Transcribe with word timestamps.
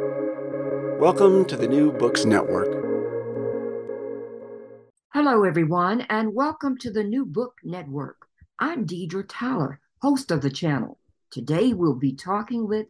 Welcome 0.00 1.44
to 1.46 1.56
the 1.56 1.66
New 1.66 1.90
Books 1.90 2.24
Network. 2.24 2.72
Hello, 5.12 5.42
everyone, 5.42 6.02
and 6.02 6.34
welcome 6.34 6.78
to 6.78 6.92
the 6.92 7.02
New 7.02 7.26
Book 7.26 7.54
Network. 7.64 8.16
I'm 8.60 8.86
Deidre 8.86 9.24
Tyler, 9.28 9.80
host 10.00 10.30
of 10.30 10.40
the 10.40 10.50
channel. 10.50 11.00
Today, 11.32 11.72
we'll 11.72 11.96
be 11.96 12.14
talking 12.14 12.68
with 12.68 12.86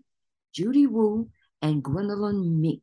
Judy 0.53 0.86
Wu 0.86 1.31
and 1.62 1.83
Gwendolyn 1.83 2.61
Mink, 2.61 2.83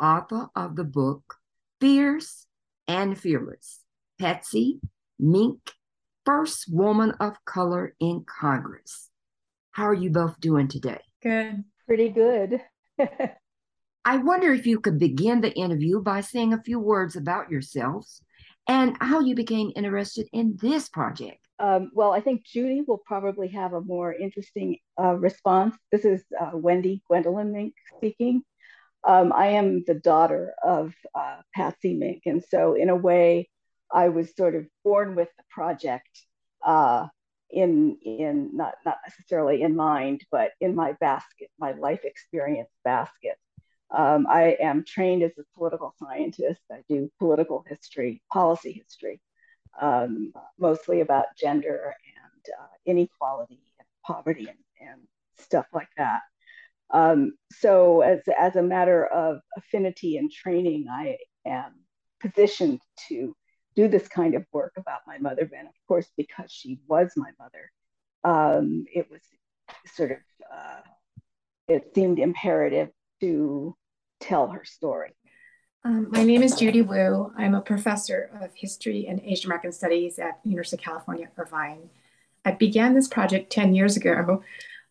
author 0.00 0.48
of 0.54 0.76
the 0.76 0.84
book 0.84 1.36
Fierce 1.80 2.46
and 2.86 3.18
Fearless 3.18 3.80
Patsy 4.20 4.78
Mink, 5.18 5.72
First 6.24 6.66
Woman 6.72 7.12
of 7.18 7.44
Color 7.44 7.96
in 7.98 8.24
Congress. 8.24 9.10
How 9.72 9.86
are 9.86 9.94
you 9.94 10.10
both 10.10 10.38
doing 10.38 10.68
today? 10.68 11.00
Good. 11.20 11.64
Pretty 11.88 12.10
good. 12.10 12.60
I 14.04 14.16
wonder 14.16 14.52
if 14.52 14.66
you 14.66 14.80
could 14.80 14.98
begin 14.98 15.40
the 15.40 15.52
interview 15.52 16.00
by 16.00 16.22
saying 16.22 16.52
a 16.52 16.62
few 16.62 16.78
words 16.78 17.16
about 17.16 17.50
yourselves 17.50 18.22
and 18.66 18.96
how 19.00 19.20
you 19.20 19.34
became 19.34 19.72
interested 19.76 20.26
in 20.32 20.56
this 20.60 20.88
project. 20.88 21.38
Um, 21.58 21.90
well, 21.92 22.12
I 22.12 22.20
think 22.20 22.44
Judy 22.44 22.82
will 22.86 23.02
probably 23.04 23.48
have 23.48 23.74
a 23.74 23.82
more 23.82 24.14
interesting 24.14 24.78
uh, 24.98 25.16
response. 25.16 25.76
This 25.92 26.06
is 26.06 26.24
uh, 26.40 26.52
Wendy 26.54 27.02
Gwendolyn 27.06 27.52
Mink 27.52 27.74
speaking. 27.96 28.42
Um, 29.06 29.32
I 29.34 29.48
am 29.48 29.84
the 29.86 29.94
daughter 29.94 30.54
of 30.62 30.94
uh, 31.14 31.36
Patsy 31.54 31.94
Mink, 31.94 32.22
and 32.24 32.42
so 32.42 32.74
in 32.74 32.88
a 32.88 32.96
way, 32.96 33.48
I 33.92 34.08
was 34.08 34.34
sort 34.36 34.54
of 34.54 34.66
born 34.84 35.14
with 35.16 35.28
the 35.36 35.44
project 35.50 36.08
uh, 36.64 37.08
in 37.50 37.96
in 38.02 38.50
not 38.54 38.74
not 38.86 38.98
necessarily 39.06 39.62
in 39.62 39.74
mind, 39.74 40.22
but 40.30 40.52
in 40.60 40.74
my 40.74 40.92
basket, 41.00 41.48
my 41.58 41.72
life 41.72 42.04
experience 42.04 42.70
basket. 42.84 43.36
Um, 43.96 44.26
I 44.28 44.56
am 44.60 44.84
trained 44.84 45.22
as 45.22 45.32
a 45.38 45.42
political 45.56 45.92
scientist. 45.98 46.60
I 46.70 46.82
do 46.88 47.10
political 47.18 47.64
history, 47.68 48.22
policy 48.32 48.72
history, 48.72 49.20
um, 49.80 50.32
mostly 50.58 51.00
about 51.00 51.26
gender 51.36 51.94
and 52.06 52.44
uh, 52.60 52.74
inequality 52.86 53.60
and 53.78 53.88
poverty 54.06 54.48
and, 54.48 54.88
and 54.88 55.00
stuff 55.38 55.66
like 55.72 55.88
that. 55.96 56.20
Um, 56.92 57.34
so, 57.52 58.00
as, 58.00 58.20
as 58.38 58.56
a 58.56 58.62
matter 58.62 59.06
of 59.06 59.40
affinity 59.56 60.16
and 60.16 60.30
training, 60.30 60.86
I 60.90 61.18
am 61.46 61.72
positioned 62.20 62.80
to 63.08 63.34
do 63.76 63.88
this 63.88 64.08
kind 64.08 64.34
of 64.34 64.44
work 64.52 64.72
about 64.76 65.00
my 65.06 65.18
mother. 65.18 65.48
And 65.56 65.68
of 65.68 65.74
course, 65.86 66.08
because 66.16 66.50
she 66.50 66.80
was 66.88 67.12
my 67.16 67.30
mother, 67.38 67.70
um, 68.24 68.84
it 68.92 69.10
was 69.10 69.20
sort 69.94 70.12
of, 70.12 70.18
uh, 70.52 70.80
it 71.68 71.92
seemed 71.94 72.18
imperative 72.18 72.90
to 73.20 73.76
tell 74.20 74.48
her 74.48 74.64
story. 74.64 75.12
Um, 75.82 76.08
my 76.10 76.22
name 76.24 76.42
is 76.42 76.56
Judy 76.56 76.82
Wu. 76.82 77.32
I'm 77.36 77.54
a 77.54 77.62
professor 77.62 78.30
of 78.40 78.50
history 78.54 79.06
and 79.08 79.20
Asian 79.24 79.46
American 79.46 79.72
studies 79.72 80.18
at 80.18 80.38
University 80.44 80.76
of 80.76 80.84
California, 80.84 81.30
Irvine. 81.38 81.88
I 82.44 82.52
began 82.52 82.94
this 82.94 83.08
project 83.08 83.50
10 83.50 83.74
years 83.74 83.96
ago, 83.96 84.42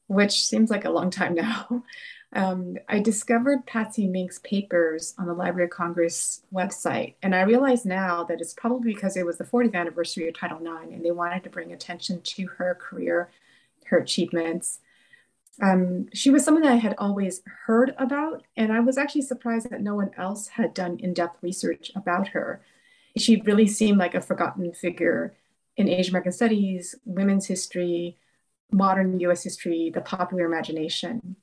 which 0.07 0.45
seems 0.45 0.71
like 0.71 0.85
a 0.85 0.89
long 0.89 1.09
time 1.09 1.35
now. 1.35 1.83
Um, 2.31 2.77
I 2.87 2.99
discovered 2.99 3.65
Patsy 3.65 4.07
Mink's 4.07 4.37
papers 4.43 5.15
on 5.17 5.25
the 5.25 5.33
Library 5.33 5.63
of 5.63 5.71
Congress 5.71 6.43
website, 6.53 7.15
and 7.23 7.33
I 7.33 7.41
realize 7.41 7.85
now 7.85 8.23
that 8.25 8.39
it's 8.39 8.53
probably 8.53 8.93
because 8.93 9.17
it 9.17 9.25
was 9.25 9.39
the 9.39 9.45
40th 9.45 9.73
anniversary 9.73 10.27
of 10.27 10.37
Title 10.37 10.59
IX, 10.59 10.93
and 10.93 11.03
they 11.03 11.09
wanted 11.09 11.43
to 11.43 11.49
bring 11.49 11.73
attention 11.73 12.21
to 12.21 12.45
her 12.45 12.77
career, 12.79 13.31
her 13.85 13.97
achievements, 13.97 14.79
um, 15.61 16.07
she 16.13 16.29
was 16.29 16.45
someone 16.45 16.63
that 16.63 16.71
I 16.71 16.77
had 16.77 16.95
always 16.97 17.41
heard 17.65 17.93
about, 17.97 18.43
and 18.55 18.71
I 18.71 18.79
was 18.79 18.97
actually 18.97 19.23
surprised 19.23 19.69
that 19.69 19.81
no 19.81 19.95
one 19.95 20.11
else 20.17 20.47
had 20.47 20.73
done 20.73 20.97
in 20.99 21.13
depth 21.13 21.37
research 21.41 21.91
about 21.95 22.29
her. 22.29 22.61
She 23.17 23.41
really 23.41 23.67
seemed 23.67 23.97
like 23.97 24.15
a 24.15 24.21
forgotten 24.21 24.73
figure 24.73 25.35
in 25.75 25.89
Asian 25.89 26.11
American 26.11 26.31
studies, 26.31 26.95
women's 27.05 27.47
history, 27.47 28.17
modern 28.71 29.19
US 29.19 29.43
history, 29.43 29.91
the 29.93 30.01
popular 30.01 30.45
imagination. 30.45 31.35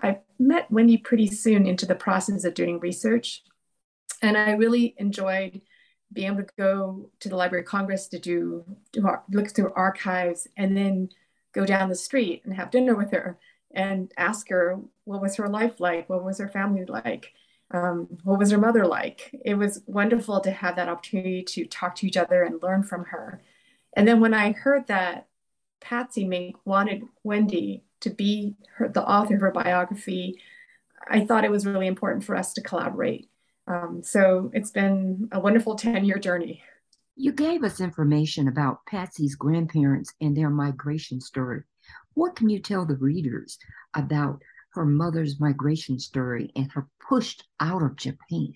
I 0.00 0.18
met 0.38 0.70
Wendy 0.70 0.96
pretty 0.96 1.26
soon 1.26 1.66
into 1.66 1.86
the 1.86 1.94
process 1.96 2.44
of 2.44 2.54
doing 2.54 2.78
research, 2.78 3.42
and 4.22 4.36
I 4.36 4.52
really 4.52 4.94
enjoyed 4.98 5.62
being 6.12 6.28
able 6.28 6.44
to 6.44 6.48
go 6.56 7.10
to 7.20 7.28
the 7.28 7.36
Library 7.36 7.64
of 7.64 7.68
Congress 7.68 8.06
to 8.08 8.18
do, 8.18 8.64
do 8.92 9.06
look 9.30 9.50
through 9.50 9.72
archives 9.74 10.46
and 10.56 10.76
then 10.76 11.08
go 11.52 11.66
down 11.66 11.88
the 11.88 11.94
street 11.94 12.42
and 12.44 12.54
have 12.54 12.70
dinner 12.70 12.94
with 12.94 13.10
her 13.10 13.38
and 13.72 14.12
ask 14.16 14.48
her 14.48 14.78
what 15.04 15.22
was 15.22 15.36
her 15.36 15.48
life 15.48 15.80
like? 15.80 16.08
What 16.08 16.24
was 16.24 16.38
her 16.38 16.48
family 16.48 16.84
like? 16.86 17.32
Um, 17.70 18.08
what 18.24 18.38
was 18.38 18.50
her 18.50 18.58
mother 18.58 18.86
like? 18.86 19.34
It 19.44 19.54
was 19.54 19.82
wonderful 19.86 20.40
to 20.40 20.50
have 20.50 20.76
that 20.76 20.88
opportunity 20.88 21.42
to 21.44 21.66
talk 21.66 21.94
to 21.96 22.06
each 22.06 22.16
other 22.16 22.42
and 22.42 22.62
learn 22.62 22.82
from 22.82 23.04
her. 23.06 23.42
And 23.94 24.06
then 24.06 24.20
when 24.20 24.34
i 24.34 24.52
heard 24.52 24.86
that 24.86 25.26
patsy 25.80 26.26
mink 26.26 26.56
wanted 26.64 27.02
wendy 27.24 27.84
to 28.00 28.10
be 28.10 28.56
her, 28.76 28.88
the 28.88 29.02
author 29.02 29.34
of 29.34 29.40
her 29.40 29.50
biography 29.50 30.40
i 31.08 31.24
thought 31.24 31.44
it 31.44 31.50
was 31.50 31.66
really 31.66 31.86
important 31.86 32.24
for 32.24 32.36
us 32.36 32.52
to 32.54 32.62
collaborate. 32.62 33.28
Um, 33.66 34.00
so 34.02 34.50
it's 34.54 34.70
been 34.70 35.28
a 35.30 35.40
wonderful 35.40 35.74
10 35.74 36.04
year 36.04 36.18
journey. 36.18 36.62
You 37.16 37.32
gave 37.32 37.64
us 37.64 37.80
information 37.80 38.48
about 38.48 38.86
Patsy's 38.86 39.34
grandparents 39.34 40.14
and 40.20 40.36
their 40.36 40.50
migration 40.50 41.20
story. 41.20 41.62
What 42.18 42.34
can 42.34 42.48
you 42.48 42.58
tell 42.58 42.84
the 42.84 42.96
readers 42.96 43.58
about 43.94 44.42
her 44.72 44.84
mother's 44.84 45.38
migration 45.38 46.00
story 46.00 46.50
and 46.56 46.68
her 46.72 46.88
pushed 47.08 47.44
out 47.60 47.80
of 47.80 47.94
Japan? 47.94 48.54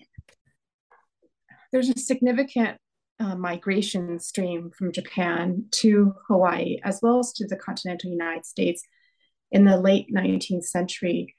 There's 1.71 1.87
a 1.87 1.97
significant 1.97 2.77
uh, 3.21 3.35
migration 3.35 4.19
stream 4.19 4.69
from 4.77 4.91
Japan 4.91 5.67
to 5.75 6.13
Hawaii, 6.27 6.79
as 6.83 6.99
well 7.01 7.19
as 7.19 7.31
to 7.35 7.47
the 7.47 7.55
continental 7.55 8.11
United 8.11 8.45
States 8.45 8.83
in 9.49 9.63
the 9.63 9.77
late 9.77 10.13
19th 10.13 10.65
century. 10.65 11.33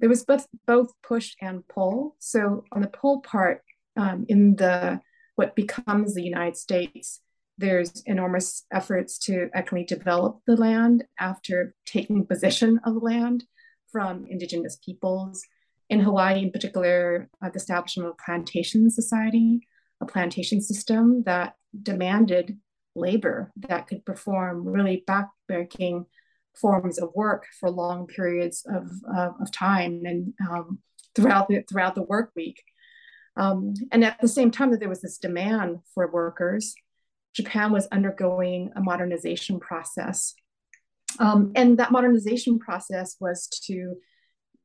There 0.00 0.10
was 0.10 0.22
both, 0.26 0.46
both 0.66 0.92
push 1.02 1.34
and 1.40 1.66
pull. 1.66 2.14
So, 2.18 2.64
on 2.72 2.82
the 2.82 2.88
pull 2.88 3.22
part, 3.22 3.62
um, 3.96 4.26
in 4.28 4.54
the 4.56 5.00
what 5.34 5.56
becomes 5.56 6.12
the 6.12 6.24
United 6.24 6.58
States, 6.58 7.22
there's 7.60 8.02
enormous 8.06 8.64
efforts 8.72 9.18
to 9.18 9.50
actually 9.54 9.84
develop 9.84 10.40
the 10.46 10.56
land 10.56 11.04
after 11.18 11.74
taking 11.84 12.26
possession 12.26 12.80
of 12.84 13.02
land 13.02 13.44
from 13.92 14.26
indigenous 14.28 14.76
peoples. 14.84 15.42
in 15.88 16.00
Hawaii, 16.00 16.42
in 16.44 16.52
particular, 16.52 17.28
uh, 17.42 17.50
the 17.50 17.56
establishment 17.56 18.08
of 18.08 18.16
plantation 18.24 18.90
society, 18.90 19.66
a 20.00 20.06
plantation 20.06 20.60
system 20.60 21.24
that 21.24 21.54
demanded 21.82 22.56
labor 22.94 23.52
that 23.56 23.88
could 23.88 24.04
perform 24.06 24.66
really 24.66 25.04
backbreaking 25.08 26.06
forms 26.54 26.98
of 26.98 27.10
work 27.14 27.46
for 27.58 27.70
long 27.70 28.06
periods 28.06 28.64
of, 28.68 28.88
uh, 29.16 29.30
of 29.40 29.50
time 29.50 30.02
and 30.04 30.32
um, 30.48 30.78
throughout 31.14 31.48
the 31.48 31.62
throughout 31.68 31.94
the 31.96 32.02
work 32.02 32.30
week. 32.36 32.62
Um, 33.36 33.74
and 33.90 34.04
at 34.04 34.20
the 34.20 34.28
same 34.28 34.50
time 34.50 34.70
that 34.70 34.80
there 34.80 34.88
was 34.88 35.02
this 35.02 35.18
demand 35.18 35.78
for 35.94 36.10
workers, 36.10 36.74
Japan 37.34 37.72
was 37.72 37.86
undergoing 37.92 38.72
a 38.76 38.80
modernization 38.80 39.60
process. 39.60 40.34
Um, 41.18 41.52
and 41.54 41.78
that 41.78 41.92
modernization 41.92 42.58
process 42.58 43.16
was 43.20 43.46
to 43.64 43.96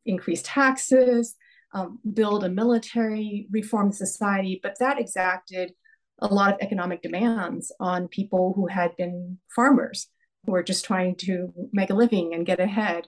increase 0.05 0.41
taxes, 0.43 1.35
um, 1.73 1.99
build 2.13 2.43
a 2.43 2.49
military, 2.49 3.47
reform 3.51 3.91
society, 3.91 4.59
but 4.61 4.77
that 4.79 4.99
exacted 4.99 5.73
a 6.19 6.27
lot 6.27 6.53
of 6.53 6.61
economic 6.61 7.01
demands 7.01 7.71
on 7.79 8.07
people 8.07 8.53
who 8.55 8.67
had 8.67 8.95
been 8.95 9.37
farmers, 9.53 10.07
who 10.45 10.53
were 10.53 10.63
just 10.63 10.85
trying 10.85 11.15
to 11.15 11.51
make 11.73 11.89
a 11.89 11.95
living 11.95 12.33
and 12.33 12.45
get 12.45 12.59
ahead. 12.59 13.07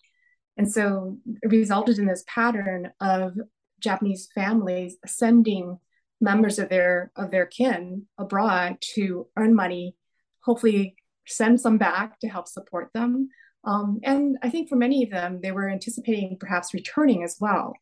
And 0.58 0.70
so 0.70 1.18
it 1.42 1.52
resulted 1.52 2.00
in 2.00 2.08
this 2.08 2.24
pattern 2.28 2.92
of 3.00 3.34
Japanese 3.80 4.28
families 4.34 4.98
sending 5.06 5.80
members 6.20 6.60
of 6.60 6.70
their 6.70 7.12
of 7.16 7.32
their 7.32 7.46
kin 7.46 8.08
abroad 8.18 8.78
to 8.96 9.28
earn 9.38 9.54
money, 9.54 9.96
hopefully 10.42 10.96
send 11.28 11.60
some 11.60 11.78
back 11.78 12.20
to 12.20 12.28
help 12.28 12.48
support 12.48 12.90
them. 12.94 13.30
Um, 13.64 14.00
and 14.04 14.38
I 14.42 14.50
think 14.50 14.70
for 14.70 14.78
many 14.78 15.04
of 15.04 15.10
them, 15.10 15.42
they 15.42 15.52
were 15.52 15.70
anticipating 15.70 16.38
perhaps 16.40 16.74
returning 16.74 17.24
as 17.24 17.38
well 17.40 17.74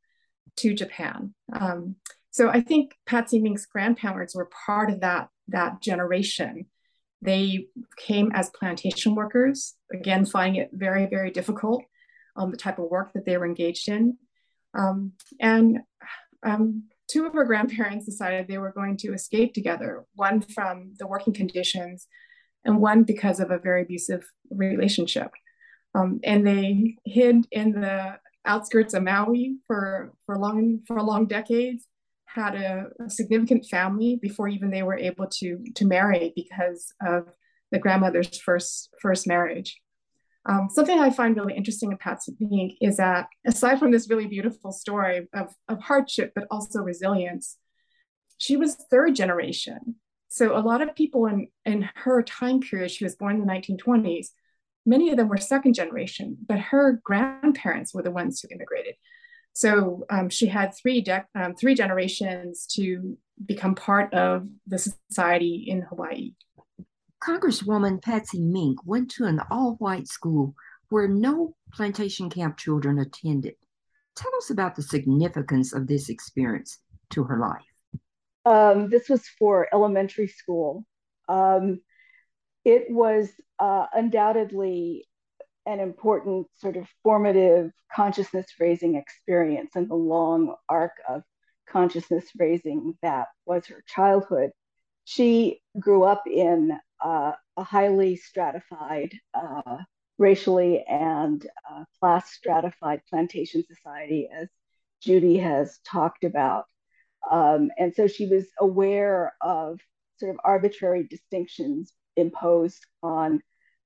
to 0.58 0.74
Japan. 0.74 1.34
Um, 1.54 1.96
so 2.32 2.50
I 2.50 2.62
think 2.62 2.96
Patsy 3.06 3.40
Mink's 3.40 3.66
grandparents 3.66 4.36
were 4.36 4.50
part 4.66 4.90
of 4.90 5.02
that, 5.02 5.30
that 5.50 5.82
generation. 5.82 6.66
They 7.22 7.68
came 7.98 8.32
as 8.34 8.50
plantation 8.50 9.16
workers, 9.16 9.76
again, 9.94 10.26
finding 10.26 10.62
it 10.62 10.70
very, 10.74 11.06
very 11.06 11.32
difficult, 11.32 11.84
um, 12.36 12.52
the 12.52 12.58
type 12.58 12.80
of 12.80 12.90
work 12.90 13.14
that 13.14 13.26
they 13.26 13.38
were 13.38 13.46
engaged 13.46 13.88
in. 13.88 14.18
Um, 14.74 15.14
and 15.40 15.80
um, 16.44 16.84
two 17.08 17.26
of 17.26 17.34
her 17.34 17.44
grandparents 17.44 18.06
decided 18.06 18.48
they 18.48 18.58
were 18.58 18.72
going 18.72 18.98
to 18.98 19.14
escape 19.14 19.54
together, 19.54 20.06
one 20.16 20.42
from 20.42 20.94
the 21.00 21.08
working 21.08 21.34
conditions 21.34 22.08
and 22.64 22.80
one 22.80 23.04
because 23.04 23.40
of 23.40 23.52
a 23.52 23.60
very 23.60 23.84
abusive 23.84 24.26
relationship. 24.50 25.32
Um, 25.94 26.20
and 26.24 26.46
they 26.46 26.98
hid 27.06 27.48
in 27.52 27.80
the 27.80 28.18
outskirts 28.46 28.94
of 28.94 29.04
Maui 29.04 29.58
for, 29.68 30.14
for, 30.26 30.38
long, 30.38 30.82
for 30.88 31.02
long 31.02 31.26
decades, 31.28 31.88
had 32.26 32.56
a, 32.56 32.88
a 33.04 33.10
significant 33.10 33.66
family 33.66 34.20
before 34.22 34.48
even 34.48 34.70
they 34.70 34.84
were 34.84 34.98
able 34.98 35.28
to, 35.28 35.64
to 35.76 35.86
marry 35.86 36.34
because 36.36 36.94
of 37.06 37.28
the 37.72 37.80
grandmother's 37.80 38.38
first, 38.40 38.90
first 39.02 39.26
marriage. 39.26 39.80
Um, 40.48 40.70
something 40.72 41.00
I 41.00 41.10
find 41.10 41.36
really 41.36 41.56
interesting 41.56 41.92
in 41.92 41.98
Patsy 41.98 42.36
Mink 42.40 42.74
is 42.80 42.98
that 42.98 43.28
aside 43.46 43.80
from 43.80 43.92
this 43.92 44.10
really 44.10 44.28
beautiful 44.28 44.72
story 44.72 45.28
of, 45.34 45.56
of 45.68 45.80
hardship, 45.82 46.34
but 46.36 46.46
also 46.52 46.82
resilience, 46.82 47.58
she 48.38 48.56
was 48.58 48.76
third 48.92 49.16
generation. 49.16 49.96
So 50.28 50.56
a 50.56 50.60
lot 50.60 50.82
of 50.82 50.96
people 50.96 51.26
in, 51.28 51.48
in 51.66 51.90
her 51.96 52.22
time 52.22 52.60
period, 52.60 52.92
she 52.92 53.06
was 53.06 53.16
born 53.16 53.36
in 53.36 53.46
the 53.46 53.52
1920s, 53.52 54.28
many 54.86 55.10
of 55.10 55.18
them 55.18 55.30
were 55.30 55.38
second 55.38 55.74
generation, 55.74 56.38
but 56.46 56.60
her 56.60 57.02
grandparents 57.04 57.94
were 57.94 58.04
the 58.04 58.12
ones 58.12 58.40
who 58.40 58.54
immigrated. 58.54 58.96
So 59.54 60.06
um, 60.10 60.30
she 60.30 60.48
had 60.48 60.76
three, 60.76 61.02
de- 61.02 61.26
um, 61.34 61.56
three 61.56 61.76
generations 61.76 62.68
to 62.76 63.18
become 63.44 63.74
part 63.74 64.14
of 64.14 64.48
the 64.68 64.78
society 64.78 65.66
in 65.68 65.82
Hawaii. 65.82 66.34
Congresswoman 67.26 68.02
Patsy 68.02 68.40
Mink 68.40 68.86
went 68.86 69.10
to 69.12 69.26
an 69.26 69.42
all 69.50 69.76
white 69.80 70.08
school 70.08 70.54
where 70.90 71.08
no 71.08 71.56
plantation 71.74 72.30
camp 72.30 72.58
children 72.58 73.00
attended. 73.00 73.56
Tell 74.16 74.34
us 74.38 74.52
about 74.52 74.76
the 74.76 74.84
significance 74.84 75.74
of 75.74 75.88
this 75.88 76.10
experience 76.10 76.80
to 77.10 77.24
her 77.24 77.40
life. 77.40 77.64
Um, 78.46 78.90
this 78.90 79.10
was 79.10 79.28
for 79.40 79.68
elementary 79.74 80.28
school. 80.28 80.86
Um, 81.28 81.82
it 82.64 82.86
was 82.90 83.30
uh, 83.58 83.88
undoubtedly 83.92 85.08
an 85.66 85.80
important 85.80 86.46
sort 86.58 86.78
of 86.78 86.88
formative 87.02 87.72
consciousness 87.92 88.46
raising 88.60 88.96
experience 88.96 89.72
in 89.76 89.88
the 89.88 89.96
long 89.96 90.54
arc 90.70 90.92
of 91.10 91.24
consciousness 91.68 92.26
raising 92.38 92.96
that 93.02 93.30
was 93.48 93.66
her 93.66 93.84
childhood. 93.88 94.52
She 95.06 95.62
grew 95.80 96.04
up 96.04 96.24
in 96.28 96.80
uh, 97.04 97.34
a 97.58 97.64
highly 97.64 98.16
stratified, 98.16 99.14
uh, 99.34 99.78
racially 100.18 100.84
and 100.88 101.46
uh, 101.70 101.84
class 102.00 102.32
stratified 102.32 103.02
plantation 103.10 103.64
society, 103.68 104.30
as 104.34 104.48
Judy 105.02 105.38
has 105.38 105.80
talked 105.86 106.24
about. 106.24 106.66
Um, 107.30 107.70
and 107.78 107.94
so 107.94 108.08
she 108.08 108.28
was 108.28 108.46
aware 108.60 109.34
of 109.42 109.80
sort 110.18 110.32
of 110.32 110.40
arbitrary 110.44 111.04
distinctions 111.10 111.94
imposed 112.16 112.86
on 113.04 113.42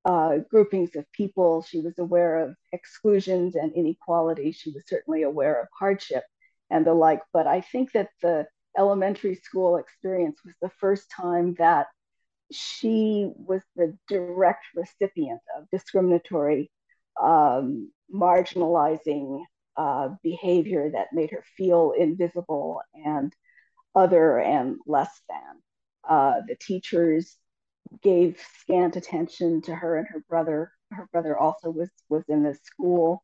uh, 0.05 0.37
groupings 0.49 0.95
of 0.95 1.11
people. 1.11 1.63
She 1.63 1.79
was 1.79 1.97
aware 1.99 2.39
of 2.39 2.55
exclusions 2.71 3.55
and 3.55 3.73
inequality. 3.73 4.51
She 4.51 4.71
was 4.71 4.83
certainly 4.87 5.23
aware 5.23 5.61
of 5.61 5.67
hardship 5.77 6.23
and 6.69 6.85
the 6.85 6.93
like. 6.93 7.21
But 7.33 7.47
I 7.47 7.61
think 7.61 7.91
that 7.93 8.09
the 8.21 8.47
elementary 8.77 9.35
school 9.35 9.77
experience 9.77 10.39
was 10.45 10.53
the 10.61 10.71
first 10.79 11.09
time 11.09 11.55
that 11.57 11.87
she 12.51 13.31
was 13.35 13.61
the 13.75 13.97
direct 14.07 14.65
recipient 14.75 15.41
of 15.57 15.69
discriminatory, 15.71 16.71
um, 17.21 17.91
marginalizing 18.13 19.43
uh, 19.77 20.09
behavior 20.23 20.89
that 20.91 21.13
made 21.13 21.31
her 21.31 21.43
feel 21.55 21.93
invisible 21.97 22.81
and 22.93 23.33
other 23.95 24.39
and 24.39 24.77
less 24.85 25.21
than. 25.29 25.61
Uh, 26.07 26.41
the 26.47 26.55
teachers 26.55 27.37
gave 28.01 28.39
scant 28.59 28.95
attention 28.95 29.61
to 29.61 29.75
her 29.75 29.97
and 29.97 30.07
her 30.07 30.23
brother. 30.27 30.71
Her 30.91 31.07
brother 31.11 31.37
also 31.37 31.69
was 31.69 31.89
was 32.09 32.23
in 32.27 32.43
the 32.43 32.55
school, 32.55 33.23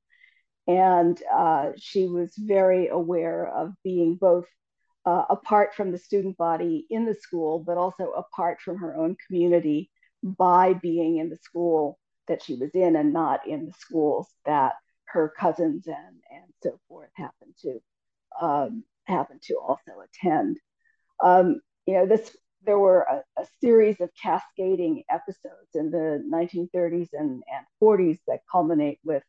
and 0.67 1.21
uh, 1.33 1.71
she 1.77 2.07
was 2.07 2.33
very 2.37 2.87
aware 2.87 3.47
of 3.47 3.73
being 3.83 4.15
both 4.15 4.45
uh, 5.05 5.25
apart 5.29 5.75
from 5.75 5.91
the 5.91 5.97
student 5.97 6.37
body 6.37 6.85
in 6.89 7.05
the 7.05 7.13
school, 7.13 7.59
but 7.59 7.77
also 7.77 8.11
apart 8.11 8.59
from 8.61 8.77
her 8.77 8.95
own 8.95 9.15
community 9.27 9.89
by 10.23 10.73
being 10.73 11.17
in 11.17 11.29
the 11.29 11.37
school 11.37 11.99
that 12.27 12.41
she 12.41 12.55
was 12.55 12.71
in 12.73 12.95
and 12.95 13.13
not 13.13 13.47
in 13.47 13.65
the 13.65 13.73
schools 13.73 14.27
that 14.45 14.73
her 15.05 15.31
cousins 15.37 15.87
and 15.87 16.17
and 16.31 16.51
so 16.63 16.79
forth 16.89 17.11
happened 17.15 17.53
to 17.61 17.79
um, 18.41 18.83
happen 19.05 19.39
to 19.43 19.55
also 19.55 19.91
attend. 20.03 20.57
Um, 21.23 21.61
you 21.85 21.93
know, 21.93 22.05
this 22.07 22.35
there 22.65 22.79
were 22.79 23.01
a, 23.01 23.41
a, 23.41 23.45
series 23.61 24.01
of 24.01 24.09
cascading 24.19 25.03
episodes 25.09 25.69
in 25.75 25.91
the 25.91 26.23
1930s 26.33 27.09
and, 27.13 27.43
and 27.47 27.65
40s 27.81 28.17
that 28.27 28.39
culminate 28.51 28.97
with 29.03 29.21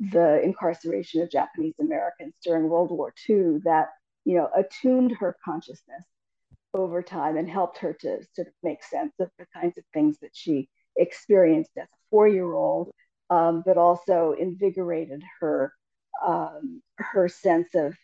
the 0.00 0.40
incarceration 0.42 1.20
of 1.20 1.30
Japanese 1.30 1.74
Americans 1.80 2.34
during 2.42 2.68
World 2.68 2.90
War 2.90 3.12
II 3.28 3.58
that 3.64 3.88
you 4.28 4.36
know 4.36 4.50
attuned 4.54 5.10
her 5.12 5.34
consciousness 5.42 6.04
over 6.74 7.02
time 7.02 7.38
and 7.38 7.48
helped 7.48 7.78
her 7.78 7.94
to 7.94 8.18
sort 8.34 8.46
of 8.46 8.52
make 8.62 8.84
sense 8.84 9.14
of 9.18 9.30
the 9.38 9.46
kinds 9.54 9.78
of 9.78 9.84
things 9.94 10.18
that 10.20 10.32
she 10.34 10.68
experienced 10.96 11.70
as 11.78 11.84
a 11.84 11.96
four-year-old, 12.10 12.90
um, 13.30 13.62
but 13.64 13.78
also 13.78 14.34
invigorated 14.38 15.22
her 15.40 15.72
um, 16.26 16.82
her 16.98 17.28
sense 17.28 17.70
of, 17.74 17.94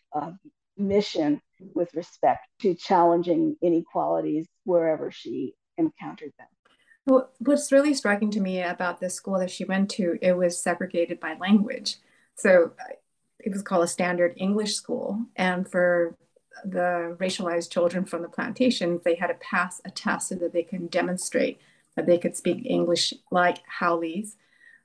mission 0.77 1.41
with 1.73 1.93
respect 1.93 2.45
to 2.59 2.73
challenging 2.73 3.55
inequalities 3.61 4.45
wherever 4.65 5.09
she 5.09 5.53
encountered 5.77 6.33
them. 6.37 7.21
What's 7.39 7.71
really 7.71 7.93
striking 7.93 8.29
to 8.31 8.41
me 8.41 8.61
about 8.61 8.99
the 8.99 9.09
school 9.09 9.39
that 9.39 9.51
she 9.51 9.63
went 9.63 9.89
to, 9.91 10.17
it 10.21 10.33
was 10.33 10.61
segregated 10.61 11.21
by 11.21 11.37
language. 11.39 11.95
So 12.35 12.73
it 13.45 13.53
was 13.53 13.61
called 13.61 13.83
a 13.83 13.87
standard 13.87 14.33
English 14.35 14.73
school. 14.73 15.23
And 15.35 15.69
for 15.69 16.17
the 16.65 17.15
racialized 17.19 17.69
children 17.69 18.03
from 18.03 18.23
the 18.23 18.27
plantations, 18.27 19.03
they 19.03 19.15
had 19.15 19.27
to 19.27 19.35
pass 19.35 19.81
a 19.85 19.91
test 19.91 20.29
so 20.29 20.35
that 20.35 20.51
they 20.51 20.63
can 20.63 20.87
demonstrate 20.87 21.59
that 21.95 22.07
they 22.07 22.17
could 22.17 22.35
speak 22.35 22.65
English 22.65 23.13
like 23.31 23.59
Haoles. 23.79 24.35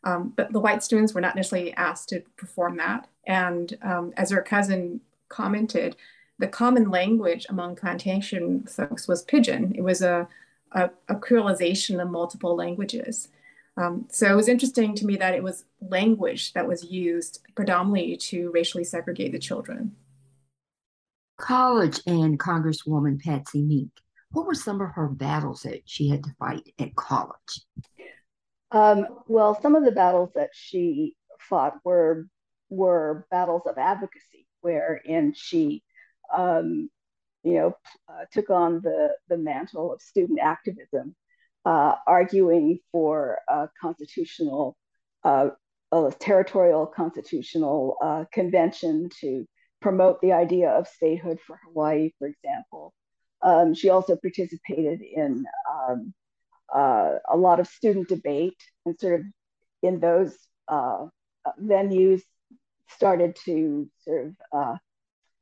Um, 0.05 0.33
but 0.37 0.53
the 0.53 0.61
white 0.61 0.83
students 0.83 1.15
were 1.15 1.21
not 1.21 1.37
necessarily 1.37 1.73
asked 1.75 2.11
to 2.11 2.21
perform 2.37 2.77
that. 2.77 3.09
And 3.27 3.77
um, 3.83 4.13
as 4.17 4.31
her 4.31 4.43
cousin 4.43 5.01
commented, 5.29 5.97
the 6.39 6.49
common 6.49 6.91
language 6.91 7.47
among 7.49 7.77
plantation 7.77 8.65
folks 8.65 9.09
was 9.09 9.23
pidgin. 9.23 9.75
It 9.75 9.83
was 9.83 10.03
a, 10.03 10.29
a, 10.73 10.91
a 11.09 11.15
creolization 11.15 12.01
of 12.01 12.11
multiple 12.11 12.55
languages. 12.55 13.29
Um, 13.77 14.07
so 14.11 14.31
it 14.31 14.37
was 14.37 14.49
interesting 14.49 14.95
to 14.97 15.07
me 15.07 15.17
that 15.17 15.35
it 15.35 15.43
was 15.43 15.65
language 15.81 16.53
that 16.53 16.67
was 16.67 16.85
used 16.85 17.41
predominantly 17.55 18.17
to 18.17 18.51
racially 18.51 18.85
segregate 18.85 19.33
the 19.33 19.39
children. 19.39 19.97
College 21.39 22.01
and 22.07 22.39
Congresswoman 22.39 23.21
Patsy 23.21 23.63
Mink. 23.63 23.91
What 24.33 24.47
were 24.47 24.55
some 24.55 24.81
of 24.81 24.91
her 24.91 25.09
battles 25.09 25.63
that 25.63 25.83
she 25.87 26.09
had 26.09 26.23
to 26.25 26.35
fight 26.39 26.69
at 26.79 26.95
college? 26.95 27.65
Um, 28.71 29.07
well, 29.27 29.61
some 29.61 29.75
of 29.75 29.85
the 29.85 29.93
battles 29.93 30.31
that 30.35 30.51
she 30.53 31.15
fought 31.41 31.79
were 31.85 32.27
were 32.69 33.27
battles 33.31 33.63
of 33.67 33.79
advocacy, 33.79 34.47
wherein 34.61 35.33
she, 35.35 35.83
um, 36.33 36.89
you 37.43 37.55
know, 37.55 37.77
uh, 38.09 38.27
took 38.33 38.51
on 38.51 38.81
the 38.83 39.17
the 39.29 39.39
mantle 39.39 39.93
of 39.93 40.01
student 40.01 40.39
activism, 40.41 41.17
uh, 41.65 41.95
arguing 42.07 42.79
for 42.93 43.39
a 43.49 43.69
constitutional, 43.81 44.77
uh, 45.25 45.51
a 45.93 46.13
territorial 46.19 46.87
constitutional 46.87 47.97
uh, 48.03 48.25
convention 48.33 49.09
to 49.21 49.47
promote 49.81 50.21
the 50.21 50.33
idea 50.33 50.71
of 50.71 50.87
statehood 50.89 51.39
for 51.47 51.59
Hawaii, 51.67 52.11
for 52.19 52.29
example. 52.29 52.93
Um, 53.43 53.75
she 53.75 53.89
also 53.89 54.17
participated 54.17 55.01
in 55.01 55.45
um, 55.89 56.13
uh, 56.75 57.15
a 57.29 57.37
lot 57.37 57.61
of 57.61 57.67
student 57.67 58.09
debate 58.09 58.59
and 58.85 58.99
sort 58.99 59.21
of 59.21 59.27
in 59.83 59.99
those 59.99 60.37
uh, 60.69 61.07
venues 61.61 62.21
started 62.89 63.37
to 63.45 63.89
sort 64.05 64.27
of 64.27 64.35
uh, 64.53 64.77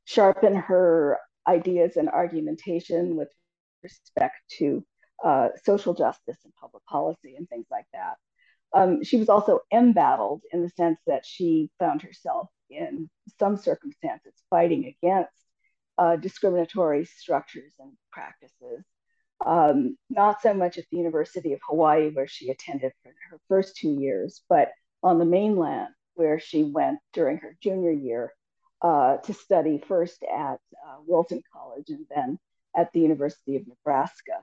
sharpen 0.05 0.55
her 0.55 1.19
ideas 1.47 1.97
and 1.97 2.09
argumentation 2.09 3.15
with 3.15 3.29
respect 3.83 4.35
to 4.57 4.83
uh, 5.23 5.49
social 5.63 5.93
justice 5.93 6.37
and 6.43 6.53
public 6.59 6.83
policy 6.85 7.35
and 7.37 7.47
things 7.49 7.65
like 7.69 7.85
that. 7.93 8.15
Um, 8.73 9.03
she 9.03 9.17
was 9.17 9.29
also 9.29 9.61
embattled 9.73 10.41
in 10.53 10.61
the 10.61 10.69
sense 10.69 10.99
that 11.07 11.25
she 11.25 11.71
found 11.79 12.01
herself 12.01 12.49
in 12.69 13.09
some 13.39 13.57
circumstances 13.57 14.33
fighting 14.49 14.85
against 14.85 15.31
uh, 15.97 16.15
discriminatory 16.15 17.05
structures 17.05 17.73
and 17.79 17.91
practices. 18.11 18.85
Um, 19.45 19.97
not 20.09 20.41
so 20.41 20.53
much 20.53 20.77
at 20.77 20.85
the 20.91 20.97
University 20.97 21.53
of 21.53 21.59
Hawaii, 21.67 22.09
where 22.09 22.27
she 22.27 22.49
attended 22.49 22.91
for 23.03 23.13
her 23.29 23.39
first 23.47 23.75
two 23.77 23.91
years, 23.99 24.43
but 24.49 24.71
on 25.01 25.17
the 25.17 25.25
mainland, 25.25 25.89
where 26.15 26.39
she 26.39 26.63
went 26.63 26.99
during 27.13 27.37
her 27.37 27.55
junior 27.61 27.91
year 27.91 28.33
uh, 28.81 29.17
to 29.17 29.33
study 29.33 29.81
first 29.87 30.23
at 30.23 30.55
uh, 30.55 30.97
Wilson 31.05 31.41
College 31.53 31.89
and 31.89 32.05
then 32.13 32.37
at 32.75 32.91
the 32.93 32.99
University 32.99 33.55
of 33.55 33.67
Nebraska. 33.67 34.33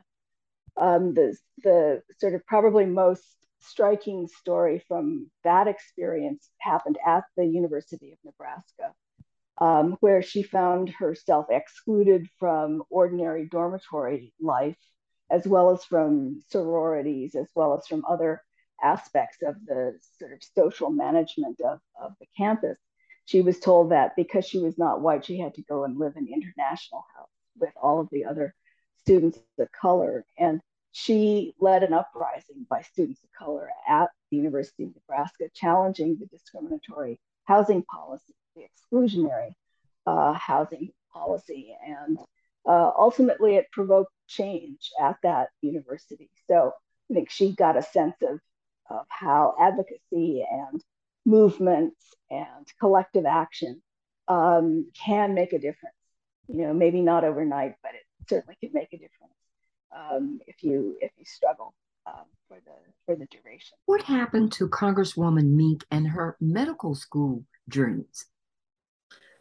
Um, 0.78 1.14
the, 1.14 1.36
the 1.62 2.02
sort 2.18 2.34
of 2.34 2.46
probably 2.46 2.84
most 2.86 3.24
striking 3.60 4.28
story 4.28 4.82
from 4.86 5.30
that 5.44 5.66
experience 5.66 6.48
happened 6.58 6.98
at 7.06 7.24
the 7.36 7.46
University 7.46 8.12
of 8.12 8.18
Nebraska, 8.24 8.92
um, 9.58 9.96
where 10.00 10.22
she 10.22 10.42
found 10.42 10.90
herself 10.90 11.46
excluded 11.50 12.28
from 12.38 12.82
ordinary 12.90 13.46
dormitory 13.46 14.32
life, 14.40 14.76
as 15.30 15.46
well 15.46 15.70
as 15.70 15.84
from 15.84 16.40
sororities, 16.50 17.34
as 17.34 17.48
well 17.54 17.76
as 17.76 17.86
from 17.86 18.04
other 18.08 18.42
aspects 18.82 19.38
of 19.42 19.54
the 19.66 19.98
sort 20.18 20.32
of 20.32 20.38
social 20.54 20.90
management 20.90 21.60
of, 21.60 21.80
of 22.00 22.12
the 22.20 22.26
campus. 22.36 22.76
She 23.24 23.40
was 23.40 23.58
told 23.58 23.90
that 23.90 24.14
because 24.14 24.46
she 24.46 24.58
was 24.58 24.78
not 24.78 25.00
white, 25.00 25.24
she 25.24 25.40
had 25.40 25.54
to 25.54 25.62
go 25.62 25.84
and 25.84 25.98
live 25.98 26.16
in 26.16 26.28
international 26.28 27.04
house 27.16 27.30
with 27.58 27.72
all 27.82 28.00
of 28.00 28.08
the 28.12 28.26
other 28.26 28.54
students 29.00 29.38
of 29.58 29.68
color. 29.72 30.24
And 30.38 30.60
she 30.98 31.52
led 31.60 31.82
an 31.82 31.92
uprising 31.92 32.64
by 32.70 32.80
students 32.80 33.22
of 33.22 33.28
color 33.38 33.68
at 33.86 34.08
the 34.30 34.38
University 34.38 34.84
of 34.84 34.94
Nebraska, 34.94 35.44
challenging 35.54 36.16
the 36.18 36.24
discriminatory 36.24 37.20
housing 37.44 37.82
policy, 37.82 38.34
the 38.54 38.62
exclusionary 38.62 39.50
uh, 40.06 40.32
housing 40.32 40.88
policy. 41.12 41.76
And 41.86 42.18
uh, 42.66 42.92
ultimately, 42.96 43.56
it 43.56 43.70
provoked 43.72 44.10
change 44.26 44.90
at 44.98 45.18
that 45.22 45.48
university. 45.60 46.30
So 46.48 46.72
I 47.10 47.14
think 47.14 47.28
she 47.28 47.54
got 47.54 47.76
a 47.76 47.82
sense 47.82 48.16
of, 48.22 48.40
of 48.88 49.04
how 49.10 49.54
advocacy 49.60 50.46
and 50.50 50.82
movements 51.26 52.02
and 52.30 52.66
collective 52.80 53.26
action 53.26 53.82
um, 54.28 54.90
can 54.94 55.34
make 55.34 55.52
a 55.52 55.58
difference. 55.58 55.94
You 56.48 56.62
know, 56.62 56.72
maybe 56.72 57.02
not 57.02 57.22
overnight, 57.22 57.74
but 57.82 57.92
it 57.94 58.28
certainly 58.30 58.56
can 58.62 58.70
make 58.72 58.94
a 58.94 58.96
difference 58.96 59.34
um, 59.94 60.40
if 60.46 60.62
you 60.62 60.96
if 61.00 61.12
you 61.16 61.24
struggle 61.24 61.74
um, 62.06 62.24
for 62.48 62.58
the 62.64 62.72
for 63.04 63.16
the 63.16 63.26
duration. 63.26 63.76
What 63.86 64.02
happened 64.02 64.52
to 64.52 64.68
Congresswoman 64.68 65.50
Mink 65.50 65.84
and 65.90 66.08
her 66.08 66.36
medical 66.40 66.94
school 66.94 67.44
journeys? 67.68 68.26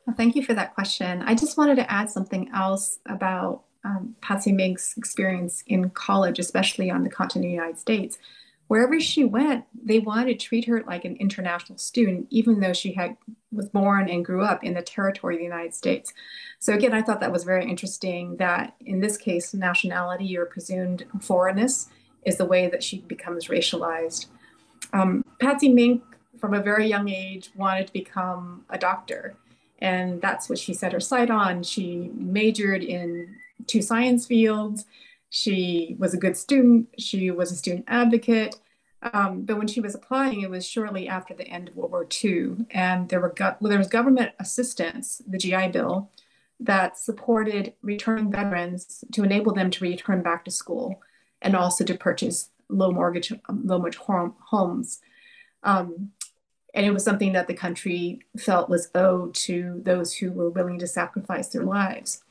Well, 0.05 0.15
thank 0.15 0.35
you 0.35 0.43
for 0.43 0.53
that 0.53 0.75
question. 0.75 1.23
I 1.23 1.33
just 1.33 1.57
wanted 1.57 1.75
to 1.77 1.91
add 1.91 2.09
something 2.09 2.49
else 2.53 2.99
about 3.07 3.63
um, 3.83 4.15
Patsy 4.21 4.51
Mink's 4.51 4.95
experience 4.97 5.63
in 5.67 5.89
college, 5.91 6.39
especially 6.39 6.91
on 6.91 7.03
the 7.03 7.09
continental 7.09 7.51
United 7.51 7.79
States. 7.79 8.17
Wherever 8.67 8.99
she 8.99 9.23
went, 9.23 9.65
they 9.83 9.99
wanted 9.99 10.39
to 10.39 10.45
treat 10.45 10.65
her 10.65 10.83
like 10.87 11.05
an 11.05 11.15
international 11.17 11.77
student, 11.77 12.27
even 12.31 12.59
though 12.59 12.73
she 12.73 12.93
had 12.93 13.15
was 13.51 13.69
born 13.69 14.09
and 14.09 14.25
grew 14.25 14.43
up 14.43 14.63
in 14.63 14.73
the 14.73 14.81
territory 14.81 15.35
of 15.35 15.39
the 15.39 15.45
United 15.45 15.73
States. 15.73 16.13
So 16.59 16.73
again, 16.73 16.93
I 16.93 17.01
thought 17.01 17.19
that 17.21 17.31
was 17.31 17.43
very 17.43 17.69
interesting 17.69 18.37
that 18.37 18.75
in 18.85 18.99
this 18.99 19.17
case, 19.17 19.53
nationality 19.53 20.37
or 20.37 20.45
presumed 20.45 21.05
foreignness 21.21 21.89
is 22.23 22.37
the 22.37 22.45
way 22.45 22.67
that 22.67 22.83
she 22.83 23.01
becomes 23.01 23.47
racialized. 23.47 24.25
Um, 24.93 25.23
Patsy 25.39 25.69
Mink, 25.69 26.03
from 26.39 26.53
a 26.53 26.61
very 26.61 26.87
young 26.87 27.07
age, 27.07 27.51
wanted 27.55 27.87
to 27.87 27.93
become 27.93 28.65
a 28.69 28.77
doctor. 28.77 29.35
And 29.79 30.21
that's 30.21 30.49
what 30.49 30.57
she 30.57 30.73
set 30.73 30.93
her 30.93 30.99
sight 30.99 31.29
on. 31.29 31.63
She 31.63 32.09
majored 32.15 32.83
in 32.83 33.35
two 33.67 33.81
science 33.81 34.25
fields. 34.25 34.85
She 35.35 35.97
was 35.99 36.13
a 36.13 36.17
good 36.17 36.37
student. 36.37 36.87
She 36.97 37.29
was 37.29 37.51
a 37.51 37.57
student 37.57 37.83
advocate. 37.89 38.55
Um, 39.01 39.41
but 39.41 39.57
when 39.57 39.67
she 39.67 39.81
was 39.81 39.93
applying, 39.93 40.39
it 40.39 40.49
was 40.49 40.65
shortly 40.65 41.09
after 41.09 41.33
the 41.33 41.45
end 41.45 41.67
of 41.67 41.75
World 41.75 41.91
War 41.91 42.07
II, 42.23 42.65
and 42.71 43.09
there 43.09 43.19
were 43.19 43.33
go- 43.33 43.57
well, 43.59 43.69
there 43.69 43.77
was 43.77 43.89
government 43.89 44.31
assistance, 44.39 45.21
the 45.27 45.37
GI 45.37 45.67
Bill, 45.73 46.09
that 46.61 46.97
supported 46.97 47.73
returning 47.81 48.31
veterans 48.31 49.03
to 49.11 49.23
enable 49.23 49.53
them 49.53 49.69
to 49.71 49.83
return 49.83 50.21
back 50.23 50.45
to 50.45 50.51
school, 50.51 51.01
and 51.41 51.53
also 51.53 51.83
to 51.83 51.95
purchase 51.95 52.49
low 52.69 52.93
mortgage 52.93 53.33
low 53.49 53.77
mortgage 53.77 53.99
homes. 53.99 55.01
Um, 55.63 56.13
and 56.73 56.85
it 56.85 56.93
was 56.93 57.03
something 57.03 57.33
that 57.33 57.47
the 57.47 57.53
country 57.53 58.21
felt 58.37 58.69
was 58.69 58.89
owed 58.95 59.33
to 59.47 59.81
those 59.83 60.13
who 60.13 60.31
were 60.31 60.49
willing 60.49 60.79
to 60.79 60.87
sacrifice 60.87 61.49
their 61.49 61.63
lives. 61.63 62.23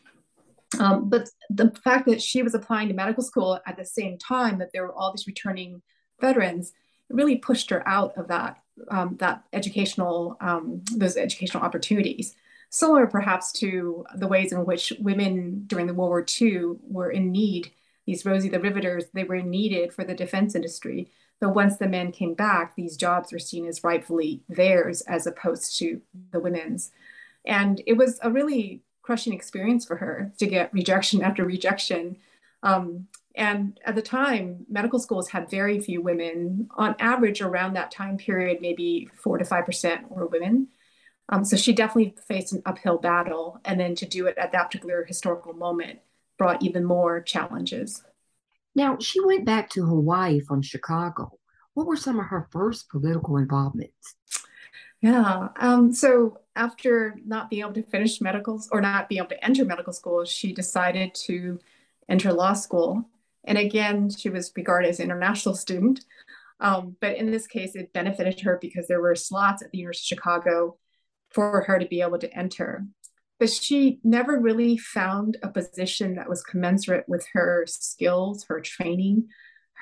Um, 0.80 1.08
but 1.08 1.28
the 1.50 1.70
fact 1.82 2.06
that 2.06 2.22
she 2.22 2.42
was 2.42 2.54
applying 2.54 2.88
to 2.88 2.94
medical 2.94 3.22
school 3.22 3.60
at 3.66 3.76
the 3.76 3.84
same 3.84 4.18
time 4.18 4.58
that 4.58 4.70
there 4.72 4.82
were 4.82 4.94
all 4.94 5.12
these 5.12 5.26
returning 5.26 5.82
veterans 6.20 6.72
really 7.10 7.36
pushed 7.36 7.70
her 7.70 7.86
out 7.86 8.16
of 8.16 8.28
that 8.28 8.58
um, 8.90 9.16
that 9.20 9.44
educational 9.52 10.36
um, 10.40 10.82
those 10.96 11.16
educational 11.16 11.62
opportunities. 11.62 12.34
Similar, 12.70 13.06
perhaps, 13.06 13.52
to 13.52 14.04
the 14.16 14.26
ways 14.26 14.52
in 14.52 14.64
which 14.64 14.92
women 14.98 15.64
during 15.66 15.86
the 15.86 15.94
World 15.94 16.10
War 16.10 16.26
II 16.40 16.76
were 16.82 17.10
in 17.10 17.30
need. 17.30 17.70
These 18.04 18.26
Rosie 18.26 18.48
the 18.48 18.60
Riveters, 18.60 19.04
they 19.14 19.24
were 19.24 19.40
needed 19.40 19.92
for 19.92 20.04
the 20.04 20.14
defense 20.14 20.54
industry. 20.54 21.08
But 21.40 21.54
once 21.54 21.76
the 21.76 21.88
men 21.88 22.10
came 22.10 22.34
back, 22.34 22.74
these 22.74 22.96
jobs 22.96 23.32
were 23.32 23.38
seen 23.38 23.66
as 23.66 23.84
rightfully 23.84 24.42
theirs 24.48 25.02
as 25.02 25.26
opposed 25.26 25.78
to 25.78 26.00
the 26.32 26.40
women's. 26.40 26.90
And 27.44 27.80
it 27.86 27.94
was 27.94 28.18
a 28.22 28.30
really 28.30 28.82
crushing 29.04 29.34
experience 29.34 29.84
for 29.84 29.96
her 29.96 30.32
to 30.38 30.46
get 30.46 30.73
rejection 30.73 31.23
after 31.23 31.44
rejection. 31.44 32.16
Um, 32.62 33.06
and 33.34 33.78
at 33.84 33.94
the 33.94 34.02
time, 34.02 34.64
medical 34.70 34.99
schools 34.99 35.28
had 35.28 35.50
very 35.50 35.78
few 35.78 36.00
women. 36.00 36.68
On 36.76 36.96
average, 36.99 37.42
around 37.42 37.75
that 37.75 37.90
time 37.90 38.16
period, 38.16 38.62
maybe 38.62 39.11
four 39.14 39.37
to 39.37 39.44
5% 39.44 40.08
were 40.08 40.26
women. 40.26 40.68
Um, 41.28 41.44
so 41.44 41.54
she 41.54 41.75
definitely 41.75 42.14
faced 42.26 42.54
an 42.54 42.62
uphill 42.64 42.96
battle. 42.96 43.61
And 43.66 43.78
then 43.78 43.94
to 43.96 44.06
do 44.06 44.26
it 44.26 44.38
at 44.38 44.52
that 44.52 44.70
particular 44.70 45.04
historical 45.04 45.52
moment 45.52 45.99
brought 46.38 46.62
even 46.62 46.82
more 46.82 47.20
challenges. 47.20 48.02
Now, 48.75 48.96
she 48.99 49.20
went 49.20 49.44
back 49.44 49.68
to 49.70 49.84
Hawaii 49.84 50.40
from 50.40 50.62
Chicago. 50.62 51.38
What 51.75 51.87
were 51.87 51.96
some 51.96 52.18
of 52.18 52.26
her 52.26 52.49
first 52.50 52.88
political 52.88 53.37
involvements? 53.37 54.14
Yeah. 55.02 55.49
Um, 55.61 55.92
so 55.92 56.38
after 56.56 57.16
not 57.25 57.50
being 57.50 57.62
able 57.62 57.75
to 57.75 57.82
finish 57.82 58.20
medicals 58.20 58.68
or 58.70 58.80
not 58.80 59.08
being 59.08 59.18
able 59.18 59.30
to 59.30 59.44
enter 59.44 59.64
medical 59.64 59.92
school, 59.92 60.25
she 60.25 60.52
decided 60.52 61.14
to 61.14 61.58
enter 62.08 62.32
law 62.32 62.52
school. 62.52 63.08
And 63.44 63.58
again, 63.58 64.11
she 64.11 64.30
was 64.30 64.52
regarded 64.56 64.88
as 64.88 65.00
an 65.00 65.04
international 65.04 65.54
student. 65.54 66.04
Um, 66.61 66.96
but 67.00 67.16
in 67.16 67.30
this 67.30 67.46
case, 67.46 67.75
it 67.75 67.92
benefited 67.92 68.40
her 68.40 68.58
because 68.61 68.87
there 68.87 69.00
were 69.00 69.14
slots 69.14 69.62
at 69.62 69.70
the 69.70 69.78
University 69.78 70.14
of 70.14 70.18
Chicago 70.18 70.78
for 71.30 71.62
her 71.62 71.78
to 71.78 71.87
be 71.87 72.00
able 72.00 72.18
to 72.18 72.32
enter. 72.37 72.87
But 73.40 73.50
she 73.50 73.99
never 74.04 74.38
really 74.38 74.78
found 74.78 75.37
a 75.42 75.49
position 75.49 76.14
that 76.14 76.28
was 76.28 76.42
commensurate 76.42 77.08
with 77.08 77.26
her 77.32 77.64
skills, 77.66 78.44
her 78.44 78.61
training, 78.61 79.28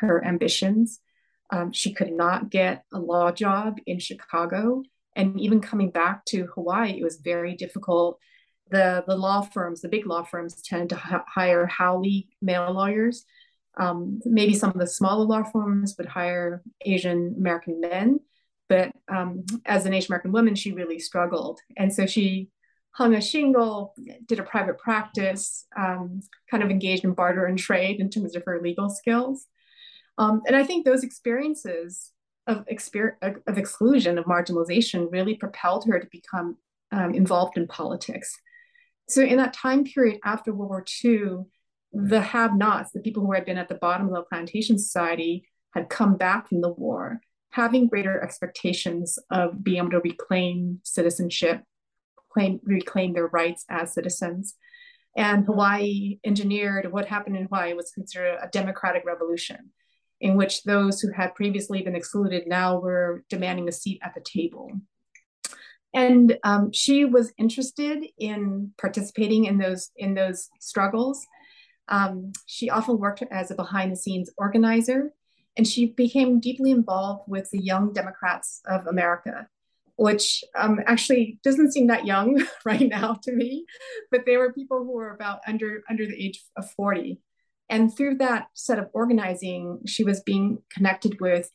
her 0.01 0.25
ambitions. 0.25 1.01
Um, 1.51 1.71
she 1.71 1.93
could 1.93 2.13
not 2.13 2.49
get 2.49 2.85
a 2.93 2.99
law 2.99 3.31
job 3.31 3.79
in 3.87 3.99
Chicago. 3.99 4.83
And 5.15 5.41
even 5.41 5.61
coming 5.61 5.91
back 5.91 6.25
to 6.27 6.47
Hawaii, 6.55 6.99
it 6.99 7.03
was 7.03 7.17
very 7.17 7.55
difficult 7.55 8.19
the 8.71 9.05
the 9.07 9.17
law 9.17 9.43
firms, 9.43 9.81
the 9.81 9.89
big 9.89 10.07
law 10.07 10.23
firms, 10.23 10.61
tend 10.63 10.91
to 10.91 10.97
h- 10.97 11.23
hire 11.29 11.67
haole 11.67 12.25
male 12.41 12.73
lawyers. 12.73 13.25
Um, 13.79 14.21
maybe 14.25 14.55
some 14.55 14.71
of 14.71 14.79
the 14.79 14.87
smaller 14.87 15.25
law 15.25 15.45
firms 15.45 15.95
would 15.97 16.07
hire 16.07 16.63
Asian 16.81 17.35
American 17.39 17.81
men, 17.81 18.21
but 18.69 18.93
um, 19.09 19.45
as 19.65 19.87
an 19.87 19.95
Asian 19.95 20.13
American 20.13 20.33
woman, 20.33 20.55
she 20.55 20.73
really 20.73 20.99
struggled, 20.99 21.61
and 21.77 21.93
so 21.93 22.07
she 22.07 22.49
hung 22.93 23.15
a 23.15 23.21
shingle, 23.21 23.95
did 24.27 24.39
a 24.39 24.43
private 24.43 24.79
practice, 24.79 25.67
um, 25.77 26.21
kind 26.51 26.63
of 26.63 26.71
engaged 26.71 27.05
in 27.05 27.15
barter 27.15 27.47
and 27.47 27.59
trade 27.59 28.01
in 28.01 28.11
terms 28.11 28.37
of 28.37 28.43
her 28.45 28.61
legal 28.61 28.91
skills. 28.91 29.47
Um, 30.19 30.43
and 30.47 30.55
I 30.55 30.63
think 30.63 30.85
those 30.85 31.03
experiences 31.03 32.12
of, 32.47 32.65
of 33.47 33.59
exclusion, 33.59 34.19
of 34.19 34.25
marginalization, 34.25 35.11
really 35.11 35.35
propelled 35.35 35.87
her 35.87 35.99
to 36.01 36.07
become 36.11 36.57
um, 36.91 37.15
involved 37.15 37.57
in 37.57 37.67
politics. 37.67 38.37
So, 39.09 39.23
in 39.23 39.37
that 39.39 39.53
time 39.53 39.85
period 39.85 40.21
after 40.25 40.53
World 40.53 40.71
War 40.71 40.85
II, 41.05 41.45
the 41.93 42.21
have 42.21 42.57
nots, 42.57 42.93
the 42.93 43.01
people 43.01 43.25
who 43.25 43.33
had 43.33 43.45
been 43.45 43.59
at 43.59 43.69
the 43.69 43.75
bottom 43.75 44.09
of 44.09 44.15
the 44.15 44.23
plantation 44.23 44.79
society, 44.79 45.49
had 45.75 45.89
come 45.89 46.17
back 46.17 46.49
from 46.49 46.61
the 46.61 46.73
war, 46.73 47.21
having 47.51 47.89
greater 47.89 48.21
expectations 48.23 49.19
of 49.31 49.63
being 49.63 49.79
able 49.79 49.91
to 49.91 50.01
reclaim 50.01 50.81
citizenship, 50.83 51.63
claim, 52.33 52.61
reclaim 52.65 53.13
their 53.13 53.27
rights 53.29 53.65
as 53.69 53.95
citizens. 53.95 54.55
And 55.17 55.45
Hawaii 55.45 56.19
engineered 56.25 56.91
what 56.91 57.07
happened 57.07 57.37
in 57.37 57.45
Hawaii 57.45 57.75
was 57.75 57.91
considered 57.91 58.39
a 58.41 58.49
democratic 58.49 59.05
revolution, 59.05 59.71
in 60.23 60.37
which 60.37 60.63
those 60.63 61.01
who 61.01 61.11
had 61.11 61.35
previously 61.35 61.83
been 61.83 61.97
excluded 61.97 62.47
now 62.47 62.79
were 62.79 63.25
demanding 63.29 63.69
a 63.69 63.73
seat 63.73 64.01
at 64.03 64.15
the 64.15 64.21
table. 64.21 64.71
And 65.93 66.39
um, 66.45 66.73
she 66.73 67.05
was 67.05 67.33
interested 67.37 68.07
in 68.19 68.73
participating 68.81 69.45
in 69.45 69.59
those 69.59 69.91
in 69.97 70.15
those 70.15 70.49
struggles. 70.59 71.27
Um, 71.89 72.33
she 72.47 72.71
often 72.71 72.99
worked 72.99 73.25
as 73.31 73.51
a 73.51 73.57
behind 73.57 73.93
the 73.93 73.97
scenes 73.97 74.31
organizer, 74.39 75.13
and 75.57 75.67
she 75.67 75.87
became 75.87 76.41
deeply 76.41 76.71
involved 76.71 77.25
with 77.27 77.51
the 77.51 77.61
Young 77.61 77.93
Democrats 77.93 78.63
of 78.67 78.87
America, 78.87 79.49
which 79.97 80.45
um, 80.57 80.81
actually 80.87 81.41
doesn't 81.43 81.73
seem 81.73 81.89
that 81.89 82.07
young 82.07 82.43
right 82.65 82.89
now 82.89 83.19
to 83.25 83.33
me, 83.33 83.67
but 84.11 84.25
they 84.25 84.37
were 84.37 84.53
people 84.53 84.79
who 84.79 84.93
were 84.93 85.11
about 85.11 85.41
under 85.49 85.83
under 85.91 86.07
the 86.07 86.25
age 86.25 86.43
of 86.57 86.71
40. 86.71 87.21
And 87.73 87.97
through 87.97 88.19
that 88.19 88.49
set 88.53 88.79
of 88.79 88.89
organizing, 88.93 89.81
she 89.87 90.05
was 90.05 90.21
being 90.21 90.59
connected 90.71 91.19
with 91.23 91.51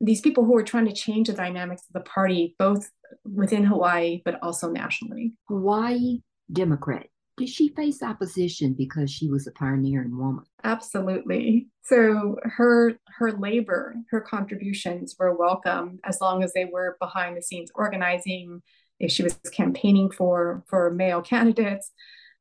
these 0.00 0.20
people 0.20 0.44
who 0.44 0.52
were 0.52 0.62
trying 0.62 0.86
to 0.86 0.92
change 0.92 1.26
the 1.26 1.32
dynamics 1.34 1.82
of 1.82 1.94
the 1.94 2.08
party, 2.08 2.54
both 2.60 2.88
within 3.24 3.64
Hawaii, 3.64 4.22
but 4.24 4.40
also 4.40 4.70
nationally. 4.70 5.34
Hawaii 5.48 6.20
Democrat. 6.52 7.06
Did 7.38 7.48
she 7.48 7.70
face 7.70 8.02
opposition 8.04 8.74
because 8.74 9.10
she 9.10 9.28
was 9.28 9.48
a 9.48 9.52
pioneering 9.52 10.16
woman? 10.16 10.44
Absolutely. 10.62 11.68
So 11.82 12.36
her 12.44 12.96
her 13.16 13.32
labor, 13.32 13.96
her 14.10 14.20
contributions 14.20 15.16
were 15.18 15.36
welcome 15.36 15.98
as 16.04 16.20
long 16.20 16.44
as 16.44 16.52
they 16.52 16.66
were 16.66 16.96
behind 17.00 17.36
the 17.36 17.42
scenes 17.42 17.72
organizing, 17.74 18.62
if 19.00 19.10
she 19.10 19.24
was 19.24 19.38
campaigning 19.52 20.10
for 20.10 20.62
for 20.68 20.92
male 20.92 21.20
candidates. 21.20 21.90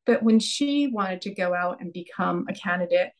But 0.07 0.23
when 0.23 0.39
she 0.39 0.87
wanted 0.87 1.21
to 1.21 1.33
go 1.35 1.53
out 1.53 1.81
and 1.81 1.93
become 1.93 2.45
a 2.49 2.53
candidate, 2.53 3.11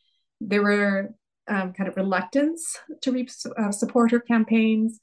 there 0.42 0.64
were 0.64 1.14
um, 1.48 1.74
kind 1.74 1.88
of 1.90 1.98
reluctance 1.98 2.78
to 3.02 3.12
re- 3.12 3.28
uh, 3.58 3.72
support 3.72 4.12
her 4.12 4.20
campaigns. 4.20 5.00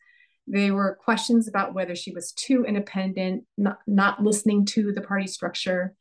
There 0.46 0.74
were 0.74 0.98
questions 1.02 1.46
about 1.46 1.74
whether 1.74 1.94
she 1.94 2.12
was 2.12 2.32
too 2.32 2.64
independent, 2.64 3.44
not, 3.56 3.78
not 3.86 4.22
listening 4.22 4.64
to 4.66 4.92
the 4.92 5.02
party 5.02 5.26
structure. 5.26 5.94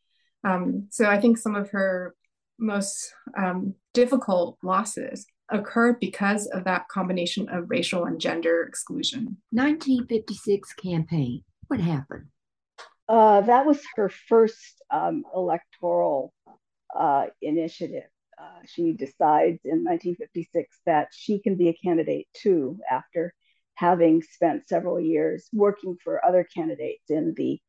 Um, 0.43 0.87
so 0.89 1.05
I 1.05 1.19
think 1.19 1.37
some 1.37 1.55
of 1.55 1.69
her 1.71 2.15
most 2.59 3.13
um, 3.37 3.75
difficult 3.93 4.57
losses 4.63 5.25
occurred 5.49 5.99
because 5.99 6.47
of 6.47 6.63
that 6.63 6.87
combination 6.87 7.49
of 7.49 7.69
racial 7.69 8.05
and 8.05 8.19
gender 8.19 8.63
exclusion. 8.63 9.37
1956 9.51 10.73
campaign. 10.73 11.43
What 11.67 11.79
happened? 11.79 12.27
Uh, 13.07 13.41
that 13.41 13.65
was 13.65 13.81
her 13.95 14.09
first 14.09 14.81
um, 14.89 15.23
electoral 15.35 16.33
uh, 16.97 17.25
initiative. 17.41 18.09
Uh, 18.39 18.59
she 18.65 18.93
decides 18.93 19.59
in 19.63 19.83
1956 19.83 20.79
that 20.85 21.09
she 21.11 21.39
can 21.39 21.55
be 21.55 21.69
a 21.69 21.73
candidate 21.73 22.27
too 22.33 22.79
after 22.89 23.33
having 23.75 24.21
spent 24.21 24.67
several 24.67 24.99
years 24.99 25.47
working 25.53 25.97
for 26.03 26.23
other 26.25 26.47
candidates 26.55 27.09
in 27.09 27.33
the 27.35 27.59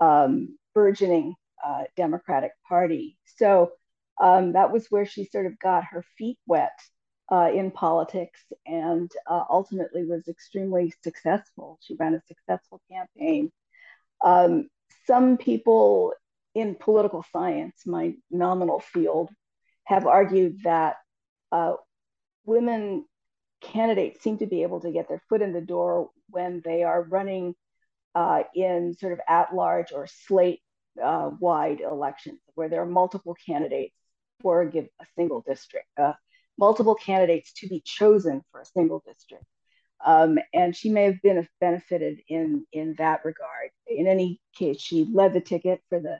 um, 0.00 0.58
burgeoning 0.74 1.34
uh, 1.64 1.84
Democratic 1.96 2.52
Party. 2.68 3.16
So 3.36 3.72
um, 4.20 4.52
that 4.52 4.72
was 4.72 4.86
where 4.90 5.06
she 5.06 5.24
sort 5.24 5.46
of 5.46 5.58
got 5.58 5.84
her 5.84 6.04
feet 6.18 6.38
wet 6.46 6.78
uh, 7.30 7.50
in 7.54 7.70
politics 7.70 8.40
and 8.66 9.10
uh, 9.28 9.44
ultimately 9.48 10.04
was 10.04 10.28
extremely 10.28 10.92
successful. 11.02 11.78
She 11.82 11.96
ran 11.98 12.14
a 12.14 12.22
successful 12.26 12.80
campaign. 12.90 13.52
Um, 14.24 14.68
some 15.06 15.36
people 15.36 16.12
in 16.54 16.74
political 16.74 17.24
science, 17.32 17.82
my 17.86 18.14
nominal 18.30 18.80
field, 18.80 19.30
have 19.84 20.06
argued 20.06 20.58
that 20.64 20.96
uh, 21.52 21.74
women 22.44 23.04
candidates 23.60 24.22
seem 24.22 24.38
to 24.38 24.46
be 24.46 24.62
able 24.62 24.80
to 24.80 24.90
get 24.90 25.08
their 25.08 25.22
foot 25.28 25.42
in 25.42 25.52
the 25.52 25.60
door 25.60 26.10
when 26.28 26.62
they 26.64 26.82
are 26.82 27.02
running 27.02 27.54
uh, 28.14 28.42
in 28.54 28.94
sort 28.98 29.12
of 29.12 29.20
at 29.28 29.54
large 29.54 29.92
or 29.92 30.06
slate 30.06 30.60
uh, 31.02 31.30
wide 31.38 31.80
elections 31.80 32.40
where 32.54 32.68
there 32.68 32.82
are 32.82 32.86
multiple 32.86 33.36
candidates 33.46 33.94
for 34.40 34.62
a, 34.62 34.70
give, 34.70 34.86
a 35.00 35.06
single 35.16 35.42
district, 35.46 35.86
uh, 35.98 36.12
multiple 36.58 36.94
candidates 36.94 37.52
to 37.52 37.68
be 37.68 37.80
chosen 37.84 38.42
for 38.50 38.60
a 38.60 38.66
single 38.66 39.02
district. 39.06 39.44
Um, 40.04 40.38
and 40.54 40.74
she 40.74 40.88
may 40.88 41.04
have 41.04 41.20
been 41.22 41.46
benefited 41.60 42.20
in 42.28 42.66
in 42.72 42.94
that 42.98 43.24
regard. 43.24 43.70
In 43.86 44.06
any 44.06 44.40
case, 44.54 44.80
she 44.80 45.06
led 45.12 45.34
the 45.34 45.40
ticket 45.40 45.82
for 45.88 46.00
the, 46.00 46.18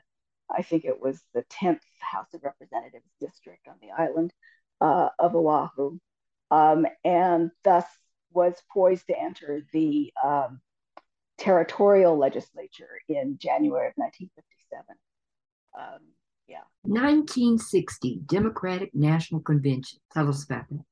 I 0.49 0.61
think 0.61 0.85
it 0.85 1.01
was 1.01 1.21
the 1.33 1.43
10th 1.43 1.81
House 1.99 2.33
of 2.33 2.43
Representatives 2.43 3.09
district 3.19 3.67
on 3.67 3.75
the 3.81 3.91
island 3.91 4.33
uh, 4.81 5.09
of 5.17 5.35
Oahu 5.35 5.97
um, 6.51 6.85
and 7.03 7.49
thus 7.63 7.85
was 8.33 8.53
poised 8.71 9.07
to 9.07 9.17
enter 9.17 9.61
the 9.73 10.13
um, 10.23 10.61
territorial 11.37 12.17
legislature 12.17 12.89
in 13.07 13.37
January 13.39 13.87
of 13.87 13.93
1957. 13.95 14.83
Um, 15.77 15.99
yeah. 16.47 16.63
1960 16.83 18.21
Democratic 18.25 18.93
National 18.93 19.39
Convention. 19.41 19.99
Tell 20.13 20.27
us 20.27 20.43
about 20.43 20.65
that. 20.69 20.83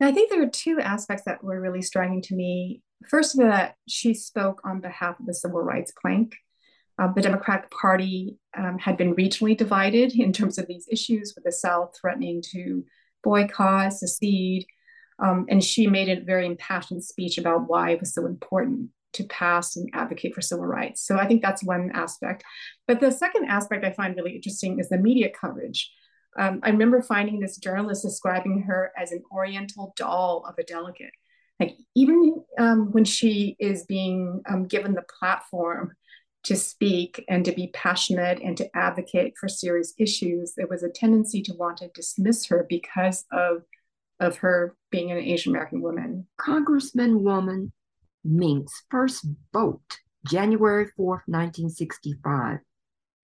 I 0.00 0.12
think 0.12 0.30
there 0.30 0.42
are 0.42 0.48
two 0.48 0.78
aspects 0.80 1.24
that 1.24 1.42
were 1.42 1.60
really 1.60 1.82
striking 1.82 2.22
to 2.22 2.34
me. 2.34 2.82
First 3.08 3.38
all, 3.38 3.68
she 3.88 4.14
spoke 4.14 4.60
on 4.64 4.80
behalf 4.80 5.18
of 5.18 5.26
the 5.26 5.34
civil 5.34 5.60
rights 5.60 5.92
plank. 6.00 6.34
Uh, 7.00 7.12
the 7.12 7.22
Democratic 7.22 7.70
Party 7.70 8.38
um, 8.56 8.78
had 8.78 8.96
been 8.96 9.14
regionally 9.14 9.56
divided 9.56 10.12
in 10.14 10.32
terms 10.32 10.58
of 10.58 10.66
these 10.66 10.88
issues, 10.90 11.32
with 11.34 11.44
the 11.44 11.52
South 11.52 11.96
threatening 12.00 12.42
to 12.52 12.84
boycott, 13.22 13.92
secede. 13.92 14.66
Um, 15.20 15.46
and 15.48 15.62
she 15.62 15.86
made 15.86 16.08
a 16.08 16.24
very 16.24 16.46
impassioned 16.46 17.04
speech 17.04 17.38
about 17.38 17.68
why 17.68 17.90
it 17.90 18.00
was 18.00 18.14
so 18.14 18.26
important 18.26 18.90
to 19.14 19.24
pass 19.24 19.76
and 19.76 19.88
advocate 19.94 20.34
for 20.34 20.42
civil 20.42 20.66
rights. 20.66 21.04
So 21.06 21.16
I 21.16 21.26
think 21.26 21.42
that's 21.42 21.64
one 21.64 21.90
aspect. 21.94 22.44
But 22.86 23.00
the 23.00 23.10
second 23.10 23.46
aspect 23.46 23.84
I 23.84 23.92
find 23.92 24.16
really 24.16 24.36
interesting 24.36 24.78
is 24.78 24.88
the 24.88 24.98
media 24.98 25.30
coverage. 25.30 25.90
Um, 26.38 26.60
I 26.62 26.70
remember 26.70 27.02
finding 27.02 27.40
this 27.40 27.56
journalist 27.56 28.02
describing 28.02 28.62
her 28.62 28.92
as 28.96 29.12
an 29.12 29.22
oriental 29.32 29.92
doll 29.96 30.44
of 30.48 30.54
a 30.58 30.62
delegate. 30.62 31.12
Like 31.58 31.76
even 31.94 32.42
um, 32.58 32.92
when 32.92 33.04
she 33.04 33.56
is 33.58 33.84
being 33.86 34.42
um, 34.48 34.66
given 34.66 34.94
the 34.94 35.04
platform 35.18 35.92
to 36.44 36.54
speak 36.54 37.24
and 37.28 37.44
to 37.44 37.52
be 37.52 37.70
passionate 37.74 38.40
and 38.40 38.56
to 38.56 38.76
advocate 38.76 39.34
for 39.38 39.48
serious 39.48 39.92
issues, 39.98 40.54
there 40.56 40.68
was 40.68 40.82
a 40.82 40.88
tendency 40.88 41.42
to 41.42 41.54
want 41.54 41.78
to 41.78 41.88
dismiss 41.88 42.46
her 42.46 42.64
because 42.68 43.24
of, 43.32 43.62
of 44.20 44.36
her 44.38 44.76
being 44.90 45.10
an 45.10 45.18
Asian 45.18 45.52
American 45.52 45.80
woman. 45.80 46.26
Congressman 46.38 47.24
woman 47.24 47.72
Minks 48.24 48.82
first 48.90 49.26
vote 49.52 49.98
January 50.26 50.86
4th, 50.98 51.22
1965. 51.26 52.58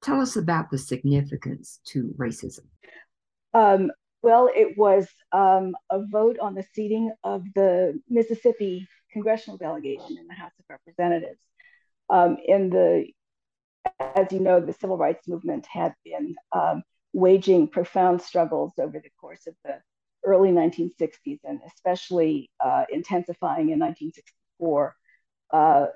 Tell 0.04 0.20
us 0.20 0.36
about 0.36 0.70
the 0.70 0.76
significance 0.76 1.80
to 1.86 2.14
racism. 2.18 2.66
Um, 3.54 3.90
well, 4.22 4.50
it 4.54 4.76
was 4.76 5.08
um, 5.32 5.74
a 5.90 6.04
vote 6.04 6.38
on 6.38 6.54
the 6.54 6.64
seating 6.74 7.10
of 7.24 7.42
the 7.54 7.98
Mississippi 8.10 8.86
congressional 9.10 9.56
delegation 9.56 10.18
in 10.18 10.26
the 10.26 10.34
House 10.34 10.52
of 10.58 10.66
Representatives 10.68 11.40
um, 12.10 12.36
in 12.46 12.68
the, 12.68 13.06
as 14.14 14.30
you 14.30 14.40
know, 14.40 14.60
the 14.60 14.74
civil 14.74 14.98
rights 14.98 15.26
movement 15.26 15.64
had 15.64 15.94
been 16.04 16.34
um, 16.52 16.82
waging 17.14 17.66
profound 17.68 18.20
struggles 18.20 18.74
over 18.78 19.00
the 19.00 19.10
course 19.18 19.46
of 19.46 19.54
the 19.64 19.80
early 20.22 20.50
1960s 20.50 21.38
and 21.44 21.60
especially 21.66 22.50
uh, 22.62 22.84
intensifying 22.92 23.70
in 23.70 23.78
1964 23.78 24.96
uh, 25.50 25.86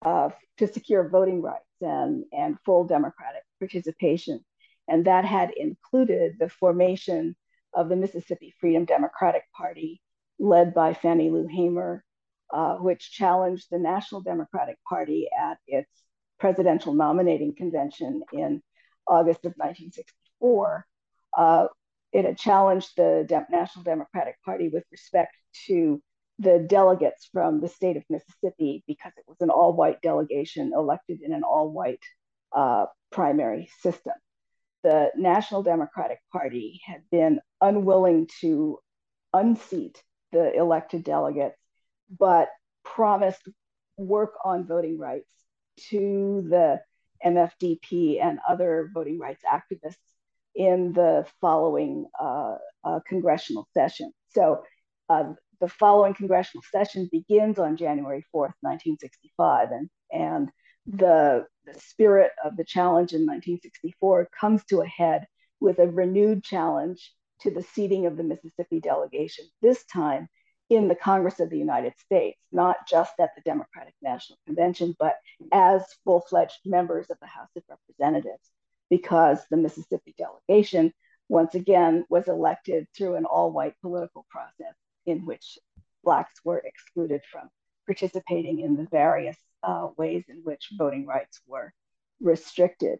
uh, 0.00 0.30
to 0.56 0.66
secure 0.66 1.10
voting 1.10 1.42
rights 1.42 1.64
and, 1.82 2.24
and 2.32 2.56
full 2.64 2.84
Democratic 2.84 3.42
participation. 3.60 4.44
And 4.88 5.04
that 5.04 5.24
had 5.24 5.52
included 5.56 6.36
the 6.40 6.48
formation 6.48 7.36
of 7.72 7.88
the 7.88 7.96
Mississippi 7.96 8.52
Freedom 8.60 8.84
Democratic 8.84 9.44
Party, 9.56 10.00
led 10.40 10.74
by 10.74 10.94
Fannie 10.94 11.30
Lou 11.30 11.46
Hamer, 11.46 12.04
uh, 12.52 12.76
which 12.76 13.12
challenged 13.12 13.68
the 13.70 13.78
National 13.78 14.22
Democratic 14.22 14.76
Party 14.88 15.28
at 15.38 15.58
its 15.68 15.90
presidential 16.40 16.94
nominating 16.94 17.54
convention 17.54 18.22
in 18.32 18.60
August 19.06 19.44
of 19.44 19.52
1964. 19.56 20.86
Uh, 21.36 21.66
it 22.12 22.24
had 22.24 22.38
challenged 22.38 22.96
the 22.96 23.24
De- 23.28 23.46
National 23.50 23.84
Democratic 23.84 24.36
Party 24.44 24.68
with 24.68 24.84
respect 24.90 25.36
to 25.66 26.02
the 26.40 26.58
delegates 26.58 27.28
from 27.32 27.60
the 27.60 27.68
state 27.68 27.96
of 27.96 28.02
Mississippi 28.08 28.82
because 28.86 29.12
it 29.16 29.24
was 29.28 29.36
an 29.40 29.50
all 29.50 29.74
white 29.74 30.00
delegation 30.00 30.72
elected 30.74 31.20
in 31.22 31.32
an 31.32 31.42
all 31.44 31.70
white 31.70 32.02
uh, 32.56 32.86
primary 33.10 33.70
system. 33.80 34.14
The 34.82 35.10
National 35.16 35.62
Democratic 35.62 36.20
Party 36.32 36.80
had 36.84 37.02
been 37.10 37.40
unwilling 37.60 38.28
to 38.40 38.78
unseat 39.32 40.02
the 40.32 40.54
elected 40.54 41.04
delegates, 41.04 41.58
but 42.18 42.48
promised 42.84 43.42
work 43.96 44.34
on 44.44 44.66
voting 44.66 44.98
rights 44.98 45.30
to 45.90 46.46
the 46.48 46.80
MFDP 47.24 48.22
and 48.22 48.38
other 48.48 48.90
voting 48.92 49.18
rights 49.18 49.42
activists 49.44 49.96
in 50.54 50.92
the 50.92 51.26
following 51.40 52.06
uh, 52.18 52.56
uh, 52.84 53.00
congressional 53.06 53.68
session. 53.72 54.12
So 54.30 54.62
uh, 55.08 55.32
the 55.60 55.68
following 55.68 56.14
congressional 56.14 56.62
session 56.72 57.08
begins 57.12 57.58
on 57.58 57.76
January 57.76 58.24
4th, 58.34 58.54
1965, 58.62 59.68
and, 59.72 59.90
and 60.10 60.50
the, 60.86 61.46
the 61.72 61.80
spirit 61.80 62.32
of 62.44 62.56
the 62.56 62.64
challenge 62.64 63.12
in 63.12 63.20
1964 63.20 64.28
comes 64.38 64.64
to 64.66 64.80
a 64.80 64.86
head 64.86 65.26
with 65.60 65.78
a 65.78 65.88
renewed 65.88 66.42
challenge 66.42 67.12
to 67.40 67.50
the 67.50 67.62
seating 67.62 68.06
of 68.06 68.16
the 68.16 68.22
Mississippi 68.22 68.80
delegation, 68.80 69.44
this 69.62 69.84
time 69.86 70.28
in 70.68 70.88
the 70.88 70.94
Congress 70.94 71.40
of 71.40 71.50
the 71.50 71.58
United 71.58 71.94
States, 71.98 72.38
not 72.52 72.76
just 72.88 73.12
at 73.18 73.30
the 73.34 73.42
Democratic 73.42 73.94
National 74.02 74.38
Convention, 74.46 74.94
but 74.98 75.16
as 75.52 75.84
full 76.04 76.20
fledged 76.20 76.58
members 76.64 77.10
of 77.10 77.18
the 77.20 77.26
House 77.26 77.48
of 77.56 77.62
Representatives, 77.68 78.50
because 78.88 79.40
the 79.50 79.56
Mississippi 79.56 80.14
delegation, 80.16 80.92
once 81.28 81.54
again, 81.54 82.04
was 82.08 82.28
elected 82.28 82.86
through 82.96 83.16
an 83.16 83.24
all 83.24 83.50
white 83.50 83.74
political 83.80 84.26
process 84.30 84.74
in 85.06 85.26
which 85.26 85.58
Blacks 86.04 86.40
were 86.44 86.62
excluded 86.64 87.22
from 87.30 87.48
participating 87.90 88.60
in 88.60 88.76
the 88.76 88.86
various 89.02 89.36
uh, 89.64 89.88
ways 89.96 90.22
in 90.28 90.38
which 90.44 90.68
voting 90.78 91.04
rights 91.06 91.40
were 91.44 91.72
restricted. 92.20 92.98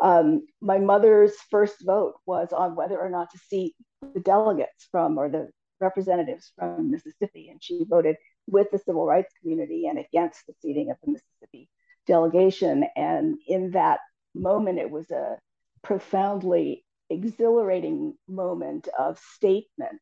Um, 0.00 0.46
my 0.62 0.78
mother's 0.78 1.34
first 1.50 1.84
vote 1.84 2.14
was 2.24 2.48
on 2.50 2.74
whether 2.74 2.98
or 2.98 3.10
not 3.10 3.30
to 3.32 3.38
seat 3.50 3.74
the 4.14 4.20
delegates 4.20 4.88
from 4.90 5.18
or 5.18 5.28
the 5.28 5.50
representatives 5.82 6.50
from 6.56 6.90
Mississippi, 6.90 7.50
and 7.50 7.62
she 7.62 7.84
voted 7.86 8.16
with 8.46 8.68
the 8.70 8.78
civil 8.78 9.04
rights 9.04 9.34
community 9.38 9.86
and 9.86 9.98
against 9.98 10.46
the 10.46 10.54
seating 10.62 10.90
of 10.90 10.96
the 11.04 11.12
Mississippi 11.12 11.68
delegation. 12.06 12.86
And 12.96 13.36
in 13.46 13.72
that 13.72 14.00
moment, 14.34 14.78
it 14.78 14.90
was 14.90 15.10
a 15.10 15.36
profoundly 15.82 16.86
exhilarating 17.10 18.14
moment 18.26 18.88
of 18.98 19.18
statement, 19.34 20.00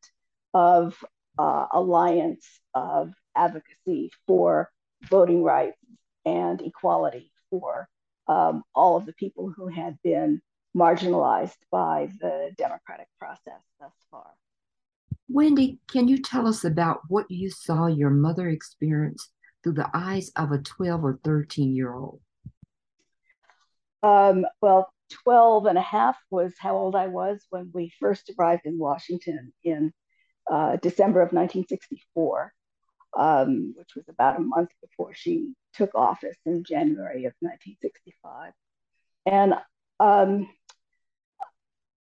of 0.53 0.97
uh, 1.37 1.65
alliance, 1.73 2.47
of 2.73 3.11
advocacy 3.35 4.11
for 4.27 4.69
voting 5.09 5.43
rights 5.43 5.77
and 6.25 6.61
equality 6.61 7.31
for 7.49 7.87
um, 8.27 8.63
all 8.75 8.97
of 8.97 9.05
the 9.05 9.13
people 9.13 9.51
who 9.55 9.67
had 9.67 9.97
been 10.03 10.41
marginalized 10.75 11.57
by 11.71 12.09
the 12.21 12.51
democratic 12.57 13.07
process 13.19 13.61
thus 13.79 13.91
far. 14.09 14.31
Wendy, 15.27 15.79
can 15.87 16.07
you 16.07 16.17
tell 16.17 16.47
us 16.47 16.63
about 16.63 17.01
what 17.07 17.29
you 17.29 17.49
saw 17.49 17.87
your 17.87 18.09
mother 18.09 18.49
experience 18.49 19.29
through 19.63 19.73
the 19.73 19.89
eyes 19.93 20.31
of 20.35 20.51
a 20.51 20.57
12 20.57 21.03
or 21.03 21.19
13 21.23 21.75
year 21.75 21.93
old? 21.93 22.21
Um, 24.03 24.45
well, 24.61 24.91
12 25.23 25.65
and 25.67 25.77
a 25.77 25.81
half 25.81 26.17
was 26.29 26.53
how 26.57 26.75
old 26.75 26.95
I 26.95 27.07
was 27.07 27.45
when 27.49 27.69
we 27.73 27.91
first 27.99 28.31
arrived 28.37 28.65
in 28.65 28.77
Washington 28.77 29.53
in 29.63 29.93
uh, 30.49 30.77
December 30.77 31.21
of 31.21 31.33
1964, 31.33 32.53
um, 33.17 33.73
which 33.77 33.95
was 33.95 34.07
about 34.09 34.37
a 34.37 34.41
month 34.41 34.69
before 34.81 35.13
she 35.13 35.53
took 35.73 35.95
office 35.95 36.37
in 36.45 36.63
January 36.63 37.25
of 37.25 37.33
1965. 37.39 38.53
And 39.25 39.55
um, 39.99 40.49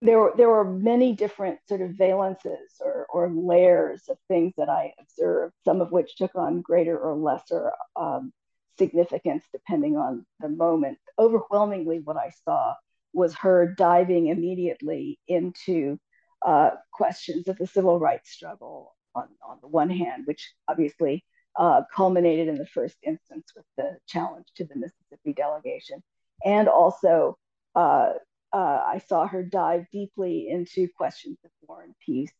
there 0.01 0.19
were, 0.19 0.33
there 0.37 0.49
were 0.49 0.63
many 0.63 1.13
different 1.13 1.59
sort 1.67 1.81
of 1.81 1.91
valences 1.91 2.79
or, 2.79 3.05
or 3.09 3.29
layers 3.29 4.03
of 4.09 4.17
things 4.27 4.53
that 4.57 4.69
I 4.69 4.93
observed, 4.99 5.53
some 5.65 5.81
of 5.81 5.91
which 5.91 6.15
took 6.15 6.35
on 6.35 6.61
greater 6.61 6.97
or 6.97 7.15
lesser 7.15 7.73
um, 7.95 8.31
significance 8.77 9.43
depending 9.51 9.97
on 9.97 10.25
the 10.39 10.49
moment. 10.49 10.99
Overwhelmingly, 11.17 11.99
what 11.99 12.17
I 12.17 12.31
saw 12.45 12.75
was 13.11 13.35
her 13.35 13.73
diving 13.77 14.27
immediately 14.27 15.19
into 15.27 15.99
uh, 16.45 16.71
questions 16.91 17.47
of 17.49 17.57
the 17.57 17.67
civil 17.67 17.99
rights 17.99 18.31
struggle 18.31 18.95
on, 19.15 19.27
on 19.47 19.57
the 19.61 19.67
one 19.67 19.89
hand, 19.89 20.23
which 20.25 20.53
obviously 20.67 21.23
uh, 21.57 21.81
culminated 21.93 22.47
in 22.47 22.55
the 22.55 22.67
first 22.67 22.97
instance 23.03 23.51
with 23.55 23.65
the 23.77 23.97
challenge 24.07 24.47
to 24.55 24.65
the 24.65 24.75
Mississippi 24.75 25.33
delegation, 25.33 26.01
and 26.45 26.67
also 26.67 27.37
uh, 27.75 28.13
uh, 28.51 28.81
I 28.85 29.01
saw 29.07 29.27
her 29.27 29.43
dive 29.43 29.85
deeply 29.91 30.47
into 30.49 30.87
questions 30.97 31.37
of 31.43 31.51
war 31.67 31.83
and 31.83 31.93
peace 32.05 32.31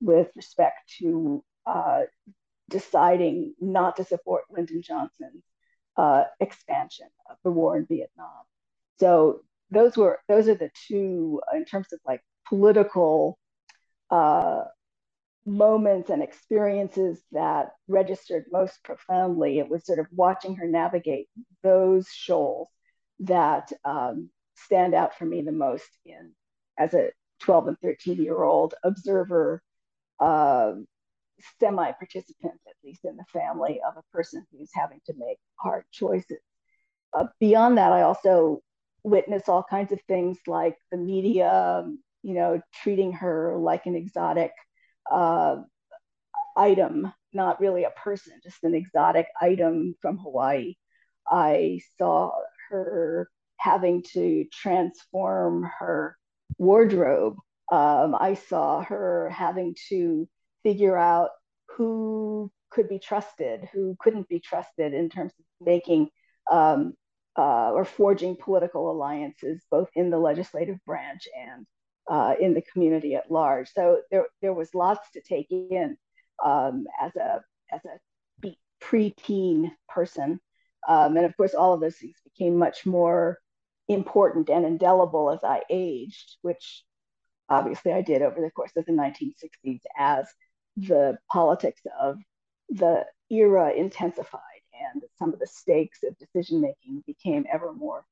with 0.00 0.28
respect 0.34 0.94
to 0.98 1.44
uh, 1.66 2.02
deciding 2.68 3.54
not 3.60 3.96
to 3.96 4.04
support 4.04 4.44
Lyndon 4.50 4.82
Johnson's 4.82 5.44
uh, 5.96 6.24
expansion 6.40 7.08
of 7.30 7.36
the 7.44 7.50
war 7.50 7.76
in 7.76 7.86
Vietnam. 7.86 8.42
So 8.98 9.42
those 9.70 9.96
were 9.96 10.20
those 10.28 10.48
are 10.48 10.54
the 10.54 10.70
two 10.88 11.40
in 11.54 11.64
terms 11.64 11.92
of 11.92 12.00
like 12.06 12.22
political 12.48 13.38
uh, 14.10 14.64
moments 15.44 16.10
and 16.10 16.22
experiences 16.22 17.22
that 17.32 17.70
registered 17.88 18.44
most 18.52 18.82
profoundly. 18.84 19.58
It 19.58 19.68
was 19.68 19.84
sort 19.84 19.98
of 19.98 20.06
watching 20.12 20.56
her 20.56 20.68
navigate 20.68 21.28
those 21.62 22.08
shoals 22.08 22.68
that 23.20 23.72
um, 23.84 24.30
stand 24.54 24.94
out 24.94 25.16
for 25.16 25.24
me 25.24 25.42
the 25.42 25.52
most 25.52 25.88
in 26.04 26.32
as 26.78 26.94
a 26.94 27.10
12 27.40 27.68
and 27.68 27.78
13 27.80 28.22
year 28.22 28.42
old 28.42 28.74
observer, 28.84 29.62
uh, 30.20 30.72
semi 31.58 31.92
participant, 31.92 32.54
at 32.68 32.74
least 32.84 33.04
in 33.04 33.16
the 33.16 33.24
family 33.32 33.80
of 33.86 33.96
a 33.96 34.16
person 34.16 34.46
who's 34.52 34.70
having 34.72 35.00
to 35.06 35.14
make 35.16 35.38
hard 35.56 35.84
choices. 35.90 36.38
Uh, 37.12 37.26
beyond 37.40 37.78
that, 37.78 37.92
I 37.92 38.02
also 38.02 38.60
witness 39.02 39.48
all 39.48 39.64
kinds 39.68 39.92
of 39.92 40.00
things 40.06 40.38
like 40.46 40.76
the 40.90 40.96
media, 40.96 41.84
you 42.22 42.34
know, 42.34 42.60
treating 42.82 43.12
her 43.12 43.56
like 43.58 43.86
an 43.86 43.96
exotic 43.96 44.52
uh, 45.10 45.56
item, 46.56 47.12
not 47.32 47.60
really 47.60 47.84
a 47.84 47.90
person, 47.90 48.34
just 48.42 48.62
an 48.64 48.74
exotic 48.74 49.26
item 49.40 49.94
from 50.00 50.18
Hawaii. 50.18 50.74
I 51.26 51.80
saw 51.98 52.32
her 52.70 53.28
having 53.56 54.02
to 54.12 54.44
transform 54.52 55.68
her 55.78 56.16
wardrobe. 56.58 57.36
Um, 57.70 58.14
I 58.18 58.34
saw 58.34 58.82
her 58.82 59.30
having 59.30 59.74
to 59.88 60.28
figure 60.62 60.96
out 60.96 61.30
who 61.76 62.50
could 62.70 62.88
be 62.88 62.98
trusted, 62.98 63.68
who 63.72 63.96
couldn't 63.98 64.28
be 64.28 64.40
trusted 64.40 64.94
in 64.94 65.08
terms 65.08 65.32
of 65.38 65.66
making 65.66 66.08
um, 66.50 66.94
uh, 67.36 67.70
or 67.70 67.84
forging 67.84 68.36
political 68.36 68.90
alliances, 68.90 69.62
both 69.70 69.88
in 69.94 70.10
the 70.10 70.18
legislative 70.18 70.78
branch 70.84 71.28
and 71.34 71.66
uh, 72.10 72.34
in 72.40 72.54
the 72.54 72.62
community 72.62 73.14
at 73.14 73.30
large. 73.30 73.70
So 73.72 74.00
there, 74.10 74.26
there 74.40 74.52
was 74.52 74.74
lots 74.74 75.10
to 75.12 75.20
take 75.20 75.50
in 75.50 75.96
um, 76.44 76.86
as 77.00 77.14
a 77.16 77.42
as 77.70 77.80
a 77.84 78.52
preteen 78.82 79.70
person, 79.88 80.40
um, 80.88 81.16
and 81.16 81.24
of 81.24 81.36
course, 81.36 81.54
all 81.54 81.72
of 81.72 81.80
those 81.80 81.96
things 81.96 82.16
became 82.24 82.56
much 82.56 82.84
more 82.84 83.38
important 83.88 84.48
and 84.48 84.66
indelible 84.66 85.30
as 85.30 85.40
I 85.44 85.62
aged, 85.70 86.36
which 86.42 86.84
obviously 87.48 87.92
I 87.92 88.02
did 88.02 88.22
over 88.22 88.40
the 88.40 88.50
course 88.50 88.72
of 88.76 88.86
the 88.86 88.92
1960s 88.92 89.80
as 89.96 90.26
the 90.76 91.18
politics 91.30 91.82
of 92.00 92.16
the 92.70 93.04
era 93.30 93.72
intensified 93.72 94.40
and 94.92 95.02
some 95.18 95.32
of 95.32 95.38
the 95.38 95.46
stakes 95.46 96.00
of 96.02 96.16
decision 96.18 96.60
making 96.60 97.02
became 97.06 97.44
ever 97.52 97.72
more 97.72 98.04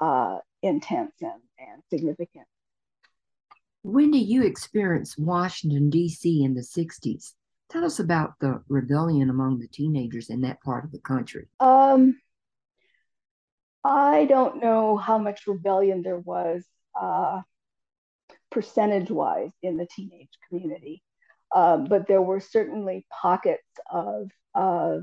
uh, 0.00 0.38
intense 0.62 1.14
and, 1.20 1.40
and 1.58 1.82
significant. 1.90 2.46
When 3.82 4.10
do 4.10 4.18
you 4.18 4.44
experience 4.44 5.18
Washington, 5.18 5.90
D.C. 5.90 6.44
in 6.44 6.54
the 6.54 6.60
60s? 6.60 7.32
Tell 7.68 7.84
us 7.84 7.98
about 7.98 8.34
the 8.40 8.62
rebellion 8.68 9.30
among 9.30 9.58
the 9.58 9.66
teenagers 9.66 10.30
in 10.30 10.42
that 10.42 10.62
part 10.62 10.84
of 10.84 10.92
the 10.92 11.00
country. 11.00 11.48
Um, 11.58 12.20
I 13.84 14.26
don't 14.26 14.60
know 14.60 14.96
how 14.96 15.18
much 15.18 15.46
rebellion 15.46 16.02
there 16.02 16.18
was 16.18 16.64
uh, 17.00 17.40
percentage 18.50 19.10
wise 19.10 19.50
in 19.62 19.76
the 19.76 19.86
teenage 19.86 20.28
community, 20.48 21.02
um, 21.54 21.84
but 21.84 22.06
there 22.06 22.22
were 22.22 22.40
certainly 22.40 23.04
pockets 23.10 23.66
of 23.90 24.30
uh, 24.54 24.98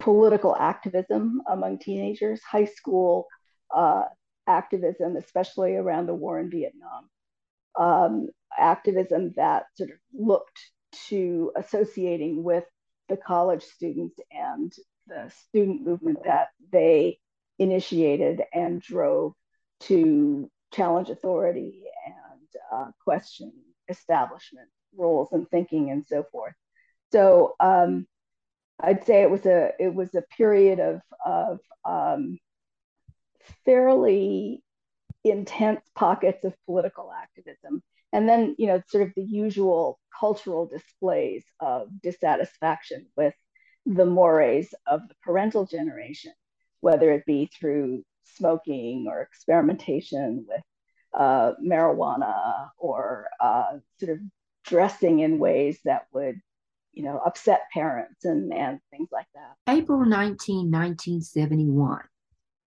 political 0.00 0.56
activism 0.56 1.42
among 1.48 1.78
teenagers, 1.78 2.40
high 2.42 2.64
school 2.64 3.26
uh, 3.74 4.04
activism, 4.48 5.16
especially 5.16 5.76
around 5.76 6.06
the 6.06 6.14
war 6.14 6.40
in 6.40 6.50
Vietnam, 6.50 7.08
um, 7.78 8.28
activism 8.58 9.32
that 9.36 9.64
sort 9.74 9.90
of 9.90 9.96
looked 10.12 10.58
to 11.08 11.52
associating 11.56 12.42
with 12.42 12.64
the 13.08 13.16
college 13.16 13.62
students 13.62 14.18
and 14.30 14.72
the 15.06 15.30
student 15.48 15.84
movement 15.84 16.18
that 16.24 16.48
they 16.72 17.18
initiated 17.58 18.42
and 18.52 18.80
drove 18.80 19.32
to 19.80 20.50
challenge 20.72 21.10
authority 21.10 21.84
and 22.06 22.48
uh, 22.72 22.90
question 23.02 23.52
establishment 23.88 24.68
roles 24.96 25.28
and 25.32 25.48
thinking 25.50 25.90
and 25.90 26.04
so 26.06 26.24
forth. 26.32 26.54
So 27.12 27.54
um, 27.60 28.06
I'd 28.80 29.04
say 29.04 29.22
it 29.22 29.30
was 29.30 29.46
a 29.46 29.72
it 29.78 29.94
was 29.94 30.14
a 30.14 30.24
period 30.36 30.80
of 30.80 31.00
of 31.24 31.60
um, 31.84 32.38
fairly 33.64 34.63
intense 35.30 35.80
pockets 35.94 36.44
of 36.44 36.54
political 36.66 37.12
activism, 37.12 37.82
and 38.12 38.28
then 38.28 38.54
you 38.58 38.66
know 38.66 38.82
sort 38.88 39.06
of 39.06 39.12
the 39.14 39.22
usual 39.22 39.98
cultural 40.18 40.66
displays 40.66 41.44
of 41.60 41.88
dissatisfaction 42.02 43.06
with 43.16 43.34
the 43.86 44.06
mores 44.06 44.72
of 44.86 45.06
the 45.08 45.14
parental 45.22 45.66
generation, 45.66 46.32
whether 46.80 47.12
it 47.12 47.26
be 47.26 47.50
through 47.58 48.02
smoking 48.36 49.06
or 49.08 49.20
experimentation 49.20 50.46
with 50.48 50.62
uh, 51.12 51.52
marijuana 51.62 52.68
or 52.78 53.28
uh, 53.40 53.78
sort 54.00 54.12
of 54.12 54.18
dressing 54.64 55.20
in 55.20 55.38
ways 55.38 55.78
that 55.84 56.06
would 56.12 56.40
you 56.94 57.02
know, 57.02 57.20
upset 57.24 57.62
parents 57.72 58.24
and, 58.24 58.52
and 58.52 58.80
things 58.90 59.08
like 59.12 59.26
that. 59.34 59.72
April 59.72 60.04
19, 60.04 60.70
1971, 60.70 62.00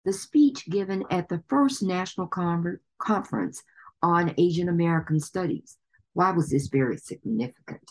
the 0.05 0.13
speech 0.13 0.67
given 0.67 1.05
at 1.11 1.29
the 1.29 1.43
first 1.49 1.83
National 1.83 2.27
Con- 2.27 2.79
Conference 2.99 3.63
on 4.03 4.35
Asian 4.39 4.69
American 4.69 5.21
Studies. 5.21 5.77
Why 6.13 6.31
was 6.31 6.51
this 6.51 6.69
very 6.69 6.97
significant? 6.97 7.91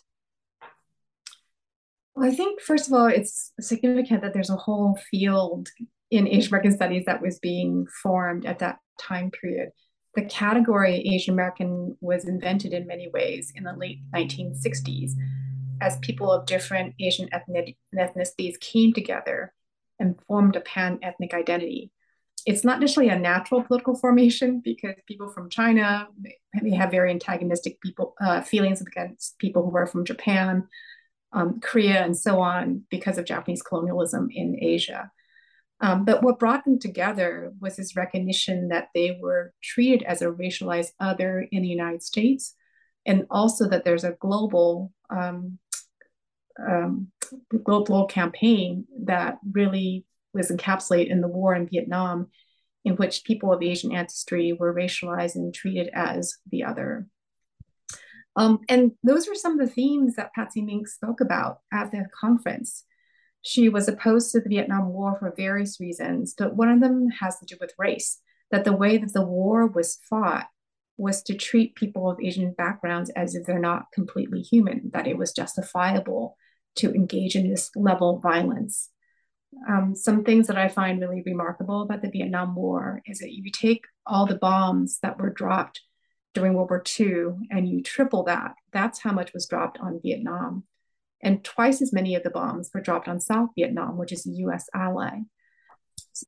Well, 2.16 2.30
I 2.30 2.36
think, 2.36 2.62
first 2.62 2.88
of 2.88 2.94
all, 2.94 3.08
it's 3.08 3.52
significant 3.60 4.22
that 4.22 4.34
there's 4.34 4.52
a 4.52 4.56
whole 4.56 5.00
field 5.10 5.70
in 6.12 6.28
Asian 6.28 6.50
American 6.50 6.76
Studies 6.76 7.06
that 7.06 7.22
was 7.22 7.40
being 7.40 7.88
formed 8.04 8.46
at 8.46 8.60
that 8.60 8.78
time 9.00 9.32
period. 9.32 9.70
The 10.16 10.26
category 10.26 10.98
Asian 11.14 11.34
American 11.34 11.98
was 12.00 12.26
invented 12.26 12.72
in 12.72 12.86
many 12.86 13.10
ways 13.10 13.52
in 13.56 13.64
the 13.64 13.74
late 13.74 14.00
1960s 14.14 15.14
as 15.82 15.98
people 16.00 16.32
of 16.32 16.46
different 16.46 16.96
Asian 17.00 17.28
ethnic, 17.34 17.76
ethnicities 17.96 18.60
came 18.60 18.94
together 18.94 19.54
and 20.00 20.20
formed 20.28 20.56
a 20.56 20.62
pan 20.62 21.00
ethnic 21.02 21.34
identity. 21.34 21.92
It's 22.46 22.64
not 22.64 22.80
necessarily 22.80 23.12
a 23.12 23.20
natural 23.20 23.64
political 23.64 23.96
formation 23.96 24.60
because 24.64 24.96
people 25.08 25.30
from 25.30 25.50
China 25.50 26.08
may 26.54 26.76
have 26.76 26.92
very 26.92 27.12
antagonistic 27.12 27.80
people 27.82 28.16
uh, 28.22 28.42
feelings 28.42 28.82
against 28.82 29.38
people 29.40 29.70
who 29.70 29.76
are 29.78 29.88
from 29.88 30.06
Japan, 30.06 30.68
um, 31.32 31.60
Korea, 31.62 32.04
and 32.04 32.18
so 32.18 32.42
on 32.42 32.84
because 32.90 33.18
of 33.18 33.26
Japanese 33.26 33.62
colonialism 33.62 34.30
in 34.32 34.58
Asia. 34.62 35.12
Um, 35.82 36.06
but 36.06 36.24
what 36.24 36.40
brought 36.40 36.64
them 36.64 36.80
together 36.80 37.52
was 37.60 37.76
this 37.76 37.96
recognition 37.96 38.70
that 38.70 38.88
they 38.96 39.18
were 39.20 39.54
treated 39.62 40.04
as 40.04 40.22
a 40.22 40.28
racialized 40.28 40.92
other 41.00 41.46
in 41.52 41.62
the 41.62 41.68
United 41.68 42.02
States, 42.02 42.56
and 43.06 43.26
also 43.30 43.68
that 43.68 43.84
there's 43.84 44.06
a 44.06 44.16
global 44.20 44.94
um, 45.10 45.60
um, 46.60 47.12
global 47.64 48.06
campaign 48.06 48.86
that 49.06 49.40
really 49.52 50.06
was 50.34 50.50
encapsulated 50.50 51.10
in 51.10 51.22
the 51.22 51.28
war 51.28 51.56
in 51.56 51.68
Vietnam, 51.68 52.28
in 52.86 52.96
which 52.96 53.24
people 53.24 53.54
of 53.54 53.64
Asian 53.64 53.94
ancestry 53.94 54.54
were 54.54 54.74
racialized 54.74 55.36
and 55.36 55.54
treated 55.54 55.90
as 55.94 56.38
the 56.52 56.64
other. 56.64 57.08
Um, 58.36 58.60
and 58.68 58.92
those 59.04 59.28
were 59.28 59.36
some 59.36 59.60
of 59.60 59.66
the 59.66 59.74
themes 59.74 60.16
that 60.16 60.34
Patsy 60.34 60.62
Mink 60.62 60.88
spoke 60.88 61.22
about 61.22 61.60
at 61.72 61.92
the 61.92 62.06
conference. 62.20 62.84
She 63.42 63.70
was 63.70 63.88
opposed 63.88 64.32
to 64.32 64.40
the 64.40 64.50
Vietnam 64.50 64.90
War 64.90 65.16
for 65.20 65.34
various 65.36 65.80
reasons, 65.80 66.34
but 66.38 66.56
one 66.56 66.70
of 66.70 66.80
them 66.80 67.10
has 67.10 67.38
to 67.40 67.46
do 67.46 67.56
with 67.60 67.74
race, 67.78 68.20
that 68.52 68.64
the 68.64 68.76
way 68.76 68.98
that 68.98 69.14
the 69.14 69.26
war 69.26 69.68
was 69.68 70.00
fought 70.10 70.48
was 70.98 71.24
to 71.24 71.36
treat 71.36 71.76
people 71.76 72.10
of 72.10 72.20
Asian 72.22 72.54
backgrounds 72.54 73.10
as 73.12 73.36
if 73.36 73.46
they're 73.46 73.60
not 73.60 73.92
completely 73.94 74.42
human, 74.42 74.90
that 74.94 75.08
it 75.08 75.18
was 75.18 75.34
justifiable 75.34 76.38
to 76.76 76.94
engage 76.94 77.36
in 77.36 77.50
this 77.50 77.70
level 77.76 78.16
of 78.16 78.24
violence. 78.24 78.90
Um, 79.68 79.96
some 79.96 80.24
things 80.24 80.48
that 80.48 80.58
I 80.58 80.68
find 80.68 81.00
really 81.00 81.24
remarkable 81.26 81.82
about 81.82 82.02
the 82.02 82.10
Vietnam 82.10 82.56
War 82.56 83.02
is 83.06 83.20
that 83.20 83.34
you 83.34 83.50
take 83.52 83.86
all 84.06 84.26
the 84.26 84.36
bombs 84.36 85.00
that 85.02 85.20
were 85.20 85.30
dropped 85.30 85.82
during 86.34 86.54
World 86.54 86.70
War 86.70 86.84
II 87.00 87.48
and 87.52 87.68
you 87.68 87.82
triple 87.82 88.24
that, 88.24 88.56
that's 88.72 89.00
how 89.00 89.12
much 89.12 89.34
was 89.34 89.48
dropped 89.48 89.80
on 89.80 90.02
Vietnam. 90.02 90.64
And 91.22 91.44
twice 91.44 91.82
as 91.82 91.94
many 91.94 92.16
of 92.16 92.24
the 92.24 92.30
bombs 92.30 92.70
were 92.74 92.82
dropped 92.82 93.08
on 93.08 93.20
South 93.20 93.50
Vietnam, 93.56 93.98
which 93.98 94.12
is 94.12 94.26
a 94.26 94.32
US 94.32 94.68
ally. 94.74 95.20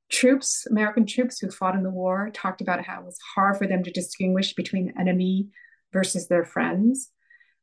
Troops, 0.10 0.66
American 0.70 1.06
troops 1.06 1.40
who 1.40 1.52
fought 1.52 1.76
in 1.76 1.84
the 1.84 1.90
war, 1.90 2.30
talked 2.34 2.62
about 2.62 2.86
how 2.86 3.02
it 3.02 3.06
was 3.06 3.20
hard 3.36 3.58
for 3.58 3.68
them 3.68 3.84
to 3.84 3.92
distinguish 3.92 4.54
between 4.54 4.94
enemy 4.98 5.50
versus 5.92 6.28
their 6.28 6.46
friends. 6.46 7.12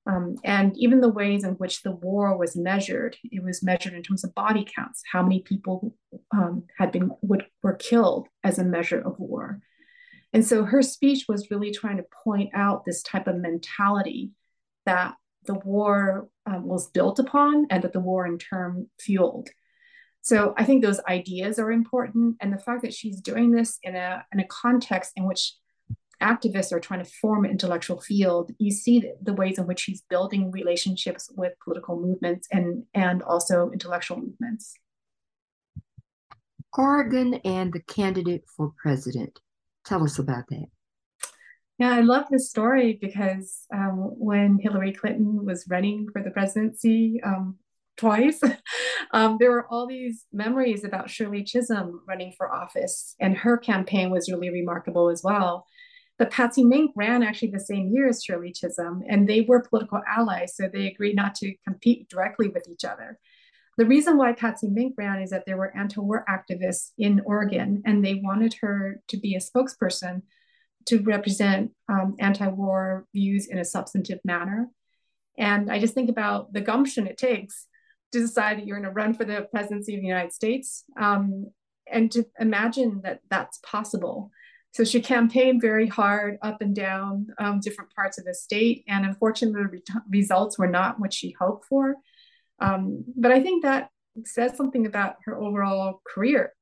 Um, 0.04 0.34
and 0.42 0.76
even 0.76 1.00
the 1.00 1.08
ways 1.08 1.44
in 1.44 1.52
which 1.54 1.82
the 1.82 1.92
war 1.92 2.36
was 2.36 2.56
measured, 2.56 3.16
it 3.24 3.42
was 3.42 3.62
measured 3.62 3.94
in 3.94 4.02
terms 4.02 4.24
of 4.24 4.34
body 4.34 4.66
counts, 4.76 5.02
how 5.10 5.22
many 5.22 5.40
people 5.40 5.94
um, 6.32 6.64
had 6.76 6.90
been 6.90 7.12
would, 7.22 7.46
were 7.62 7.74
killed 7.74 8.28
as 8.42 8.58
a 8.58 8.64
measure 8.64 9.00
of 9.00 9.18
war. 9.18 9.60
And 10.32 10.44
so 10.44 10.64
her 10.64 10.82
speech 10.82 11.26
was 11.28 11.50
really 11.50 11.70
trying 11.70 11.98
to 11.98 12.06
point 12.24 12.50
out 12.54 12.84
this 12.84 13.02
type 13.02 13.28
of 13.28 13.36
mentality 13.36 14.32
that 14.86 15.14
the 15.44 15.54
war 15.54 16.28
um, 16.46 16.64
was 16.64 16.90
built 16.90 17.18
upon 17.18 17.66
and 17.70 17.84
that 17.84 17.92
the 17.92 18.00
war 18.00 18.26
in 18.26 18.38
turn 18.38 18.88
fueled. 18.98 19.50
So 20.22 20.54
I 20.56 20.64
think 20.64 20.82
those 20.82 21.00
ideas 21.08 21.58
are 21.58 21.70
important. 21.70 22.36
And 22.40 22.52
the 22.52 22.58
fact 22.58 22.82
that 22.82 22.94
she's 22.94 23.20
doing 23.20 23.50
this 23.50 23.78
in 23.82 23.96
a, 23.96 24.24
in 24.32 24.40
a 24.40 24.46
context 24.46 25.12
in 25.16 25.26
which 25.26 25.54
activists 26.22 26.72
are 26.72 26.80
trying 26.80 27.04
to 27.04 27.11
form 27.11 27.44
an 27.44 27.50
intellectual 27.50 28.00
field, 28.00 28.52
you 28.58 28.70
see 28.70 29.11
the 29.20 29.35
ways 29.35 29.58
in 29.58 29.66
which 29.66 29.82
he's 29.82 30.02
building 30.08 30.50
relationships 30.50 31.30
with 31.37 31.52
political 31.62 32.00
movements 32.00 32.48
and, 32.50 32.85
and 32.94 33.22
also 33.22 33.70
intellectual 33.70 34.18
movements. 34.18 34.74
Oregon 36.76 37.35
and 37.44 37.72
the 37.72 37.80
candidate 37.80 38.44
for 38.56 38.72
president. 38.80 39.40
Tell 39.85 40.02
us 40.04 40.18
about 40.18 40.44
that. 40.48 40.66
Yeah, 41.78 41.90
I 41.90 42.00
love 42.00 42.26
this 42.30 42.48
story 42.48 42.98
because 43.00 43.66
um, 43.74 44.12
when 44.16 44.58
Hillary 44.61 44.92
Clinton 44.92 45.44
was 45.44 45.66
running 45.68 46.06
for 46.12 46.22
the 46.22 46.30
presidency 46.30 47.20
um, 47.24 47.56
twice, 47.96 48.40
um, 49.12 49.37
there 49.40 49.50
were 49.50 49.66
all 49.68 49.87
these 49.87 50.24
memories 50.32 50.85
about 50.85 51.11
Shirley 51.11 51.42
Chisholm 51.42 52.00
running 52.06 52.32
for 52.37 52.54
office, 52.54 53.16
and 53.18 53.37
her 53.37 53.56
campaign 53.58 54.11
was 54.11 54.30
really 54.30 54.50
remarkable 54.50 55.08
as 55.11 55.22
well. 55.24 55.66
But 56.22 56.30
Patsy 56.30 56.62
Mink 56.62 56.92
ran 56.94 57.24
actually 57.24 57.50
the 57.50 57.58
same 57.58 57.92
year 57.92 58.08
as 58.08 58.22
Shirley 58.22 58.52
Chisholm, 58.52 59.02
and 59.08 59.28
they 59.28 59.40
were 59.40 59.66
political 59.68 60.00
allies, 60.06 60.54
so 60.54 60.68
they 60.68 60.87
agreed 60.87 61.16
not 61.16 61.35
to 61.35 61.52
compete 61.66 62.08
directly 62.08 62.46
with 62.46 62.68
each 62.70 62.85
other. 62.85 63.18
The 63.76 63.87
reason 63.87 64.16
why 64.16 64.32
Patsy 64.32 64.68
Mink 64.68 64.94
ran 64.96 65.20
is 65.20 65.30
that 65.30 65.46
there 65.46 65.56
were 65.56 65.76
anti-war 65.76 66.24
activists 66.30 66.92
in 66.96 67.22
Oregon, 67.26 67.82
and 67.85 68.04
they 68.04 68.22
wanted 68.22 68.54
her 68.61 69.00
to 69.08 69.16
be 69.16 69.35
a 69.35 69.40
spokesperson 69.40 70.22
to 70.87 71.00
represent 71.00 71.72
um, 71.88 72.14
anti-war 72.20 73.04
views 73.12 73.48
in 73.48 73.58
a 73.58 73.64
substantive 73.64 74.20
manner. 74.24 74.70
And 75.37 75.72
I 75.72 75.80
just 75.80 75.94
think 75.94 76.08
about 76.08 76.52
the 76.52 76.61
gumption 76.61 77.08
it 77.08 77.18
takes 77.18 77.66
to 78.12 78.20
decide 78.20 78.58
that 78.58 78.66
you're 78.68 78.78
going 78.78 78.88
to 78.88 78.94
run 78.94 79.14
for 79.14 79.24
the 79.24 79.48
presidency 79.50 79.96
of 79.96 80.02
the 80.02 80.06
United 80.06 80.32
States, 80.32 80.85
um, 80.96 81.50
and 81.90 82.12
to 82.12 82.24
imagine 82.38 83.00
that 83.02 83.22
that's 83.28 83.58
possible. 83.66 84.30
So 84.72 84.85
she 84.85 85.02
campaigned 85.02 85.61
very 85.61 85.87
hard 85.87 86.38
up 86.40 86.62
and 86.62 86.74
down 86.74 87.28
um, 87.38 87.61
different 87.61 87.94
parts 87.94 88.18
of 88.18 88.24
the 88.24 88.35
state, 88.35 88.85
and 88.88 89.04
unfortunately, 89.04 89.62
the 89.62 89.68
re- 89.68 90.00
results 90.11 90.58
were 90.58 90.68
not 90.68 90.98
what 90.98 91.12
she 91.12 91.37
hoped 91.38 91.66
for. 91.66 91.96
Um, 92.58 93.04
but 93.16 93.32
I 93.32 93.40
think 93.42 93.62
that 93.62 93.90
says 94.24 94.56
something 94.56 94.87
about 94.87 95.16
her 95.24 95.38
overall 95.38 96.00
career 96.06 96.52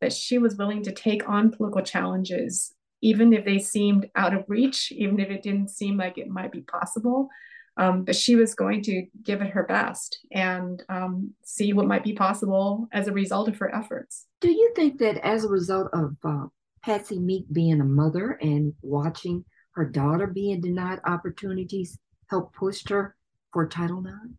that 0.00 0.12
she 0.12 0.38
was 0.38 0.56
willing 0.56 0.82
to 0.84 0.92
take 0.92 1.28
on 1.28 1.50
political 1.50 1.82
challenges, 1.82 2.72
even 3.02 3.32
if 3.32 3.44
they 3.44 3.58
seemed 3.58 4.08
out 4.16 4.34
of 4.34 4.44
reach, 4.48 4.90
even 4.92 5.20
if 5.20 5.30
it 5.30 5.42
didn't 5.42 5.70
seem 5.70 5.96
like 5.96 6.18
it 6.18 6.28
might 6.28 6.52
be 6.52 6.62
possible. 6.62 7.28
Um, 7.76 8.04
but 8.04 8.16
she 8.16 8.34
was 8.34 8.54
going 8.54 8.82
to 8.82 9.06
give 9.22 9.42
it 9.42 9.50
her 9.50 9.62
best 9.62 10.18
and 10.32 10.82
um, 10.88 11.34
see 11.44 11.72
what 11.72 11.86
might 11.86 12.04
be 12.04 12.14
possible 12.14 12.88
as 12.92 13.06
a 13.06 13.12
result 13.12 13.48
of 13.48 13.58
her 13.58 13.74
efforts. 13.74 14.26
Do 14.40 14.50
you 14.50 14.72
think 14.74 14.98
that 14.98 15.18
as 15.24 15.44
a 15.44 15.48
result 15.48 15.88
of 15.92 16.16
uh, 16.24 16.46
Patsy 16.82 17.18
Mink 17.18 17.46
being 17.52 17.80
a 17.80 17.84
mother 17.84 18.32
and 18.40 18.74
watching 18.82 19.44
her 19.72 19.84
daughter 19.84 20.26
being 20.26 20.60
denied 20.60 21.00
opportunities 21.04 21.98
helped 22.28 22.54
push 22.54 22.82
her 22.88 23.16
for 23.52 23.68
Title 23.68 24.04
IX? 24.04 24.34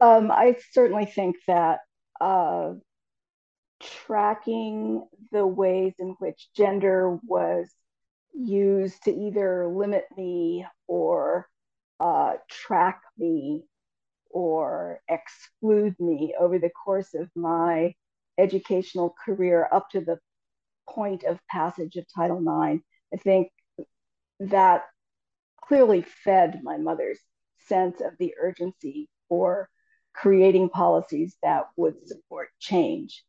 Um, 0.00 0.30
I 0.30 0.56
certainly 0.72 1.06
think 1.06 1.36
that 1.46 1.80
uh, 2.20 2.72
tracking 3.80 5.06
the 5.32 5.46
ways 5.46 5.94
in 5.98 6.14
which 6.18 6.48
gender 6.56 7.18
was 7.26 7.70
used 8.32 9.04
to 9.04 9.12
either 9.12 9.68
limit 9.68 10.04
me 10.16 10.64
or 10.86 11.48
uh, 11.98 12.34
track 12.48 13.02
me 13.18 13.64
or 14.30 15.00
exclude 15.08 15.94
me 15.98 16.34
over 16.38 16.58
the 16.58 16.70
course 16.70 17.14
of 17.14 17.28
my 17.34 17.94
educational 18.38 19.14
career 19.24 19.68
up 19.72 19.90
to 19.90 20.00
the 20.00 20.18
point 20.94 21.24
of 21.24 21.38
passage 21.48 21.96
of 21.96 22.04
Title 22.14 22.38
IX. 22.38 22.82
I 23.12 23.16
think 23.16 23.48
that 24.40 24.84
clearly 25.62 26.02
fed 26.02 26.60
my 26.62 26.76
mother's 26.76 27.20
sense 27.68 28.00
of 28.00 28.12
the 28.18 28.34
urgency 28.40 29.08
for 29.28 29.68
creating 30.12 30.68
policies 30.68 31.36
that 31.42 31.66
would 31.76 31.94
support 32.06 32.48
change. 32.58 33.22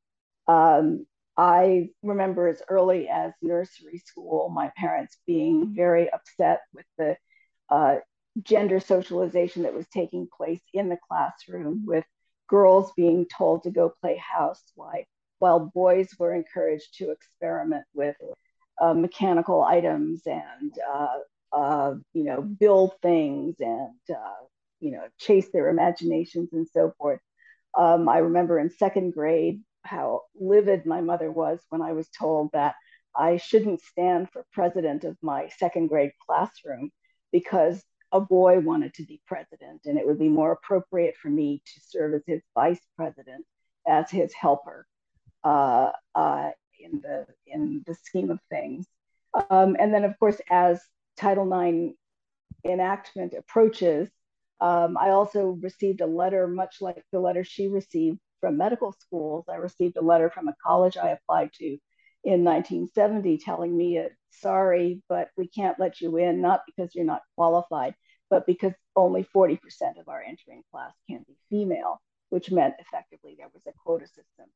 Um, 0.47 1.05
I 1.37 1.89
remember 2.03 2.47
as 2.47 2.61
early 2.67 3.07
as 3.07 3.33
nursery 3.41 3.99
school, 3.99 4.49
my 4.49 4.71
parents 4.75 5.17
being 5.25 5.73
very 5.73 6.09
upset 6.11 6.61
with 6.73 6.85
the 6.97 7.15
uh, 7.69 7.97
gender 8.41 8.79
socialization 8.79 9.63
that 9.63 9.73
was 9.73 9.87
taking 9.87 10.27
place 10.35 10.61
in 10.73 10.89
the 10.89 10.97
classroom, 11.07 11.85
with 11.85 12.05
girls 12.47 12.91
being 12.97 13.25
told 13.25 13.63
to 13.63 13.71
go 13.71 13.93
play 14.01 14.17
house 14.17 14.61
while, 15.41 15.71
boys 15.73 16.07
were 16.19 16.35
encouraged 16.35 16.97
to 16.99 17.09
experiment 17.09 17.83
with 17.95 18.15
uh, 18.79 18.93
mechanical 18.93 19.63
items 19.63 20.21
and 20.27 20.71
uh, 20.93 21.17
uh, 21.51 21.95
you 22.13 22.23
know 22.23 22.43
build 22.43 22.93
things 23.01 23.55
and 23.59 23.99
uh, 24.09 24.43
you 24.79 24.91
know 24.91 25.03
chase 25.17 25.47
their 25.51 25.69
imaginations 25.69 26.49
and 26.53 26.67
so 26.71 26.93
forth. 26.99 27.19
Um, 27.75 28.07
I 28.07 28.19
remember 28.19 28.59
in 28.59 28.69
second 28.69 29.13
grade 29.13 29.61
how 29.83 30.21
livid 30.39 30.85
my 30.85 31.01
mother 31.01 31.31
was 31.31 31.59
when 31.69 31.81
I 31.81 31.93
was 31.93 32.07
told 32.09 32.51
that 32.53 32.75
I 33.15 33.37
shouldn't 33.37 33.81
stand 33.81 34.29
for 34.31 34.45
president 34.53 35.05
of 35.05 35.17
my 35.23 35.49
second 35.57 35.87
grade 35.87 36.11
classroom 36.23 36.91
because 37.31 37.83
a 38.11 38.21
boy 38.21 38.59
wanted 38.59 38.93
to 38.95 39.05
be 39.05 39.21
president 39.25 39.81
and 39.85 39.97
it 39.97 40.05
would 40.05 40.19
be 40.19 40.29
more 40.29 40.51
appropriate 40.51 41.15
for 41.19 41.29
me 41.29 41.63
to 41.65 41.81
serve 41.87 42.13
as 42.13 42.21
his 42.27 42.41
vice 42.53 42.85
president 42.95 43.43
as 43.87 44.11
his 44.11 44.31
helper 44.33 44.85
uh, 45.43 45.91
uh, 46.15 46.49
in 46.79 47.01
the 47.01 47.25
in 47.47 47.83
the 47.85 47.95
scheme 47.95 48.31
of 48.31 48.39
things 48.49 48.87
um, 49.49 49.75
and 49.79 49.93
then 49.93 50.03
of 50.03 50.17
course 50.19 50.39
as 50.49 50.81
title 51.17 51.51
ix 51.53 51.95
enactment 52.65 53.33
approaches 53.33 54.09
um, 54.59 54.97
i 54.97 55.09
also 55.09 55.57
received 55.61 56.01
a 56.01 56.05
letter 56.05 56.47
much 56.47 56.77
like 56.81 57.03
the 57.11 57.19
letter 57.19 57.43
she 57.43 57.67
received 57.67 58.19
from 58.41 58.57
medical 58.57 58.91
schools. 58.91 59.45
I 59.47 59.55
received 59.55 59.95
a 59.95 60.01
letter 60.01 60.29
from 60.29 60.49
a 60.49 60.55
college 60.65 60.97
I 60.97 61.09
applied 61.11 61.53
to 61.53 61.77
in 62.23 62.43
1970 62.43 63.37
telling 63.37 63.75
me, 63.75 63.99
uh, 63.99 64.09
sorry, 64.31 65.01
but 65.07 65.29
we 65.37 65.47
can't 65.47 65.79
let 65.79 66.01
you 66.01 66.17
in, 66.17 66.41
not 66.41 66.63
because 66.65 66.93
you're 66.93 67.05
not 67.05 67.21
qualified, 67.35 67.95
but 68.29 68.45
because 68.45 68.73
only 68.95 69.25
40% 69.35 69.59
of 69.99 70.09
our 70.09 70.21
entering 70.21 70.63
class 70.71 70.91
can 71.09 71.23
be 71.27 71.37
female, 71.49 72.01
which 72.29 72.51
meant 72.51 72.75
effectively 72.79 73.35
there 73.37 73.49
was 73.53 73.63
a 73.67 73.71
quota 73.83 74.07
system 74.07 74.47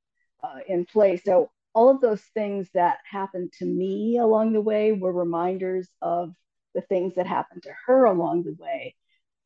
uh, 0.46 0.60
in 0.68 0.86
place. 0.86 1.22
So 1.26 1.50
all 1.74 1.90
of 1.90 2.02
those 2.02 2.22
things 2.34 2.70
that 2.74 2.98
happened 3.10 3.52
to 3.60 3.66
me 3.66 4.18
along 4.18 4.54
the 4.54 4.62
way 4.62 4.92
were 4.92 5.12
reminders 5.12 5.90
of 6.02 6.34
the 6.74 6.82
things 6.82 7.16
that 7.16 7.28
happened 7.28 7.64
to 7.64 7.72
her 7.86 8.06
along 8.06 8.44
the 8.44 8.56
way 8.60 8.96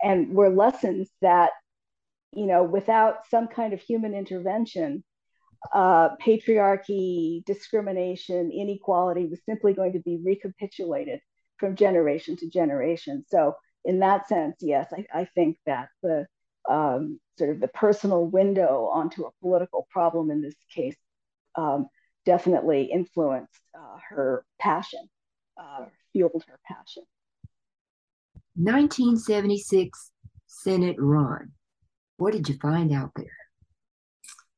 and 0.02 0.34
were 0.34 0.50
lessons 0.50 1.10
that 1.22 1.52
you 2.34 2.46
know, 2.46 2.64
without 2.64 3.28
some 3.30 3.48
kind 3.48 3.74
of 3.74 3.82
human 3.82 4.14
intervention, 4.14 5.04
uh, 5.74 6.10
patriarchy, 6.18 7.44
discrimination, 7.46 8.52
inequality 8.52 9.26
was 9.26 9.40
simply 9.46 9.74
going 9.74 9.94
to 9.94 10.00
be 10.00 10.20
recapitulated 10.24 11.20
from 11.58 11.76
generation 11.76 12.36
to 12.38 12.50
generation. 12.50 13.24
So, 13.28 13.56
in 13.86 14.00
that 14.00 14.28
sense, 14.28 14.58
yes, 14.62 14.92
I, 14.94 15.22
I 15.22 15.26
think 15.36 15.58
that 15.66 15.90
the 16.04 16.28
um, 16.70 17.20
sort 17.38 17.50
of 17.50 17.60
the 17.60 17.68
personal 17.68 18.26
window 18.26 18.90
onto 18.94 19.26
a 19.26 19.32
political 19.42 19.88
problem 19.90 20.30
in 20.30 20.42
this 20.42 20.56
case 20.74 20.96
um, 21.56 21.88
definitely 22.26 22.84
influenced 22.84 23.60
uh, 23.76 23.98
her 24.10 24.46
passion, 24.60 25.10
uh, 25.58 25.86
fueled 26.14 26.44
her 26.48 26.60
passion. 26.66 27.04
1976 28.56 30.12
Senate 30.48 30.98
run. 31.00 31.52
What 32.18 32.34
did 32.34 32.50
you 32.50 32.56
find 32.62 32.92
out 32.92 33.12
there? 33.16 33.26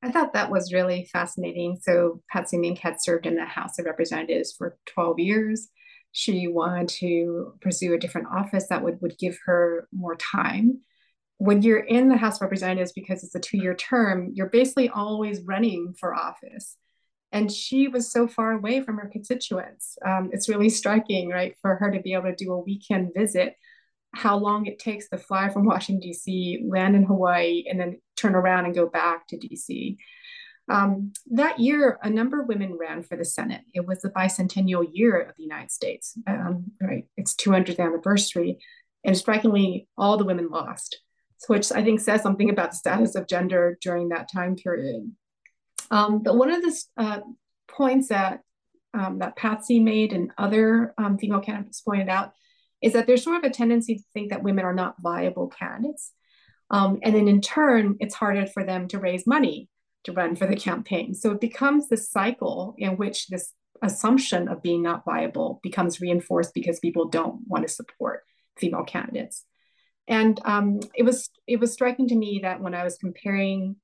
I 0.03 0.11
thought 0.11 0.33
that 0.33 0.49
was 0.49 0.73
really 0.73 1.07
fascinating. 1.11 1.77
So, 1.79 2.21
Patsy 2.31 2.57
Mink 2.57 2.79
had 2.79 2.95
served 2.99 3.27
in 3.27 3.35
the 3.35 3.45
House 3.45 3.77
of 3.77 3.85
Representatives 3.85 4.53
for 4.57 4.77
12 4.87 5.19
years. 5.19 5.69
She 6.11 6.47
wanted 6.47 6.87
to 6.99 7.53
pursue 7.61 7.93
a 7.93 7.99
different 7.99 8.27
office 8.35 8.65
that 8.69 8.83
would, 8.83 8.99
would 9.01 9.17
give 9.19 9.37
her 9.45 9.87
more 9.93 10.15
time. 10.15 10.81
When 11.41 11.63
you're 11.63 11.79
in 11.79 12.07
the 12.07 12.17
House 12.17 12.37
of 12.37 12.43
Representatives, 12.43 12.91
because 12.91 13.23
it's 13.23 13.33
a 13.33 13.39
two 13.39 13.57
year 13.57 13.73
term, 13.73 14.29
you're 14.33 14.49
basically 14.49 14.89
always 14.89 15.41
running 15.41 15.95
for 15.99 16.13
office. 16.13 16.77
And 17.31 17.51
she 17.51 17.87
was 17.87 18.11
so 18.11 18.27
far 18.27 18.51
away 18.51 18.81
from 18.81 18.97
her 18.97 19.09
constituents. 19.11 19.97
Um, 20.05 20.29
it's 20.33 20.49
really 20.49 20.69
striking, 20.69 21.29
right, 21.29 21.55
for 21.61 21.77
her 21.77 21.89
to 21.89 21.99
be 21.99 22.13
able 22.13 22.25
to 22.25 22.35
do 22.35 22.51
a 22.53 22.59
weekend 22.59 23.11
visit 23.15 23.55
how 24.13 24.37
long 24.37 24.65
it 24.65 24.79
takes 24.79 25.09
to 25.09 25.17
fly 25.17 25.49
from 25.49 25.65
Washington, 25.65 26.01
D.C., 26.01 26.65
land 26.67 26.95
in 26.95 27.03
Hawaii, 27.03 27.63
and 27.69 27.79
then 27.79 28.01
turn 28.17 28.35
around 28.35 28.65
and 28.65 28.75
go 28.75 28.87
back 28.87 29.27
to 29.27 29.37
D.C. 29.37 29.97
Um, 30.69 31.13
that 31.31 31.59
year, 31.59 31.97
a 32.03 32.09
number 32.09 32.41
of 32.41 32.47
women 32.47 32.77
ran 32.77 33.03
for 33.03 33.17
the 33.17 33.25
Senate. 33.25 33.61
It 33.73 33.85
was 33.85 34.01
the 34.01 34.09
bicentennial 34.09 34.85
year 34.91 35.21
of 35.21 35.35
the 35.37 35.43
United 35.43 35.71
States, 35.71 36.17
um, 36.27 36.71
right? 36.81 37.05
Its 37.17 37.33
200th 37.35 37.79
anniversary. 37.79 38.59
And 39.03 39.17
strikingly, 39.17 39.87
all 39.97 40.17
the 40.17 40.25
women 40.25 40.49
lost, 40.49 40.99
which 41.47 41.71
I 41.71 41.83
think 41.83 41.99
says 41.99 42.21
something 42.21 42.49
about 42.49 42.71
the 42.71 42.77
status 42.77 43.15
of 43.15 43.27
gender 43.27 43.77
during 43.81 44.09
that 44.09 44.31
time 44.31 44.55
period. 44.55 45.11
Um, 45.89 46.21
but 46.23 46.37
one 46.37 46.51
of 46.51 46.61
the 46.61 46.83
uh, 46.97 47.19
points 47.67 48.09
that 48.09 48.41
um, 48.93 49.19
that 49.19 49.37
Patsy 49.37 49.79
made 49.79 50.11
and 50.11 50.31
other 50.37 50.93
um, 50.97 51.17
female 51.17 51.39
candidates 51.39 51.81
pointed 51.81 52.09
out 52.09 52.33
is 52.81 52.93
that 52.93 53.07
there's 53.07 53.23
sort 53.23 53.37
of 53.37 53.49
a 53.49 53.53
tendency 53.53 53.95
to 53.95 54.03
think 54.13 54.29
that 54.29 54.43
women 54.43 54.65
are 54.65 54.73
not 54.73 54.95
viable 55.01 55.47
candidates. 55.47 56.11
Um, 56.69 56.99
and 57.03 57.15
then 57.15 57.27
in 57.27 57.41
turn, 57.41 57.95
it's 57.99 58.15
harder 58.15 58.47
for 58.47 58.63
them 58.65 58.87
to 58.89 58.99
raise 58.99 59.27
money 59.27 59.69
to 60.03 60.11
run 60.11 60.35
for 60.35 60.47
the 60.47 60.55
campaign. 60.55 61.13
So 61.13 61.31
it 61.31 61.41
becomes 61.41 61.87
this 61.87 62.09
cycle 62.09 62.75
in 62.77 62.97
which 62.97 63.27
this 63.27 63.53
assumption 63.81 64.47
of 64.47 64.61
being 64.61 64.81
not 64.81 65.05
viable 65.05 65.59
becomes 65.63 66.01
reinforced 66.01 66.53
because 66.53 66.79
people 66.79 67.07
don't 67.07 67.41
want 67.47 67.67
to 67.67 67.73
support 67.73 68.23
female 68.57 68.83
candidates. 68.83 69.45
And 70.11 70.39
um, 70.45 70.79
it 70.93 71.03
was 71.03 71.31
it 71.47 71.59
was 71.59 71.73
striking 71.73 72.07
to 72.09 72.15
me 72.15 72.41
that 72.43 72.61
when 72.61 72.75
I 72.75 72.83
was 72.83 72.97
comparing 72.97 73.77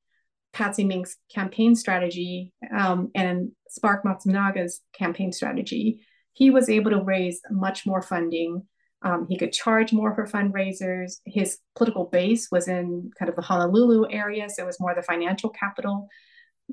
Patsy 0.53 0.83
Mink's 0.83 1.17
campaign 1.33 1.75
strategy 1.75 2.53
um, 2.77 3.09
and 3.15 3.51
Spark 3.69 4.03
Matsunaga's 4.03 4.81
campaign 4.93 5.31
strategy, 5.31 6.01
he 6.33 6.51
was 6.51 6.69
able 6.69 6.91
to 6.91 7.01
raise 7.01 7.41
much 7.49 7.87
more 7.87 8.03
funding 8.03 8.67
um, 9.03 9.27
he 9.29 9.37
could 9.37 9.53
charge 9.53 9.93
more 9.93 10.13
for 10.15 10.25
fundraisers. 10.25 11.19
His 11.25 11.59
political 11.75 12.05
base 12.05 12.49
was 12.51 12.67
in 12.67 13.11
kind 13.17 13.29
of 13.29 13.35
the 13.35 13.41
Honolulu 13.41 14.07
area, 14.09 14.49
so 14.49 14.63
it 14.63 14.65
was 14.65 14.79
more 14.79 14.95
the 14.95 15.03
financial 15.03 15.49
capital. 15.49 16.07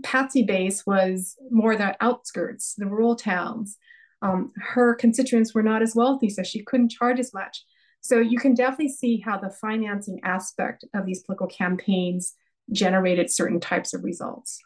Patsy 0.03 0.43
base 0.43 0.85
was 0.87 1.37
more 1.51 1.77
the 1.77 1.95
outskirts, 2.03 2.75
the 2.77 2.87
rural 2.87 3.15
towns. 3.15 3.77
Um, 4.23 4.53
her 4.57 4.95
constituents 4.95 5.55
were 5.55 5.63
not 5.63 5.83
as 5.83 5.95
wealthy, 5.95 6.31
so 6.31 6.43
she 6.43 6.65
couldn't 6.65 6.91
charge 6.91 7.21
as 7.21 7.35
much. 7.35 7.63
So 8.05 8.21
you 8.21 8.39
can 8.39 8.53
definitely 8.53 8.91
see 8.91 9.21
how 9.25 9.39
the 9.39 9.49
financing 9.49 10.21
aspect 10.25 10.85
of 10.93 11.07
these 11.07 11.23
political 11.23 11.47
campaigns 11.47 12.35
generated 12.71 13.31
certain 13.31 13.61
types 13.61 13.95
of 13.95 14.05
results. 14.05 14.61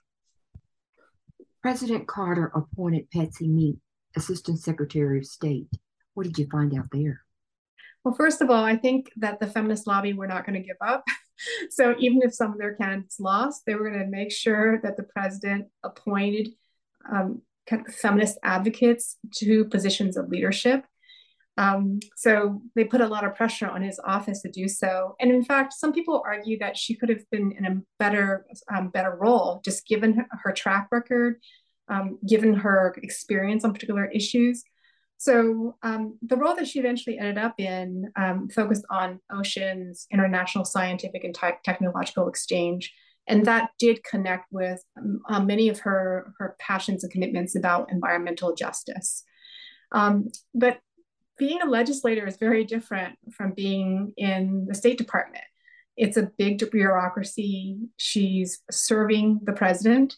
President 1.62 2.09
Carter 2.09 2.51
appointed 2.53 3.09
Patsy 3.12 3.47
Mink 3.47 3.78
Assistant 4.16 4.59
Secretary 4.59 5.18
of 5.18 5.24
State. 5.24 5.68
What 6.14 6.24
did 6.24 6.36
you 6.36 6.49
find 6.51 6.76
out 6.76 6.89
there? 6.91 7.20
Well, 8.03 8.14
first 8.14 8.41
of 8.41 8.51
all, 8.51 8.64
I 8.64 8.76
think 8.76 9.12
that 9.18 9.39
the 9.39 9.47
feminist 9.47 9.86
lobby 9.86 10.14
were 10.14 10.26
not 10.26 10.45
going 10.45 10.61
to 10.61 10.66
give 10.66 10.76
up. 10.80 11.05
so 11.70 11.95
even 12.01 12.22
if 12.22 12.34
some 12.34 12.51
of 12.51 12.59
their 12.59 12.74
candidates 12.74 13.20
lost, 13.20 13.62
they 13.66 13.76
were 13.76 13.89
going 13.89 14.03
to 14.03 14.11
make 14.11 14.32
sure 14.32 14.80
that 14.82 14.97
the 14.97 15.05
president 15.05 15.68
appointed 15.84 16.49
um, 17.09 17.43
feminist 17.89 18.36
advocates 18.43 19.16
to 19.34 19.64
positions 19.66 20.16
of 20.16 20.28
leadership. 20.28 20.84
Um, 21.59 21.99
so 22.17 22.63
they 22.77 22.85
put 22.85 23.01
a 23.01 23.09
lot 23.09 23.25
of 23.25 23.35
pressure 23.35 23.69
on 23.69 23.83
his 23.83 24.01
office 24.05 24.43
to 24.43 24.51
do 24.51 24.69
so. 24.69 25.17
And 25.19 25.33
in 25.33 25.45
fact, 25.45 25.73
some 25.73 25.93
people 25.93 26.23
argue 26.25 26.57
that 26.61 26.77
she 26.77 26.95
could 26.95 27.09
have 27.09 27.29
been 27.33 27.51
in 27.59 27.67
a 27.67 27.81
better, 27.99 28.47
um, 28.73 28.91
better 28.91 29.19
role, 29.21 29.61
just 29.65 29.85
given 29.85 30.15
her, 30.15 30.27
her 30.45 30.53
track 30.53 30.87
record, 30.93 31.41
um, 31.89 32.19
given 32.27 32.55
her 32.55 32.95
experience 33.03 33.65
on 33.65 33.73
particular 33.73 34.07
issues. 34.07 34.63
So 35.17 35.75
um, 35.83 36.17
the 36.23 36.37
role 36.37 36.55
that 36.55 36.69
she 36.69 36.79
eventually 36.79 37.19
ended 37.19 37.39
up 37.39 37.55
in 37.59 38.13
um, 38.15 38.49
focused 38.49 38.85
on 38.89 39.19
oceans, 39.33 40.07
international 40.13 40.65
scientific 40.65 41.25
and 41.25 41.35
te- 41.35 41.59
technological 41.65 42.29
exchange, 42.29 42.95
and 43.27 43.45
that 43.47 43.71
did 43.81 44.05
connect 44.05 44.47
with 44.53 44.81
um, 45.29 45.47
many 45.47 45.69
of 45.69 45.81
her 45.81 46.33
her 46.39 46.55
passions 46.61 47.03
and 47.03 47.13
commitments 47.13 47.57
about 47.57 47.91
environmental 47.91 48.55
justice. 48.55 49.25
Um, 49.91 50.29
but 50.55 50.79
being 51.39 51.61
a 51.62 51.66
legislator 51.66 52.26
is 52.26 52.36
very 52.36 52.64
different 52.64 53.16
from 53.32 53.53
being 53.53 54.12
in 54.16 54.66
the 54.68 54.74
State 54.74 54.99
Department. 54.99 55.45
It's 55.97 56.16
a 56.16 56.30
big 56.39 56.62
bureaucracy. 56.70 57.78
She's 57.97 58.62
serving 58.70 59.41
the 59.43 59.53
president, 59.53 60.16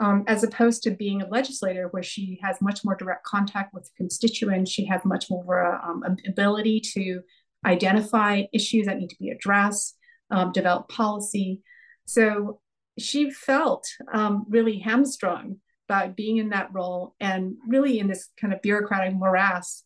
um, 0.00 0.24
as 0.26 0.42
opposed 0.44 0.82
to 0.84 0.90
being 0.90 1.22
a 1.22 1.28
legislator 1.28 1.88
where 1.88 2.02
she 2.02 2.38
has 2.42 2.60
much 2.60 2.84
more 2.84 2.94
direct 2.94 3.24
contact 3.24 3.74
with 3.74 3.90
constituents. 3.96 4.70
She 4.70 4.86
has 4.86 5.04
much 5.04 5.28
more 5.30 5.80
um, 5.84 6.02
ability 6.26 6.80
to 6.94 7.20
identify 7.66 8.44
issues 8.52 8.86
that 8.86 8.98
need 8.98 9.10
to 9.10 9.18
be 9.18 9.30
addressed, 9.30 9.96
um, 10.30 10.52
develop 10.52 10.88
policy. 10.88 11.62
So 12.06 12.60
she 12.98 13.30
felt 13.30 13.86
um, 14.12 14.46
really 14.48 14.78
hamstrung 14.78 15.56
by 15.88 16.08
being 16.08 16.36
in 16.36 16.50
that 16.50 16.72
role 16.72 17.14
and 17.20 17.56
really 17.66 17.98
in 17.98 18.08
this 18.08 18.28
kind 18.40 18.52
of 18.52 18.62
bureaucratic 18.62 19.14
morass 19.14 19.84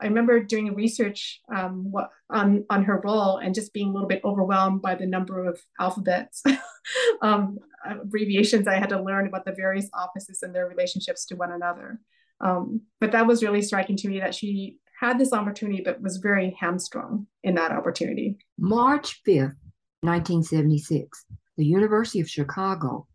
I 0.00 0.06
remember 0.06 0.40
doing 0.42 0.74
research 0.74 1.40
um, 1.54 1.92
on 2.30 2.64
on 2.70 2.84
her 2.84 3.00
role 3.02 3.38
and 3.38 3.54
just 3.54 3.72
being 3.72 3.88
a 3.88 3.92
little 3.92 4.08
bit 4.08 4.22
overwhelmed 4.24 4.82
by 4.82 4.94
the 4.94 5.06
number 5.06 5.44
of 5.44 5.60
alphabets 5.80 6.42
um, 7.22 7.58
abbreviations 7.84 8.66
I 8.66 8.78
had 8.78 8.90
to 8.90 9.02
learn 9.02 9.26
about 9.26 9.44
the 9.44 9.52
various 9.52 9.88
offices 9.94 10.42
and 10.42 10.54
their 10.54 10.68
relationships 10.68 11.26
to 11.26 11.36
one 11.36 11.52
another. 11.52 12.00
Um, 12.40 12.82
but 13.00 13.12
that 13.12 13.26
was 13.26 13.42
really 13.42 13.62
striking 13.62 13.96
to 13.96 14.08
me 14.08 14.20
that 14.20 14.34
she 14.34 14.78
had 15.00 15.18
this 15.18 15.32
opportunity, 15.32 15.82
but 15.84 16.00
was 16.00 16.16
very 16.18 16.56
hamstrung 16.58 17.26
in 17.42 17.54
that 17.54 17.72
opportunity. 17.72 18.36
March 18.58 19.20
fifth, 19.24 19.56
nineteen 20.02 20.42
seventy 20.42 20.78
six, 20.78 21.24
the 21.56 21.66
University 21.66 22.20
of 22.20 22.28
Chicago. 22.28 23.06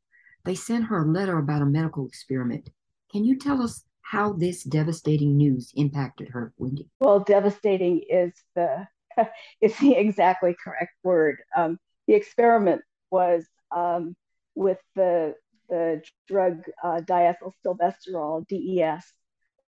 They 0.45 0.55
sent 0.55 0.85
her 0.85 1.03
a 1.03 1.07
letter 1.07 1.37
about 1.37 1.61
a 1.61 1.65
medical 1.65 2.05
experiment. 2.05 2.69
Can 3.11 3.23
you 3.23 3.37
tell 3.37 3.61
us 3.61 3.85
how 4.13 4.31
this 4.31 4.61
devastating 4.63 5.35
news 5.37 5.73
impacted 5.75 6.29
her, 6.29 6.53
Wendy? 6.59 6.87
Well, 6.99 7.21
devastating 7.21 8.03
is 8.07 8.31
the 8.55 8.87
is 9.61 9.75
the 9.79 9.95
exactly 9.95 10.55
correct 10.63 10.93
word. 11.03 11.37
Um, 11.57 11.79
the 12.05 12.13
experiment 12.13 12.83
was 13.09 13.43
um, 13.75 14.15
with 14.53 14.77
the 14.95 15.33
the 15.67 16.03
drug 16.27 16.61
uh, 16.83 17.01
diethylstilbestrol, 17.01 18.47
DES. 18.47 19.03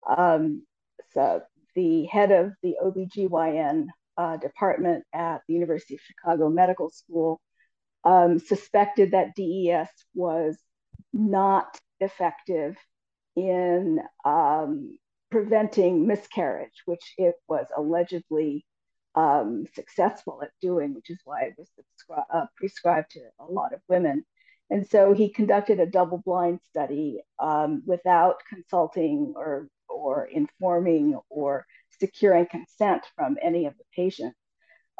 Um, 0.05 0.63
so 1.13 1.41
the 1.75 2.03
head 2.07 2.33
of 2.33 2.51
the 2.61 2.75
OBGYN 2.83 3.87
uh, 4.17 4.37
department 4.37 5.05
at 5.13 5.41
the 5.47 5.53
University 5.53 5.95
of 5.95 6.01
Chicago 6.01 6.49
Medical 6.49 6.89
School 6.89 7.39
um, 8.03 8.39
suspected 8.39 9.11
that 9.11 9.35
DES 9.37 9.87
was 10.13 10.57
not 11.13 11.79
effective 12.01 12.75
in 13.35 13.99
um, 14.25 14.97
preventing 15.31 16.07
miscarriage, 16.07 16.83
which 16.85 17.13
it 17.17 17.35
was 17.47 17.65
allegedly 17.75 18.65
um, 19.15 19.65
successful 19.73 20.41
at 20.43 20.51
doing, 20.61 20.93
which 20.93 21.09
is 21.09 21.19
why 21.25 21.43
it 21.43 21.53
was 21.57 21.69
uh, 22.33 22.45
prescribed 22.55 23.11
to 23.11 23.21
a 23.39 23.45
lot 23.45 23.73
of 23.73 23.81
women. 23.87 24.23
And 24.69 24.87
so 24.87 25.13
he 25.13 25.29
conducted 25.29 25.79
a 25.79 25.85
double 25.85 26.21
blind 26.25 26.59
study 26.69 27.21
um, 27.39 27.83
without 27.85 28.37
consulting 28.49 29.33
or, 29.35 29.67
or 29.89 30.25
informing 30.25 31.19
or 31.29 31.65
securing 31.99 32.47
consent 32.47 33.03
from 33.15 33.37
any 33.41 33.65
of 33.65 33.77
the 33.77 33.83
patients 33.95 34.37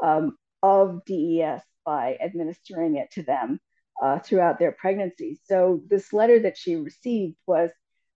um, 0.01 0.37
of 0.61 1.03
DES 1.05 1.61
by 1.85 2.17
administering 2.21 2.97
it 2.97 3.09
to 3.11 3.23
them 3.23 3.59
uh, 4.01 4.19
throughout 4.19 4.59
their 4.59 4.71
pregnancies. 4.71 5.39
So 5.45 5.81
this 5.87 6.13
letter 6.13 6.39
that 6.39 6.57
she 6.57 6.75
received 6.75 7.35
was 7.47 7.71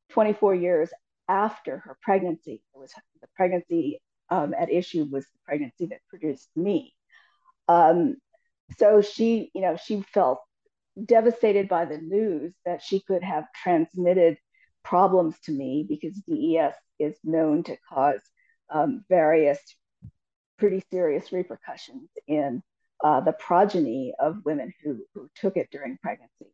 24 0.10 0.56
years 0.56 0.90
after 1.28 1.80
her 1.80 1.98
pregnancy. 2.02 2.62
It 2.74 2.78
was 2.78 2.92
the 3.22 3.28
pregnancy 3.36 4.02
um, 4.30 4.54
at 4.58 4.72
issue 4.72 5.06
was 5.06 5.26
the 5.26 5.40
pregnancy 5.46 5.88
that 5.88 6.00
produced 6.10 6.50
me. 6.56 6.94
Um, 7.68 8.18
so 8.78 9.02
she, 9.02 9.52
you 9.54 9.62
know, 9.62 9.78
she 9.78 10.02
felt 10.14 10.40
devastated 11.04 11.70
by 11.70 11.86
the 11.86 11.98
news 11.98 12.54
that 12.66 12.82
she 12.82 13.00
could 13.00 13.24
have 13.24 13.46
transmitted 13.54 14.38
problems 14.84 15.36
to 15.44 15.52
me 15.52 15.86
because 15.88 16.16
DES 16.28 16.74
is 17.00 17.18
known 17.24 17.64
to 17.64 17.78
cause 17.90 18.22
um, 18.70 19.04
various 19.10 19.60
pretty 20.58 20.84
serious 20.92 21.32
repercussions 21.32 22.10
in 22.28 22.64
uh, 23.04 23.22
the 23.22 23.34
progeny 23.34 24.14
of 24.20 24.44
women 24.44 24.74
who, 24.84 25.00
who 25.14 25.30
took 25.36 25.56
it 25.56 25.70
during 25.72 25.98
pregnancy. 26.02 26.52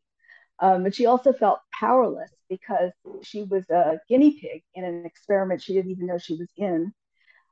Um, 0.63 0.83
but 0.83 0.95
she 0.95 1.07
also 1.07 1.33
felt 1.33 1.59
powerless 1.77 2.31
because 2.47 2.93
she 3.21 3.43
was 3.43 3.69
a 3.69 3.99
guinea 4.07 4.39
pig 4.39 4.63
in 4.73 4.85
an 4.85 5.05
experiment 5.05 5.61
she 5.61 5.73
didn't 5.73 5.91
even 5.91 6.05
know 6.05 6.17
she 6.17 6.37
was 6.37 6.47
in. 6.55 6.93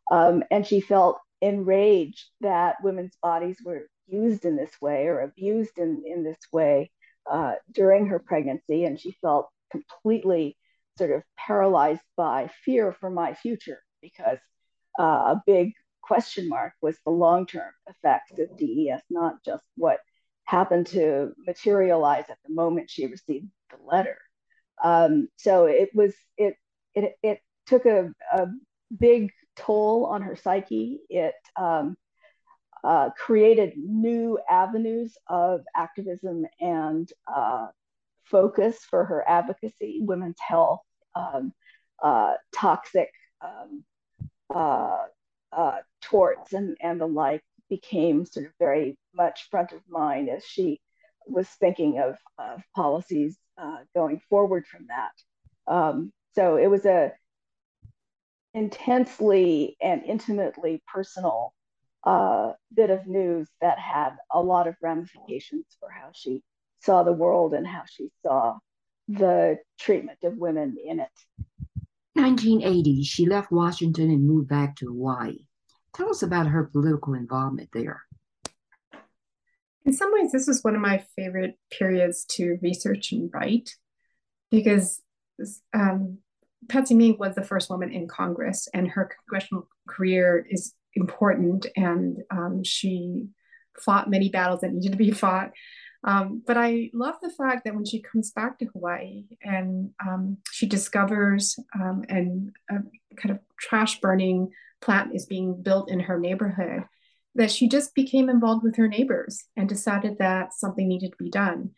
Um, 0.09 0.43
and 0.49 0.65
she 0.65 0.79
felt 0.79 1.19
enraged 1.41 2.23
that 2.39 2.77
women's 2.81 3.17
bodies 3.21 3.57
were 3.65 3.87
used 4.07 4.45
in 4.45 4.55
this 4.55 4.71
way 4.81 5.07
or 5.07 5.19
abused 5.19 5.77
in, 5.77 6.03
in 6.05 6.23
this 6.23 6.39
way 6.53 6.89
uh, 7.29 7.55
during 7.73 8.05
her 8.07 8.19
pregnancy. 8.19 8.85
And 8.85 8.97
she 8.97 9.17
felt 9.21 9.49
completely 9.71 10.57
sort 10.97 11.11
of 11.11 11.23
paralyzed 11.37 12.01
by 12.15 12.49
fear 12.63 12.93
for 12.93 13.09
my 13.09 13.33
future 13.33 13.83
because 14.01 14.37
uh, 14.97 15.35
a 15.35 15.43
big 15.45 15.73
question 16.01 16.47
mark 16.47 16.71
was 16.81 16.95
the 17.03 17.11
long 17.11 17.45
term 17.45 17.71
effects 17.89 18.39
of 18.39 18.57
DES, 18.57 19.01
not 19.09 19.43
just 19.43 19.65
what 19.75 19.99
happened 20.45 20.87
to 20.87 21.31
materialize 21.45 22.25
at 22.29 22.37
the 22.51 22.61
moment 22.61 22.89
she 22.89 23.07
received 23.07 23.47
the 23.69 23.77
letter. 23.85 24.17
Um, 24.83 25.29
so 25.37 25.65
it 25.65 25.89
was 25.93 26.13
it 26.37 26.55
it 26.95 27.15
it 27.23 27.39
took 27.67 27.85
a, 27.85 28.11
a 28.33 28.47
big 28.97 29.31
toll 29.55 30.05
on 30.05 30.21
her 30.21 30.35
psyche. 30.35 30.99
It 31.09 31.35
um, 31.55 31.95
uh, 32.83 33.11
created 33.11 33.73
new 33.77 34.39
avenues 34.49 35.15
of 35.27 35.61
activism 35.75 36.45
and 36.59 37.09
uh, 37.33 37.67
focus 38.23 38.77
for 38.89 39.05
her 39.05 39.27
advocacy, 39.27 39.99
women's 40.01 40.39
health, 40.39 40.81
um, 41.15 41.53
uh, 42.01 42.33
toxic 42.53 43.11
um, 43.41 43.83
uh, 44.53 45.05
uh, 45.51 45.77
torts, 46.01 46.53
and, 46.53 46.75
and 46.81 46.99
the 46.99 47.05
like 47.05 47.43
became 47.69 48.25
sort 48.25 48.47
of 48.47 48.51
very 48.59 48.97
much 49.13 49.47
front 49.51 49.71
of 49.71 49.81
mind 49.87 50.29
as 50.29 50.43
she 50.43 50.79
was 51.27 51.47
thinking 51.47 51.99
of, 51.99 52.17
of 52.37 52.61
policies 52.75 53.37
uh, 53.57 53.77
going 53.95 54.21
forward 54.29 54.65
from 54.67 54.87
that. 54.87 55.71
Um, 55.71 56.11
so 56.35 56.57
it 56.57 56.67
was 56.67 56.85
a 56.85 57.13
intensely 58.53 59.77
and 59.81 60.03
intimately 60.03 60.83
personal 60.91 61.53
uh, 62.03 62.53
bit 62.73 62.89
of 62.89 63.07
news 63.07 63.47
that 63.61 63.79
had 63.79 64.11
a 64.31 64.41
lot 64.41 64.67
of 64.67 64.75
ramifications 64.81 65.65
for 65.79 65.89
how 65.89 66.09
she 66.13 66.43
saw 66.79 67.03
the 67.03 67.13
world 67.13 67.53
and 67.53 67.65
how 67.65 67.83
she 67.87 68.09
saw 68.23 68.57
the 69.07 69.57
treatment 69.79 70.17
of 70.23 70.37
women 70.37 70.77
in 70.83 70.99
it. 70.99 71.09
1980, 72.13 73.03
she 73.03 73.25
left 73.25 73.51
Washington 73.51 74.09
and 74.09 74.27
moved 74.27 74.49
back 74.49 74.75
to 74.77 74.87
Hawaii. 74.87 75.45
Tell 75.93 76.09
us 76.09 76.23
about 76.23 76.47
her 76.47 76.65
political 76.65 77.13
involvement 77.13 77.69
there. 77.73 78.01
In 79.85 79.93
some 79.93 80.13
ways, 80.13 80.31
this 80.31 80.47
is 80.47 80.63
one 80.63 80.75
of 80.75 80.81
my 80.81 81.03
favorite 81.15 81.57
periods 81.71 82.25
to 82.31 82.57
research 82.61 83.11
and 83.11 83.29
write 83.33 83.75
because 84.51 85.01
um, 85.73 86.19
Patsy 86.69 86.93
Mink 86.93 87.19
was 87.19 87.35
the 87.35 87.43
first 87.43 87.69
woman 87.69 87.91
in 87.91 88.07
Congress, 88.07 88.67
and 88.73 88.87
her 88.89 89.09
congressional 89.25 89.67
career 89.87 90.45
is 90.49 90.73
important, 90.93 91.65
and 91.75 92.17
um, 92.29 92.63
she 92.63 93.27
fought 93.79 94.09
many 94.09 94.29
battles 94.29 94.61
that 94.61 94.73
needed 94.73 94.91
to 94.91 94.97
be 94.97 95.11
fought. 95.11 95.51
Um, 96.03 96.41
but 96.45 96.57
I 96.57 96.89
love 96.93 97.15
the 97.21 97.29
fact 97.29 97.63
that 97.63 97.75
when 97.75 97.85
she 97.85 98.01
comes 98.01 98.31
back 98.31 98.57
to 98.59 98.65
Hawaii 98.65 99.25
and 99.43 99.91
um, 100.05 100.37
she 100.51 100.65
discovers 100.65 101.55
um, 101.79 102.03
and 102.09 102.51
a 102.71 102.77
kind 103.15 103.31
of 103.31 103.39
trash 103.59 103.99
burning 103.99 104.49
plant 104.81 105.13
is 105.13 105.27
being 105.27 105.61
built 105.61 105.91
in 105.91 105.99
her 105.99 106.19
neighborhood, 106.19 106.85
that 107.35 107.51
she 107.51 107.67
just 107.67 107.95
became 107.95 108.29
involved 108.29 108.63
with 108.63 108.75
her 108.75 108.87
neighbors 108.87 109.45
and 109.55 109.69
decided 109.69 110.17
that 110.19 110.53
something 110.53 110.87
needed 110.87 111.11
to 111.11 111.23
be 111.23 111.29
done, 111.29 111.71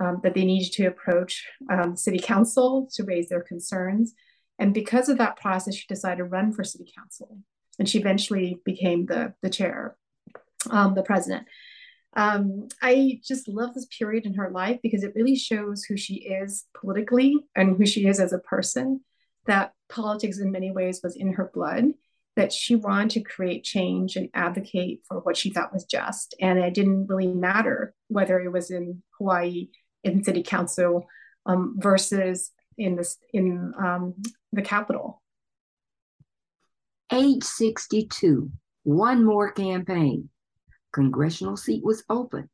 um, 0.00 0.20
that 0.22 0.34
they 0.34 0.44
needed 0.44 0.72
to 0.72 0.86
approach 0.86 1.46
um, 1.70 1.96
city 1.96 2.18
council 2.18 2.88
to 2.94 3.04
raise 3.04 3.28
their 3.28 3.42
concerns. 3.42 4.14
And 4.58 4.74
because 4.74 5.08
of 5.08 5.18
that 5.18 5.36
process, 5.36 5.76
she 5.76 5.86
decided 5.88 6.18
to 6.18 6.24
run 6.24 6.52
for 6.52 6.64
city 6.64 6.92
council. 6.96 7.38
and 7.78 7.88
she 7.88 7.98
eventually 7.98 8.60
became 8.64 9.06
the 9.06 9.34
the 9.42 9.50
chair, 9.50 9.96
um, 10.70 10.94
the 10.94 11.02
president. 11.02 11.46
Um, 12.16 12.68
I 12.82 13.20
just 13.24 13.48
love 13.48 13.74
this 13.74 13.86
period 13.86 14.26
in 14.26 14.34
her 14.34 14.50
life 14.50 14.80
because 14.82 15.04
it 15.04 15.12
really 15.14 15.36
shows 15.36 15.84
who 15.84 15.96
she 15.96 16.14
is 16.14 16.64
politically 16.80 17.36
and 17.54 17.76
who 17.76 17.86
she 17.86 18.06
is 18.06 18.18
as 18.18 18.32
a 18.32 18.38
person. 18.38 19.00
That 19.46 19.72
politics, 19.88 20.38
in 20.38 20.50
many 20.50 20.70
ways, 20.72 21.00
was 21.02 21.16
in 21.16 21.34
her 21.34 21.50
blood. 21.54 21.84
That 22.38 22.52
she 22.52 22.76
wanted 22.76 23.10
to 23.10 23.20
create 23.20 23.64
change 23.64 24.16
and 24.16 24.30
advocate 24.32 25.02
for 25.06 25.18
what 25.18 25.36
she 25.36 25.50
thought 25.50 25.72
was 25.72 25.84
just, 25.84 26.34
and 26.40 26.58
it 26.58 26.72
didn't 26.72 27.08
really 27.08 27.26
matter 27.26 27.94
whether 28.06 28.38
it 28.40 28.52
was 28.52 28.70
in 28.70 29.02
Hawaii 29.18 29.68
in 30.04 30.22
city 30.24 30.42
council 30.42 31.06
um, 31.46 31.74
versus 31.78 32.52
in 32.76 32.96
this 32.96 33.18
in 33.32 33.72
um, 33.78 34.14
the 34.52 34.62
capital. 34.62 35.20
Age 37.12 37.42
62, 37.42 38.50
one 38.84 39.24
more 39.24 39.50
campaign. 39.50 40.28
Congressional 40.92 41.56
seat 41.56 41.82
was 41.84 42.04
open. 42.08 42.48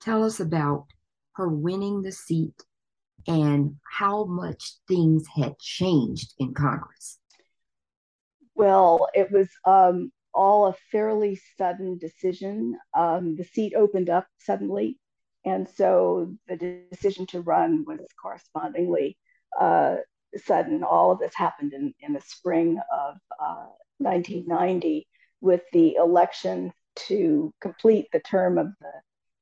Tell 0.00 0.24
us 0.24 0.40
about 0.40 0.86
her 1.34 1.48
winning 1.48 2.02
the 2.02 2.12
seat 2.12 2.54
and 3.26 3.76
how 3.98 4.24
much 4.24 4.74
things 4.88 5.24
had 5.36 5.58
changed 5.58 6.34
in 6.38 6.54
Congress. 6.54 7.17
Well, 8.58 9.08
it 9.14 9.30
was 9.30 9.48
um, 9.64 10.10
all 10.34 10.66
a 10.66 10.74
fairly 10.90 11.40
sudden 11.56 11.96
decision. 11.96 12.76
Um, 12.92 13.36
the 13.36 13.44
seat 13.44 13.74
opened 13.76 14.10
up 14.10 14.26
suddenly, 14.38 14.98
and 15.44 15.68
so 15.76 16.34
the 16.48 16.82
decision 16.90 17.26
to 17.26 17.40
run 17.40 17.84
was 17.86 18.00
correspondingly 18.20 19.16
uh, 19.60 19.98
sudden. 20.36 20.82
All 20.82 21.12
of 21.12 21.20
this 21.20 21.36
happened 21.36 21.72
in, 21.72 21.94
in 22.00 22.14
the 22.14 22.20
spring 22.20 22.80
of 22.92 23.14
uh, 23.38 23.66
1990 23.98 25.06
with 25.40 25.62
the 25.72 25.94
election 25.94 26.72
to 27.06 27.54
complete 27.60 28.08
the 28.12 28.18
term 28.18 28.58
of 28.58 28.72
the 28.80 28.92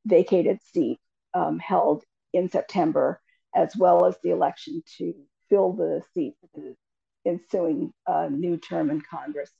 vacated 0.05 0.59
seat 0.75 1.01
um, 1.33 1.59
held 1.59 2.05
in 2.35 2.51
September, 2.51 3.19
as 3.55 3.75
well 3.75 4.05
as 4.05 4.17
the 4.23 4.31
election 4.31 4.83
to 4.99 5.14
fill 5.49 5.73
the 5.73 6.03
seat 6.12 6.35
ensuing 7.27 7.93
uh, 8.07 8.29
new 8.31 8.57
term 8.57 8.91
in 8.91 9.01
Congress, 9.01 9.51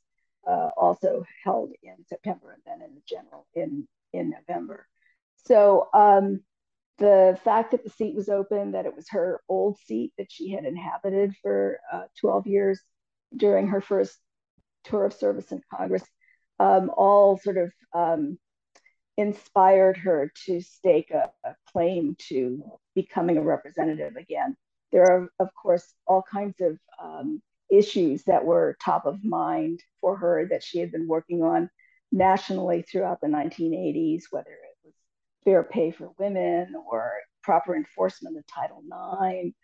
uh, 0.47 0.71
also 0.77 1.25
held 1.45 1.73
in 1.83 1.97
September 2.09 2.53
and 2.53 2.63
then 2.65 2.89
in 2.89 2.95
the 2.95 3.03
general 3.07 3.47
in, 3.55 3.87
in 4.13 4.31
November. 4.31 4.87
So 5.45 5.89
um, 5.93 6.41
the 6.99 7.39
fact 7.45 7.73
that 7.73 7.85
the 7.85 7.91
seat 7.91 8.15
was 8.15 8.29
open, 8.29 8.73
that 8.73 8.87
it 8.87 8.95
was 8.95 9.09
her 9.11 9.41
old 9.49 9.79
seat 9.87 10.13
that 10.19 10.31
she 10.31 10.51
had 10.51 10.65
inhabited 10.65 11.35
for 11.43 11.79
uh, 11.93 12.05
12 12.21 12.47
years 12.47 12.81
during 13.37 13.69
her 13.69 13.81
first 13.81 14.17
tour 14.85 15.05
of 15.05 15.13
service 15.13 15.53
in 15.53 15.61
Congress, 15.75 16.05
um, 16.59 16.91
all 16.97 17.39
sort 17.39 17.59
of 17.59 17.73
um, 17.93 18.39
inspired 19.17 19.97
her 19.97 20.31
to 20.47 20.61
stake 20.61 21.11
a, 21.11 21.31
a, 21.45 21.55
claim 21.73 22.17
to 22.29 22.63
becoming 22.95 23.37
a 23.37 23.43
representative 23.43 24.17
again. 24.17 24.57
There 24.93 25.05
are, 25.11 25.29
of 25.39 25.49
course, 25.55 25.93
all 26.07 26.23
kinds 26.31 26.61
of 26.61 26.79
um, 27.03 27.43
issues 27.71 28.25
that 28.25 28.45
were 28.45 28.77
top 28.83 29.07
of 29.07 29.25
mind 29.25 29.81
for 30.01 30.17
her 30.17 30.47
that 30.51 30.63
she 30.63 30.79
had 30.79 30.93
been 30.93 31.09
working 31.09 31.43
on 31.43 31.69
nationally 32.13 32.83
throughout 32.83 33.21
the 33.21 33.27
1980s, 33.27 34.25
whether 34.31 34.51
it 34.51 34.77
was 34.85 34.95
fair 35.45 35.63
pay 35.63 35.91
for 35.91 36.11
women 36.19 36.75
or 36.91 37.13
proper 37.43 37.77
enforcement 37.77 38.37
of 38.37 38.45
Title 38.47 38.83
IX 38.83 39.55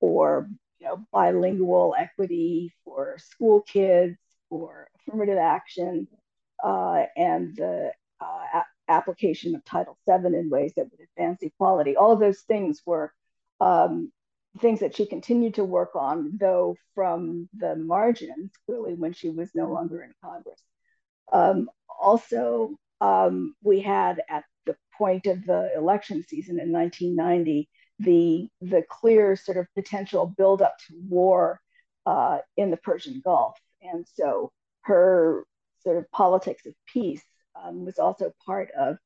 or 0.00 0.48
you 0.78 0.86
know, 0.86 1.04
bilingual 1.12 1.94
equity 1.98 2.72
for 2.84 3.16
school 3.18 3.60
kids 3.62 4.16
or 4.48 4.88
affirmative 4.96 5.38
action 5.38 6.08
uh, 6.64 7.04
and 7.16 7.54
the 7.56 7.92
uh, 8.20 8.44
a- 8.54 8.90
application 8.90 9.54
of 9.54 9.64
Title 9.64 9.96
VII 10.08 10.36
in 10.36 10.50
ways 10.50 10.72
that 10.76 10.86
would 10.90 11.00
advance 11.00 11.42
equality. 11.42 11.96
All 11.96 12.12
of 12.12 12.20
those 12.20 12.40
things 12.40 12.82
were 12.84 13.12
um, 13.60 14.10
things 14.60 14.80
that 14.80 14.96
she 14.96 15.06
continued 15.06 15.54
to 15.54 15.64
work 15.64 15.94
on, 15.94 16.36
though 16.38 16.76
from 16.94 17.48
the 17.56 17.76
margins, 17.76 18.52
clearly 18.66 18.94
when 18.94 19.12
she 19.12 19.30
was 19.30 19.50
no 19.54 19.66
longer 19.66 20.02
in 20.02 20.12
Congress. 20.22 20.62
Um, 21.32 21.70
also, 22.00 22.76
um, 23.00 23.54
we 23.62 23.80
had 23.80 24.22
at 24.28 24.44
the 24.66 24.76
point 24.96 25.26
of 25.26 25.44
the 25.44 25.70
election 25.76 26.22
season 26.26 26.60
in 26.60 26.72
1990 26.72 27.68
the 27.98 28.48
the 28.60 28.82
clear 28.88 29.36
sort 29.36 29.58
of 29.58 29.66
potential 29.74 30.32
buildup 30.38 30.74
to 30.78 30.94
war 31.08 31.60
uh, 32.06 32.38
in 32.56 32.70
the 32.70 32.76
Persian 32.78 33.20
Gulf, 33.22 33.58
and 33.82 34.06
so 34.14 34.52
her 34.82 35.44
sort 35.82 35.98
of 35.98 36.10
politics 36.10 36.64
of 36.66 36.72
peace 36.90 37.22
um, 37.62 37.84
was 37.84 37.98
also 37.98 38.32
part 38.46 38.70
of 38.78 38.96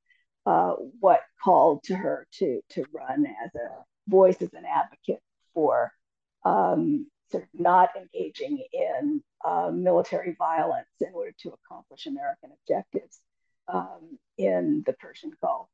uh, 0.46 0.74
what 1.00 1.22
called 1.42 1.82
to 1.84 1.94
her 1.94 2.26
to 2.38 2.60
to 2.70 2.84
run 2.92 3.26
as 3.44 3.50
a 3.54 3.84
voice 4.08 4.40
as 4.40 4.52
an 4.54 4.64
advocate 4.64 5.20
for 5.54 5.92
um, 6.44 7.06
sort 7.30 7.44
of 7.44 7.48
not 7.54 7.90
engaging 7.96 8.64
in 8.72 9.22
uh, 9.44 9.70
military 9.70 10.34
violence 10.38 10.88
in 11.00 11.12
order 11.14 11.32
to 11.40 11.50
accomplish 11.52 12.06
American 12.06 12.50
objectives 12.60 13.20
um, 13.68 14.18
in 14.36 14.82
the 14.86 14.92
Persian 14.92 15.32
Gulf. 15.40 15.68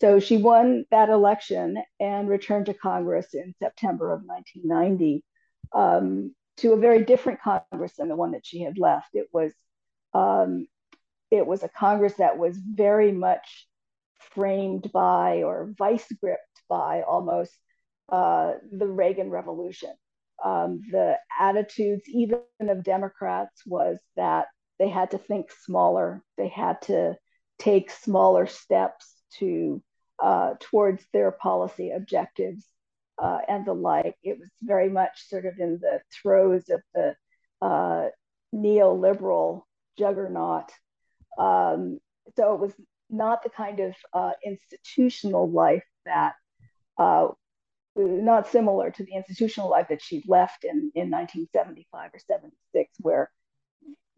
So 0.00 0.20
she 0.20 0.36
won 0.36 0.84
that 0.90 1.08
election 1.08 1.82
and 1.98 2.28
returned 2.28 2.66
to 2.66 2.74
Congress 2.74 3.34
in 3.34 3.54
September 3.58 4.12
of 4.12 4.22
1990 4.24 5.24
um, 5.72 6.34
to 6.58 6.72
a 6.72 6.76
very 6.76 7.04
different 7.04 7.40
Congress 7.40 7.94
than 7.98 8.08
the 8.08 8.16
one 8.16 8.32
that 8.32 8.46
she 8.46 8.62
had 8.62 8.78
left. 8.78 9.08
It 9.14 9.28
was 9.32 9.52
um, 10.14 10.66
it 11.30 11.46
was 11.46 11.62
a 11.62 11.68
Congress 11.68 12.14
that 12.14 12.38
was 12.38 12.56
very 12.56 13.12
much 13.12 13.66
framed 14.34 14.90
by 14.92 15.42
or 15.42 15.72
vice 15.76 16.10
gripped 16.20 16.62
by 16.68 17.02
almost 17.02 17.52
uh, 18.08 18.52
the 18.72 18.86
Reagan 18.86 19.30
Revolution. 19.30 19.92
Um, 20.44 20.82
the 20.90 21.16
attitudes, 21.40 22.08
even 22.08 22.40
of 22.60 22.84
Democrats, 22.84 23.62
was 23.66 23.98
that 24.16 24.46
they 24.78 24.88
had 24.88 25.10
to 25.10 25.18
think 25.18 25.50
smaller. 25.64 26.22
They 26.36 26.48
had 26.48 26.80
to 26.82 27.16
take 27.58 27.90
smaller 27.90 28.46
steps 28.46 29.14
to 29.38 29.82
uh, 30.22 30.54
towards 30.60 31.04
their 31.12 31.30
policy 31.30 31.90
objectives 31.90 32.64
uh, 33.18 33.38
and 33.48 33.66
the 33.66 33.72
like. 33.72 34.16
It 34.22 34.38
was 34.38 34.50
very 34.62 34.88
much 34.88 35.28
sort 35.28 35.46
of 35.46 35.58
in 35.58 35.78
the 35.80 36.00
throes 36.22 36.68
of 36.70 36.80
the 36.94 37.14
uh, 37.60 38.08
neoliberal 38.54 39.62
juggernaut. 39.98 40.70
Um, 41.36 41.98
so 42.36 42.54
it 42.54 42.60
was 42.60 42.72
not 43.10 43.42
the 43.42 43.50
kind 43.50 43.80
of 43.80 43.94
uh, 44.12 44.32
institutional 44.44 45.50
life 45.50 45.84
that, 46.04 46.34
not 47.98 48.48
similar 48.48 48.90
to 48.90 49.04
the 49.04 49.14
institutional 49.14 49.70
life 49.70 49.88
that 49.88 50.02
she 50.02 50.22
left 50.26 50.64
in, 50.64 50.92
in 50.94 51.10
1975 51.10 52.10
or 52.14 52.18
76, 52.18 52.90
where 53.00 53.30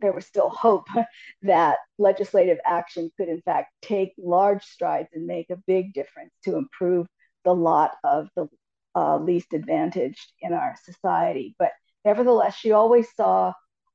there 0.01 0.13
was 0.13 0.27
still 0.27 0.49
hope 0.49 0.87
that 1.43 1.79
legislative 1.99 2.59
action 2.65 3.11
could, 3.17 3.29
in 3.29 3.41
fact, 3.43 3.73
take 3.83 4.13
large 4.19 4.65
strides 4.65 5.09
and 5.15 5.27
make 5.27 5.51
a 5.51 5.63
big 5.67 5.93
difference 5.93 6.33
to 6.45 6.57
improve 6.57 7.07
the 7.45 7.55
lot 7.55 7.93
of 8.05 8.29
the 8.37 8.49
uh, 8.95 9.19
least 9.19 9.53
advantaged 9.53 10.33
in 10.41 10.53
our 10.53 10.75
society. 10.85 11.55
But 11.59 11.71
nevertheless, 12.05 12.57
she 12.57 12.73
always 12.73 13.09
saw 13.15 13.53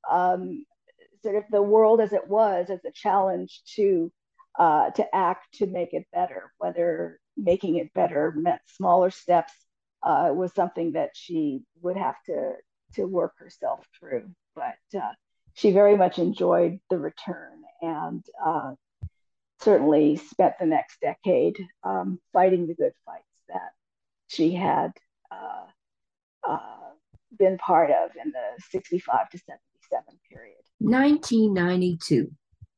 um, 0.10 0.66
sort 1.24 1.36
of 1.36 1.44
the 1.52 1.62
world 1.62 2.02
as 2.02 2.14
it 2.14 2.28
was 2.28 2.70
as 2.70 2.84
a 2.86 2.92
challenge 2.92 3.62
to 3.76 4.12
uh, 4.58 4.90
to 4.92 5.06
act 5.14 5.48
to 5.56 5.68
make 5.68 5.94
it 5.94 6.06
better. 6.14 6.52
Whether 6.60 7.20
making 7.36 7.76
it 7.76 7.94
better 7.94 8.34
meant 8.36 8.62
smaller 8.68 9.10
steps 9.10 9.54
uh, 10.06 10.30
was 10.34 10.54
something 10.54 10.94
that 10.94 11.12
she 11.14 11.64
would 11.82 11.98
have 11.98 12.16
to 12.28 12.54
to 12.94 13.06
work 13.06 13.34
herself 13.38 13.86
through. 14.00 14.30
But 14.56 14.78
uh, 14.96 15.12
she 15.54 15.72
very 15.72 15.98
much 15.98 16.20
enjoyed 16.20 16.80
the 16.90 16.98
return 16.98 17.62
and 17.82 18.24
uh, 18.46 18.74
certainly 19.60 20.16
spent 20.16 20.54
the 20.60 20.66
next 20.66 21.00
decade 21.02 21.58
um, 21.84 22.20
fighting 22.32 22.68
the 22.68 22.76
good 22.76 22.94
fights 23.06 23.24
that 23.50 23.72
she 24.28 24.54
had 24.54 24.92
uh, 25.32 25.66
uh, 26.48 26.92
been 27.38 27.58
part 27.58 27.90
of 27.90 28.12
in 28.24 28.32
the 28.32 28.64
65 28.70 29.30
to 29.30 29.38
77 29.38 30.04
period. 30.30 30.56
1992, 30.80 32.32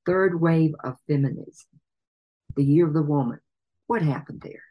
third 0.05 0.39
wave 0.39 0.73
of 0.83 0.95
feminism, 1.07 1.67
the 2.55 2.63
year 2.63 2.87
of 2.87 2.93
the 2.93 3.01
woman. 3.01 3.39
What 3.87 4.01
happened 4.01 4.41
there? 4.41 4.63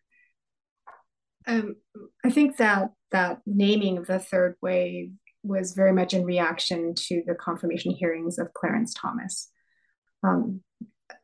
Um, 1.46 1.76
I 2.24 2.30
think 2.30 2.56
that 2.56 2.90
that 3.12 3.40
naming 3.46 3.98
of 3.98 4.06
the 4.06 4.18
third 4.18 4.56
wave 4.60 5.12
was 5.42 5.74
very 5.74 5.92
much 5.92 6.12
in 6.12 6.24
reaction 6.24 6.94
to 6.94 7.22
the 7.26 7.34
confirmation 7.34 7.92
hearings 7.92 8.38
of 8.38 8.52
Clarence 8.52 8.92
Thomas. 8.94 9.48
Um, 10.22 10.62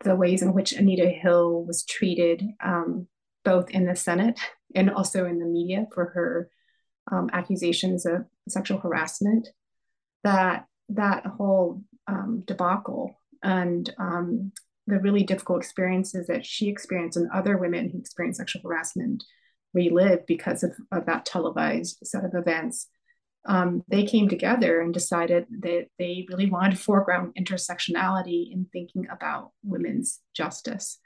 the 0.04 0.14
ways 0.14 0.42
in 0.42 0.52
which 0.52 0.72
Anita 0.72 1.08
Hill 1.08 1.64
was 1.64 1.84
treated, 1.84 2.44
um, 2.62 3.08
both 3.44 3.70
in 3.70 3.86
the 3.86 3.96
Senate 3.96 4.38
and 4.74 4.90
also 4.90 5.26
in 5.26 5.38
the 5.38 5.46
media 5.46 5.86
for 5.92 6.06
her 6.14 6.50
um, 7.10 7.28
accusations 7.32 8.06
of 8.06 8.24
sexual 8.48 8.78
harassment, 8.78 9.48
that 10.22 10.66
that 10.88 11.26
whole 11.26 11.82
um, 12.06 12.42
debacle 12.46 13.16
and 13.42 13.92
um, 13.98 14.52
the 14.86 14.98
really 15.00 15.24
difficult 15.24 15.62
experiences 15.62 16.26
that 16.28 16.44
she 16.46 16.68
experienced 16.68 17.16
and 17.16 17.30
other 17.32 17.56
women 17.56 17.88
who 17.88 17.98
experienced 17.98 18.38
sexual 18.38 18.62
harassment 18.62 19.24
relive 19.74 20.26
because 20.26 20.62
of, 20.62 20.72
of 20.90 21.06
that 21.06 21.24
televised 21.24 21.98
set 22.04 22.24
of 22.24 22.34
events. 22.34 22.88
Um, 23.44 23.82
they 23.88 24.04
came 24.04 24.28
together 24.28 24.80
and 24.80 24.94
decided 24.94 25.46
that 25.60 25.86
they 25.98 26.26
really 26.28 26.48
wanted 26.48 26.72
to 26.72 26.82
foreground 26.82 27.34
intersectionality 27.38 28.52
in 28.52 28.66
thinking 28.72 29.06
about 29.10 29.50
women's 29.64 30.20
justice. 30.34 30.98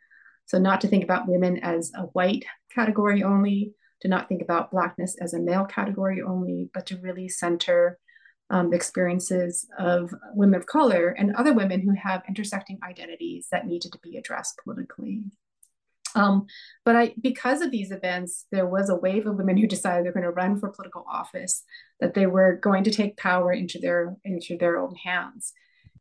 So, 0.45 0.59
not 0.59 0.81
to 0.83 0.89
think 0.89 1.03
about 1.03 1.29
women 1.29 1.59
as 1.59 1.93
a 1.95 2.03
white 2.03 2.45
category 2.75 3.23
only, 3.23 3.73
to 4.03 4.09
not 4.09 4.29
think 4.29 4.43
about 4.43 4.71
Blackness 4.71 5.17
as 5.21 5.33
a 5.33 5.41
male 5.41 5.65
category 5.65 6.21
only, 6.21 6.71
but 6.75 6.87
to 6.87 6.99
really 6.99 7.29
center 7.29 7.99
um, 8.51 8.73
experiences 8.73 9.67
of 9.79 10.15
women 10.35 10.55
of 10.55 10.67
color 10.67 11.09
and 11.09 11.35
other 11.35 11.53
women 11.53 11.81
who 11.81 11.95
have 11.95 12.23
intersecting 12.29 12.79
identities 12.87 13.49
that 13.51 13.67
needed 13.67 13.93
to 13.93 13.99
be 14.03 14.17
addressed 14.17 14.61
politically. 14.63 15.25
Um, 16.17 16.47
but 16.85 16.97
I, 16.97 17.15
because 17.21 17.61
of 17.61 17.71
these 17.71 17.93
events, 17.93 18.47
there 18.51 18.67
was 18.67 18.89
a 18.89 18.97
wave 18.97 19.27
of 19.27 19.37
women 19.37 19.57
who 19.57 19.67
decided 19.67 20.05
they're 20.05 20.13
going 20.13 20.25
to 20.25 20.31
run 20.31 20.59
for 20.59 20.71
political 20.71 21.05
office, 21.09 21.63
that 22.01 22.15
they 22.15 22.27
were 22.27 22.57
going 22.57 22.85
to 22.85 22.91
take 22.91 23.17
power 23.17 23.53
into 23.53 23.79
their 23.79 24.17
into 24.25 24.57
their 24.59 24.79
own 24.79 24.95
hands. 24.97 25.53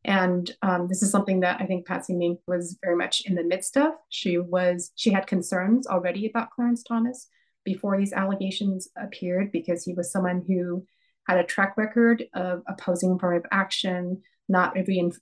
And 0.05 0.51
um, 0.61 0.88
this 0.88 1.01
is 1.03 1.11
something 1.11 1.41
that 1.41 1.59
I 1.59 1.66
think 1.66 1.86
Patsy 1.86 2.13
Mink 2.13 2.39
was 2.47 2.78
very 2.84 2.95
much 2.95 3.24
in 3.26 3.36
the 3.36 3.43
midst 3.43 3.76
of. 3.76 3.91
She 4.09 4.38
was 4.38 4.91
she 4.95 5.11
had 5.11 5.28
concerns 5.28 5.86
already 5.86 6.28
about 6.28 6.51
Clarence 6.51 6.84
Thomas 6.84 7.28
before 7.66 7.97
these 7.97 8.13
allegations 8.13 8.88
appeared 8.97 9.51
because 9.51 9.84
he 9.84 9.93
was 9.93 10.11
someone 10.11 10.43
who 10.47 10.86
had 11.28 11.39
a 11.39 11.43
track 11.43 11.74
record 11.76 12.24
of 12.36 12.61
opposing 12.68 13.13
affirmative 13.13 13.49
action, 13.51 14.22
not 14.47 14.78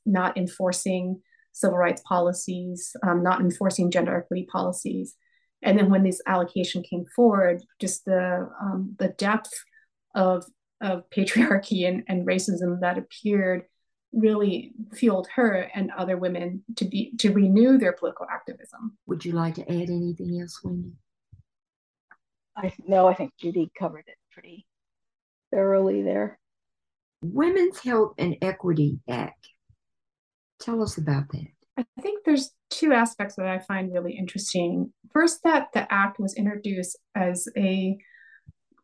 not 0.05 0.37
enforcing 0.37 1.21
civil 1.53 1.77
rights 1.77 2.01
policies, 2.05 2.95
um, 3.07 3.23
not 3.23 3.39
enforcing 3.39 3.91
gender 3.91 4.17
equity 4.17 4.47
policies. 4.51 5.15
And 5.61 5.79
then 5.79 5.89
when 5.89 6.03
this 6.03 6.21
allocation 6.27 6.83
came 6.83 7.05
forward, 7.15 7.63
just 7.79 8.03
the 8.05 8.49
um, 8.61 8.95
the 8.99 9.09
depth 9.09 9.53
of 10.13 10.43
of 10.81 11.09
patriarchy 11.15 11.87
and, 11.87 12.03
and 12.07 12.27
racism 12.27 12.81
that 12.81 12.97
appeared 12.97 13.63
really 14.11 14.73
fueled 14.93 15.27
her 15.35 15.71
and 15.73 15.89
other 15.97 16.17
women 16.17 16.63
to 16.75 16.85
be 16.85 17.13
to 17.19 17.31
renew 17.31 17.77
their 17.77 17.93
political 17.93 18.27
activism. 18.31 18.97
Would 19.07 19.25
you 19.25 19.31
like 19.31 19.55
to 19.55 19.61
add 19.63 19.89
anything 19.89 20.39
else, 20.41 20.59
Wendy? 20.63 20.91
I 22.55 22.73
no, 22.85 23.07
I 23.07 23.13
think 23.13 23.31
Judy 23.39 23.71
covered 23.77 24.05
it 24.07 24.17
pretty 24.31 24.67
thoroughly 25.51 26.03
there. 26.03 26.39
Women's 27.21 27.79
Health 27.79 28.13
and 28.17 28.35
Equity 28.41 28.99
Act. 29.09 29.47
Tell 30.63 30.81
us 30.81 30.97
about 30.97 31.29
that. 31.33 31.47
I 31.77 32.01
think 32.01 32.23
there's 32.23 32.51
two 32.69 32.93
aspects 32.93 33.35
that 33.35 33.47
I 33.47 33.59
find 33.59 33.91
really 33.91 34.13
interesting. 34.13 34.93
First, 35.11 35.41
that 35.43 35.67
the 35.73 35.91
act 35.91 36.19
was 36.19 36.35
introduced 36.35 36.97
as 37.15 37.49
a 37.57 37.97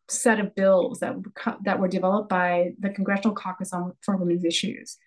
set 0.09 0.41
of 0.41 0.55
bills 0.55 0.99
that 0.99 1.15
that 1.63 1.79
were 1.79 1.87
developed 1.87 2.27
by 2.27 2.71
the 2.79 2.89
Congressional 2.89 3.33
Caucus 3.33 3.71
on 3.71 3.93
for 4.01 4.17
Women's 4.17 4.43
Issues. 4.43 4.97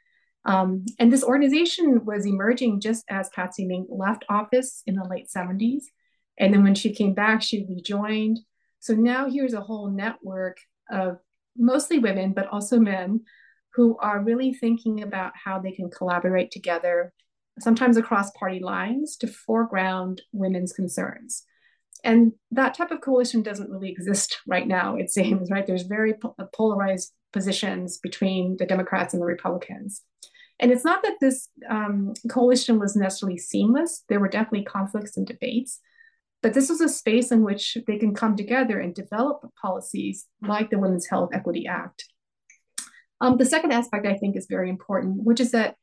Um, 0.46 0.86
and 0.98 1.12
this 1.12 1.22
organization 1.22 2.06
was 2.06 2.24
emerging 2.24 2.80
just 2.80 3.04
as 3.10 3.28
Patsy 3.34 3.66
Mink 3.66 3.88
left 3.90 4.24
office 4.30 4.82
in 4.86 4.94
the 4.94 5.04
late 5.04 5.28
70s. 5.28 5.84
And 6.38 6.54
then 6.54 6.62
when 6.62 6.74
she 6.74 6.94
came 6.94 7.12
back, 7.12 7.42
she 7.42 7.66
rejoined. 7.68 8.40
So 8.80 8.94
now 8.94 9.28
here's 9.28 9.52
a 9.52 9.60
whole 9.60 9.90
network 9.90 10.56
of 10.90 11.18
mostly 11.56 11.98
women, 11.98 12.32
but 12.32 12.48
also 12.48 12.80
men 12.80 13.20
who 13.74 13.96
are 13.98 14.22
really 14.22 14.52
thinking 14.52 15.02
about 15.02 15.32
how 15.34 15.58
they 15.58 15.72
can 15.72 15.90
collaborate 15.90 16.50
together, 16.50 17.12
sometimes 17.58 17.96
across 17.96 18.30
party 18.32 18.60
lines, 18.60 19.16
to 19.18 19.26
foreground 19.26 20.22
women's 20.32 20.72
concerns. 20.72 21.44
And 22.04 22.32
that 22.50 22.74
type 22.74 22.90
of 22.90 23.00
coalition 23.00 23.42
doesn't 23.42 23.70
really 23.70 23.90
exist 23.90 24.40
right 24.46 24.66
now, 24.66 24.96
it 24.96 25.10
seems, 25.10 25.50
right? 25.50 25.66
There's 25.66 25.82
very 25.82 26.14
polarized 26.54 27.12
positions 27.32 27.98
between 27.98 28.56
the 28.58 28.66
Democrats 28.66 29.14
and 29.14 29.22
the 29.22 29.26
Republicans. 29.26 30.02
And 30.60 30.70
it's 30.70 30.84
not 30.84 31.02
that 31.02 31.16
this 31.20 31.48
um, 31.68 32.12
coalition 32.30 32.78
was 32.78 32.94
necessarily 32.94 33.38
seamless, 33.38 34.04
there 34.08 34.20
were 34.20 34.28
definitely 34.28 34.64
conflicts 34.64 35.16
and 35.16 35.26
debates. 35.26 35.80
But 36.42 36.54
this 36.54 36.68
was 36.68 36.80
a 36.80 36.88
space 36.88 37.30
in 37.30 37.42
which 37.42 37.78
they 37.86 37.98
can 37.98 38.14
come 38.14 38.36
together 38.36 38.80
and 38.80 38.94
develop 38.94 39.48
policies 39.60 40.26
like 40.40 40.70
the 40.70 40.78
Women's 40.78 41.06
Health 41.06 41.30
Equity 41.32 41.66
Act. 41.68 42.04
Um, 43.22 43.38
the 43.38 43.46
second 43.46 43.72
aspect 43.72 44.06
I 44.06 44.18
think 44.18 44.36
is 44.36 44.46
very 44.50 44.68
important, 44.68 45.24
which 45.24 45.40
is 45.40 45.52
that 45.52 45.76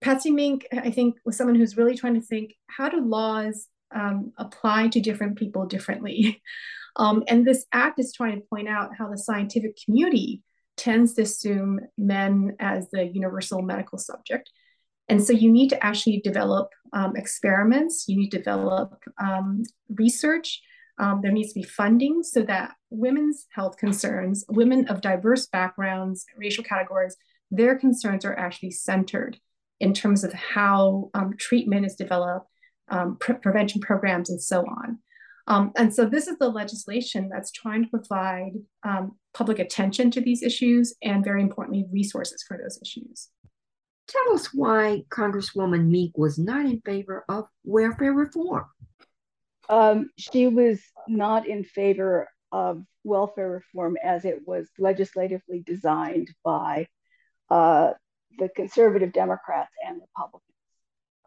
Patsy 0.00 0.32
Mink, 0.32 0.66
I 0.72 0.90
think, 0.90 1.16
was 1.24 1.36
someone 1.36 1.54
who's 1.54 1.76
really 1.76 1.96
trying 1.96 2.14
to 2.14 2.26
think 2.26 2.54
how 2.66 2.88
do 2.88 3.00
laws 3.00 3.68
um, 3.94 4.32
apply 4.36 4.88
to 4.88 5.00
different 5.00 5.38
people 5.38 5.66
differently? 5.66 6.42
Um, 6.96 7.24
and 7.26 7.44
this 7.44 7.66
act 7.72 7.98
is 7.98 8.12
trying 8.12 8.40
to 8.40 8.46
point 8.46 8.68
out 8.68 8.94
how 8.96 9.10
the 9.10 9.18
scientific 9.18 9.76
community 9.84 10.44
tends 10.76 11.14
to 11.14 11.22
assume 11.22 11.80
men 11.98 12.54
as 12.60 12.88
the 12.90 13.04
universal 13.04 13.62
medical 13.62 13.98
subject 13.98 14.48
and 15.08 15.22
so 15.22 15.32
you 15.32 15.50
need 15.50 15.68
to 15.70 15.84
actually 15.84 16.20
develop 16.20 16.70
um, 16.92 17.16
experiments, 17.16 18.06
you 18.08 18.16
need 18.16 18.30
to 18.30 18.38
develop 18.38 19.02
um, 19.18 19.62
research. 19.94 20.62
Um, 20.98 21.20
there 21.22 21.32
needs 21.32 21.52
to 21.52 21.60
be 21.60 21.66
funding 21.66 22.22
so 22.22 22.42
that 22.42 22.74
women's 22.90 23.46
health 23.50 23.76
concerns, 23.76 24.44
women 24.48 24.86
of 24.88 25.00
diverse 25.00 25.46
backgrounds, 25.46 26.24
racial 26.36 26.62
categories, 26.62 27.16
their 27.50 27.76
concerns 27.76 28.24
are 28.24 28.38
actually 28.38 28.70
centered 28.70 29.38
in 29.80 29.92
terms 29.92 30.22
of 30.22 30.32
how 30.32 31.10
um, 31.14 31.34
treatment 31.36 31.84
is 31.84 31.96
developed, 31.96 32.46
um, 32.88 33.16
pre- 33.18 33.34
prevention 33.34 33.80
programs, 33.80 34.30
and 34.30 34.40
so 34.40 34.60
on. 34.60 34.98
Um, 35.46 35.72
and 35.76 35.94
so 35.94 36.06
this 36.06 36.26
is 36.26 36.38
the 36.38 36.48
legislation 36.48 37.28
that's 37.30 37.52
trying 37.52 37.84
to 37.84 37.90
provide 37.90 38.52
public 39.34 39.58
attention 39.58 40.10
to 40.12 40.20
these 40.20 40.42
issues 40.42 40.94
and, 41.02 41.24
very 41.24 41.42
importantly, 41.42 41.84
resources 41.92 42.42
for 42.46 42.56
those 42.56 42.78
issues. 42.80 43.28
Tell 44.06 44.34
us 44.34 44.54
why 44.54 45.02
Congresswoman 45.10 45.88
Mink 45.88 46.16
was 46.16 46.38
not 46.38 46.66
in 46.66 46.80
favor 46.82 47.24
of 47.28 47.46
welfare 47.64 48.12
reform. 48.12 48.64
Um, 49.68 50.10
she 50.18 50.46
was 50.46 50.80
not 51.08 51.46
in 51.46 51.64
favor 51.64 52.28
of 52.52 52.82
welfare 53.02 53.50
reform 53.50 53.96
as 54.02 54.24
it 54.24 54.46
was 54.46 54.68
legislatively 54.78 55.62
designed 55.64 56.30
by 56.44 56.86
uh, 57.50 57.92
the 58.38 58.48
conservative 58.48 59.12
Democrats 59.12 59.72
and 59.86 60.00
Republicans. 60.00 60.42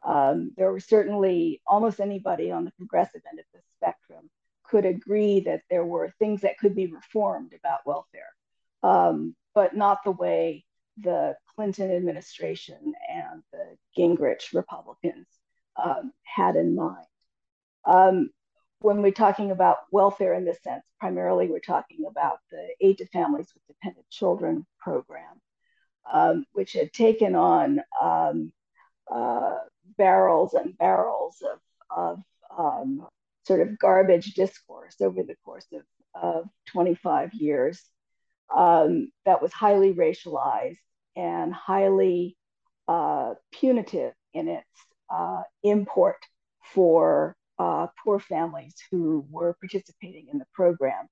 Um, 0.03 0.51
there 0.55 0.71
were 0.71 0.79
certainly 0.79 1.61
almost 1.67 1.99
anybody 1.99 2.51
on 2.51 2.65
the 2.65 2.71
progressive 2.77 3.21
end 3.29 3.39
of 3.39 3.45
the 3.53 3.59
spectrum 3.75 4.29
could 4.63 4.85
agree 4.85 5.41
that 5.41 5.61
there 5.69 5.85
were 5.85 6.13
things 6.19 6.41
that 6.41 6.57
could 6.57 6.75
be 6.75 6.87
reformed 6.87 7.53
about 7.53 7.85
welfare, 7.85 8.33
um, 8.83 9.35
but 9.55 9.75
not 9.75 10.03
the 10.03 10.11
way 10.11 10.65
the 10.97 11.35
Clinton 11.55 11.91
administration 11.91 12.93
and 13.09 13.43
the 13.51 13.77
Gingrich 13.97 14.53
Republicans 14.53 15.27
um, 15.81 16.11
had 16.23 16.55
in 16.55 16.75
mind. 16.75 17.06
Um, 17.87 18.29
when 18.79 19.01
we're 19.01 19.11
talking 19.11 19.49
about 19.49 19.77
welfare 19.91 20.33
in 20.33 20.45
this 20.45 20.61
sense, 20.61 20.83
primarily 20.99 21.47
we're 21.47 21.59
talking 21.59 22.05
about 22.07 22.39
the 22.51 22.67
Aid 22.81 22.99
to 22.99 23.07
Families 23.07 23.51
with 23.53 23.75
Dependent 23.75 24.07
Children 24.09 24.67
program, 24.79 25.41
um, 26.11 26.45
which 26.51 26.73
had 26.73 26.93
taken 26.93 27.33
on 27.33 27.81
um, 27.99 28.51
uh, 29.11 29.55
barrels 29.97 30.53
and 30.53 30.77
barrels 30.77 31.41
of, 31.41 31.59
of 31.89 32.23
um, 32.55 33.07
sort 33.47 33.61
of 33.61 33.79
garbage 33.79 34.33
discourse 34.33 34.97
over 35.01 35.23
the 35.23 35.35
course 35.43 35.65
of, 35.73 35.81
of 36.13 36.45
25 36.67 37.33
years. 37.33 37.81
Um, 38.55 39.11
that 39.25 39.41
was 39.41 39.51
highly 39.53 39.93
racialized 39.93 40.77
and 41.15 41.53
highly 41.53 42.37
uh, 42.87 43.33
punitive 43.51 44.13
in 44.33 44.47
its 44.49 44.67
uh, 45.09 45.41
import 45.63 46.17
for 46.73 47.35
uh, 47.59 47.87
poor 48.03 48.19
families 48.19 48.75
who 48.91 49.25
were 49.29 49.55
participating 49.59 50.27
in 50.31 50.39
the 50.39 50.45
program. 50.53 51.07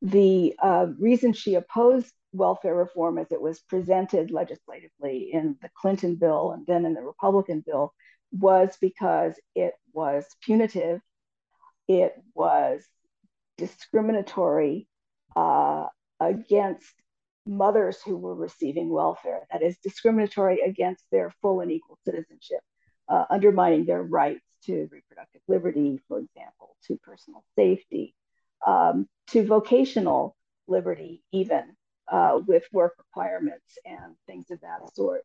The 0.00 0.54
uh, 0.60 0.86
reason 0.98 1.32
she 1.32 1.54
opposed 1.54 2.12
welfare 2.32 2.74
reform 2.74 3.18
as 3.18 3.30
it 3.30 3.40
was 3.40 3.60
presented 3.60 4.30
legislatively 4.30 5.30
in 5.32 5.56
the 5.60 5.70
Clinton 5.80 6.16
bill 6.16 6.52
and 6.52 6.66
then 6.66 6.84
in 6.84 6.94
the 6.94 7.02
Republican 7.02 7.62
bill 7.64 7.92
was 8.32 8.76
because 8.80 9.34
it 9.54 9.74
was 9.92 10.24
punitive, 10.42 11.00
it 11.86 12.14
was 12.34 12.82
discriminatory 13.58 14.88
uh, 15.36 15.86
against 16.18 16.92
mothers 17.46 18.00
who 18.02 18.16
were 18.16 18.34
receiving 18.34 18.88
welfare, 18.88 19.46
that 19.50 19.62
is 19.62 19.76
discriminatory 19.82 20.60
against 20.60 21.04
their 21.10 21.32
full 21.42 21.60
and 21.60 21.70
equal 21.70 21.98
citizenship, 22.04 22.60
uh, 23.08 23.24
undermining 23.30 23.84
their 23.84 24.02
rights 24.02 24.44
to 24.66 24.88
reproductive 24.90 25.42
liberty, 25.48 26.00
for 26.08 26.18
example, 26.18 26.76
to 26.86 26.96
personal 26.98 27.44
safety, 27.56 28.14
um, 28.66 29.08
to 29.28 29.46
vocational 29.46 30.36
liberty, 30.68 31.22
even 31.32 31.76
uh, 32.10 32.40
with 32.46 32.64
work 32.72 32.94
requirements 32.98 33.78
and 33.84 34.14
things 34.26 34.50
of 34.50 34.60
that 34.60 34.80
sort. 34.94 35.22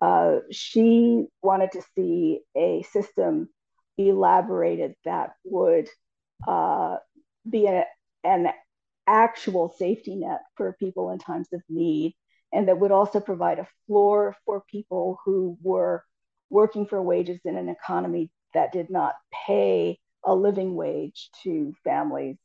Uh, 0.00 0.40
she 0.50 1.24
wanted 1.42 1.72
to 1.72 1.82
see 1.94 2.40
a 2.56 2.82
system 2.92 3.48
elaborated 3.96 4.94
that 5.04 5.30
would 5.44 5.88
uh, 6.46 6.96
be 7.48 7.66
a, 7.66 7.84
an 8.22 8.48
actual 9.06 9.74
safety 9.78 10.16
net 10.16 10.40
for 10.56 10.76
people 10.78 11.10
in 11.10 11.18
times 11.18 11.48
of 11.52 11.62
need, 11.68 12.14
and 12.52 12.68
that 12.68 12.78
would 12.78 12.92
also 12.92 13.20
provide 13.20 13.58
a 13.58 13.68
floor 13.86 14.36
for 14.44 14.62
people 14.70 15.18
who 15.24 15.56
were 15.62 16.04
working 16.50 16.86
for 16.86 17.00
wages 17.02 17.40
in 17.44 17.56
an 17.56 17.68
economy 17.68 18.30
that 18.54 18.72
did 18.72 18.90
not 18.90 19.14
pay 19.46 19.98
a 20.24 20.34
living 20.34 20.74
wage 20.74 21.30
to 21.42 21.74
families 21.84 22.36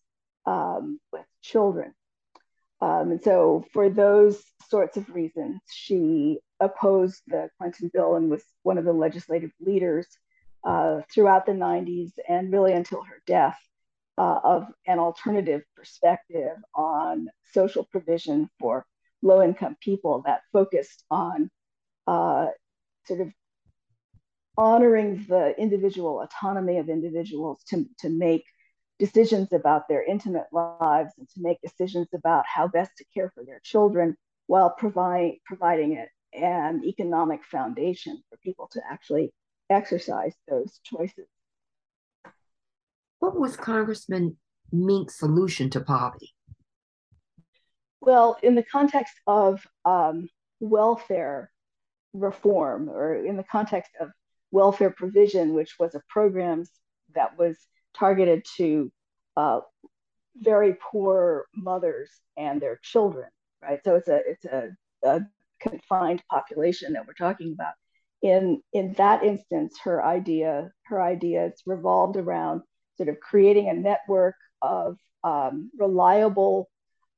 um, 0.46 1.00
with 1.12 1.26
children. 1.42 1.94
Um, 2.82 3.12
and 3.12 3.22
so, 3.22 3.66
for 3.74 3.90
those 3.90 4.42
sorts 4.70 4.98
of 4.98 5.10
reasons, 5.10 5.60
she 5.70 6.40
opposed 6.60 7.22
the 7.28 7.50
Clinton 7.58 7.90
bill 7.94 8.16
and 8.16 8.30
was 8.30 8.44
one 8.64 8.78
of 8.78 8.86
the 8.86 8.94
legislative 8.94 9.52
leaders 9.60 10.08
uh, 10.64 11.02
throughout 11.14 11.46
the 11.46 11.54
90s 11.54 12.12
and 12.28 12.52
really 12.52 12.74
until 12.74 13.04
her 13.04 13.22
death 13.26 13.58
uh, 14.18 14.40
of 14.44 14.68
an 14.88 15.00
alternative 15.00 15.62
perspective 15.76 16.58
on 16.74 17.30
social 17.54 17.86
provision 17.86 18.50
for 18.60 18.86
low 19.22 19.42
income 19.42 19.78
people 19.82 20.22
that 20.26 20.42
focused 20.52 21.04
on 21.10 21.50
uh, 22.08 22.48
sort 23.06 23.22
of 23.22 23.30
honoring 24.60 25.26
the 25.30 25.58
individual 25.58 26.22
autonomy 26.22 26.80
of 26.80 26.90
individuals 26.90 27.64
to, 27.70 27.86
to 27.98 28.10
make 28.10 28.44
decisions 29.00 29.54
about 29.54 29.88
their 29.88 30.04
intimate 30.04 30.48
lives 30.52 31.14
and 31.18 31.30
to 31.30 31.42
make 31.42 31.58
decisions 31.62 32.10
about 32.14 32.44
how 32.46 32.68
best 32.68 32.92
to 32.98 33.06
care 33.14 33.32
for 33.34 33.46
their 33.46 33.62
children 33.64 34.18
while 34.48 34.70
provide, 34.70 35.36
providing 35.46 35.94
it 35.94 36.10
an 36.34 36.84
economic 36.84 37.42
foundation 37.46 38.22
for 38.30 38.38
people 38.44 38.70
to 38.74 38.82
actually 38.92 39.34
exercise 39.70 40.36
those 40.50 40.82
choices. 40.84 41.28
What 43.20 43.40
was 43.40 43.56
Congressman 43.56 44.36
Mink's 44.74 45.18
solution 45.18 45.70
to 45.70 45.80
poverty? 45.80 46.34
Well, 48.02 48.38
in 48.44 48.56
the 48.56 48.64
context 48.64 49.14
of 49.26 49.66
um, 49.86 50.28
welfare 50.60 51.50
reform, 52.14 52.90
or 52.90 53.16
in 53.16 53.38
the 53.38 53.44
context 53.44 53.92
of 54.02 54.10
welfare 54.52 54.92
provision, 54.92 55.54
which 55.54 55.76
was 55.80 55.96
a 55.96 56.02
program 56.10 56.64
that 57.16 57.38
was 57.38 57.58
targeted 57.98 58.46
to 58.58 58.92
uh, 59.38 59.62
very 60.36 60.76
poor 60.92 61.46
mothers 61.56 62.10
and 62.38 62.62
their 62.62 62.80
children, 62.82 63.30
right? 63.62 63.80
So 63.84 63.96
it's 63.96 64.08
a 64.08 64.22
it's 64.26 64.46
a, 64.46 64.70
a 65.04 65.22
confined 65.60 66.24
population 66.30 66.94
that 66.94 67.06
we're 67.08 67.14
talking 67.14 67.54
about. 67.54 67.74
In 68.22 68.62
in 68.74 68.94
that 68.94 69.24
instance, 69.24 69.78
her 69.84 70.04
idea 70.04 70.72
her 70.86 71.02
ideas 71.02 71.62
revolved 71.66 72.18
around 72.18 72.62
sort 72.98 73.10
of 73.10 73.20
creating 73.20 73.70
a 73.70 73.74
network 73.74 74.36
of 74.62 74.98
um, 75.24 75.72
reliable 75.78 76.70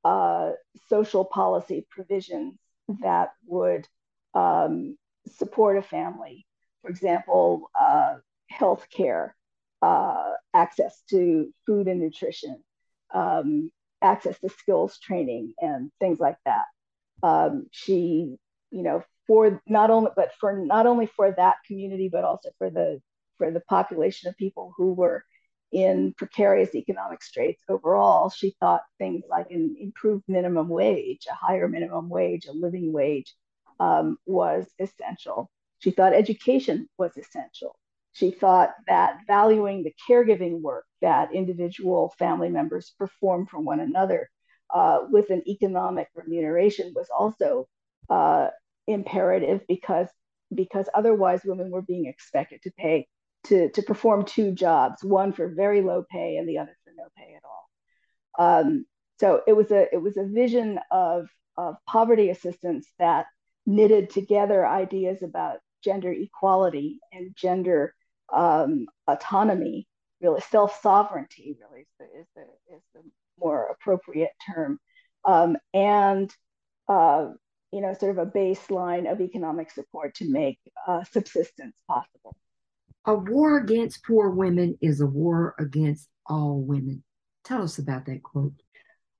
uh, 0.03 0.51
social 0.89 1.25
policy 1.25 1.85
provisions 1.89 2.55
that 3.01 3.29
would 3.45 3.87
um, 4.33 4.97
support 5.27 5.77
a 5.77 5.81
family. 5.81 6.45
For 6.81 6.89
example, 6.89 7.69
uh, 7.79 8.15
health 8.49 8.87
care, 8.95 9.35
uh, 9.81 10.33
access 10.53 11.01
to 11.09 11.53
food 11.65 11.87
and 11.87 11.99
nutrition, 11.99 12.63
um, 13.13 13.71
access 14.01 14.39
to 14.39 14.49
skills 14.49 14.97
training, 14.99 15.53
and 15.59 15.91
things 15.99 16.19
like 16.19 16.37
that. 16.45 16.65
Um, 17.23 17.67
she, 17.71 18.35
you 18.71 18.83
know, 18.83 19.03
for 19.27 19.61
not 19.67 19.91
only 19.91 20.11
but 20.15 20.31
for 20.39 20.57
not 20.57 20.87
only 20.87 21.05
for 21.05 21.31
that 21.31 21.57
community, 21.67 22.09
but 22.11 22.23
also 22.23 22.49
for 22.57 22.69
the 22.69 23.01
for 23.37 23.51
the 23.51 23.61
population 23.61 24.29
of 24.29 24.37
people 24.37 24.73
who 24.77 24.93
were 24.93 25.23
in 25.71 26.13
precarious 26.17 26.75
economic 26.75 27.23
straits 27.23 27.61
overall, 27.69 28.29
she 28.29 28.55
thought 28.59 28.81
things 28.97 29.23
like 29.29 29.49
an 29.51 29.75
improved 29.79 30.23
minimum 30.27 30.67
wage, 30.67 31.27
a 31.31 31.33
higher 31.33 31.67
minimum 31.67 32.09
wage, 32.09 32.45
a 32.45 32.51
living 32.51 32.91
wage 32.91 33.33
um, 33.79 34.17
was 34.25 34.67
essential. 34.79 35.49
She 35.81 35.91
thought 35.91 36.13
education 36.13 36.87
was 36.97 37.11
essential. 37.17 37.75
She 38.13 38.31
thought 38.31 38.71
that 38.87 39.19
valuing 39.27 39.83
the 39.83 39.93
caregiving 40.09 40.61
work 40.61 40.85
that 41.01 41.33
individual 41.33 42.13
family 42.19 42.49
members 42.49 42.93
perform 42.97 43.45
for 43.45 43.59
one 43.59 43.79
another 43.79 44.29
uh, 44.73 44.99
with 45.09 45.29
an 45.29 45.43
economic 45.47 46.07
remuneration 46.15 46.93
was 46.95 47.07
also 47.15 47.67
uh, 48.09 48.49
imperative 48.87 49.61
because 49.67 50.07
because 50.53 50.87
otherwise 50.93 51.41
women 51.45 51.71
were 51.71 51.81
being 51.81 52.07
expected 52.07 52.61
to 52.61 52.71
pay 52.71 53.07
to, 53.45 53.69
to 53.71 53.81
perform 53.81 54.25
two 54.25 54.51
jobs, 54.51 55.03
one 55.03 55.33
for 55.33 55.47
very 55.47 55.81
low 55.81 56.03
pay 56.09 56.37
and 56.37 56.47
the 56.47 56.59
other 56.59 56.77
for 56.83 56.93
no 56.95 57.05
pay 57.17 57.35
at 57.35 57.43
all. 57.43 58.59
Um, 58.59 58.85
so 59.19 59.41
it 59.47 59.53
was 59.53 59.71
a 59.71 59.93
it 59.93 60.01
was 60.01 60.17
a 60.17 60.25
vision 60.25 60.79
of, 60.91 61.27
of 61.57 61.75
poverty 61.87 62.29
assistance 62.29 62.87
that 62.99 63.25
knitted 63.65 64.09
together 64.09 64.65
ideas 64.65 65.21
about 65.21 65.59
gender 65.83 66.11
equality 66.11 66.99
and 67.11 67.35
gender 67.35 67.93
um, 68.31 68.87
autonomy, 69.07 69.87
really 70.21 70.41
self 70.41 70.81
sovereignty, 70.81 71.57
really 71.59 71.81
is 71.81 71.87
the, 71.99 72.05
is 72.19 72.27
the, 72.35 72.75
is 72.75 72.81
the 72.95 73.01
more 73.39 73.67
appropriate 73.71 74.31
term, 74.53 74.79
um, 75.25 75.57
and 75.73 76.33
uh, 76.87 77.29
you 77.71 77.81
know 77.81 77.93
sort 77.93 78.17
of 78.17 78.27
a 78.27 78.31
baseline 78.31 79.11
of 79.11 79.21
economic 79.21 79.71
support 79.71 80.15
to 80.15 80.29
make 80.29 80.59
uh, 80.87 81.03
subsistence 81.11 81.75
possible. 81.87 82.35
A 83.05 83.15
war 83.15 83.57
against 83.57 84.05
poor 84.05 84.29
women 84.29 84.77
is 84.81 85.01
a 85.01 85.07
war 85.07 85.55
against 85.59 86.07
all 86.27 86.61
women. 86.61 87.03
Tell 87.43 87.63
us 87.63 87.79
about 87.79 88.05
that 88.05 88.21
quote. 88.21 88.53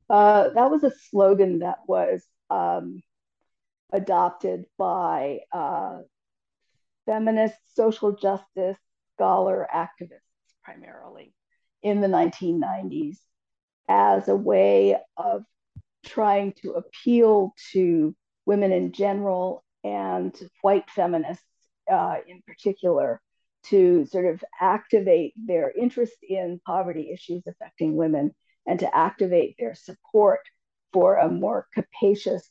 Uh, 0.10 0.50
that 0.50 0.70
was 0.70 0.84
a 0.84 0.92
slogan 1.10 1.60
that 1.60 1.80
was 1.88 2.24
um, 2.50 3.02
adopted 3.92 4.66
by 4.78 5.40
uh, 5.52 6.00
feminist 7.06 7.56
social 7.76 8.16
justice 8.16 8.78
scholar 9.16 9.68
activists 9.74 10.20
primarily 10.64 11.34
in 11.84 12.02
the 12.02 12.08
1990s 12.08 13.18
as 13.90 14.28
a 14.28 14.36
way 14.36 14.98
of 15.18 15.44
trying 16.06 16.54
to 16.54 16.72
appeal 16.72 17.54
to 17.72 18.16
women 18.46 18.72
in 18.72 18.92
general 18.92 19.64
and 19.84 20.36
white 20.62 20.90
feminists 20.90 21.44
uh, 21.92 22.16
in 22.28 22.42
particular 22.48 23.22
to 23.64 24.06
sort 24.06 24.26
of 24.26 24.44
activate 24.60 25.34
their 25.36 25.72
interest 25.72 26.16
in 26.28 26.60
poverty 26.66 27.12
issues 27.14 27.44
affecting 27.48 27.96
women 27.96 28.32
and 28.68 28.80
to 28.80 28.96
activate 28.96 29.56
their 29.60 29.76
support 29.76 30.40
for 30.94 31.18
a 31.18 31.30
more 31.30 31.68
capacious 31.74 32.50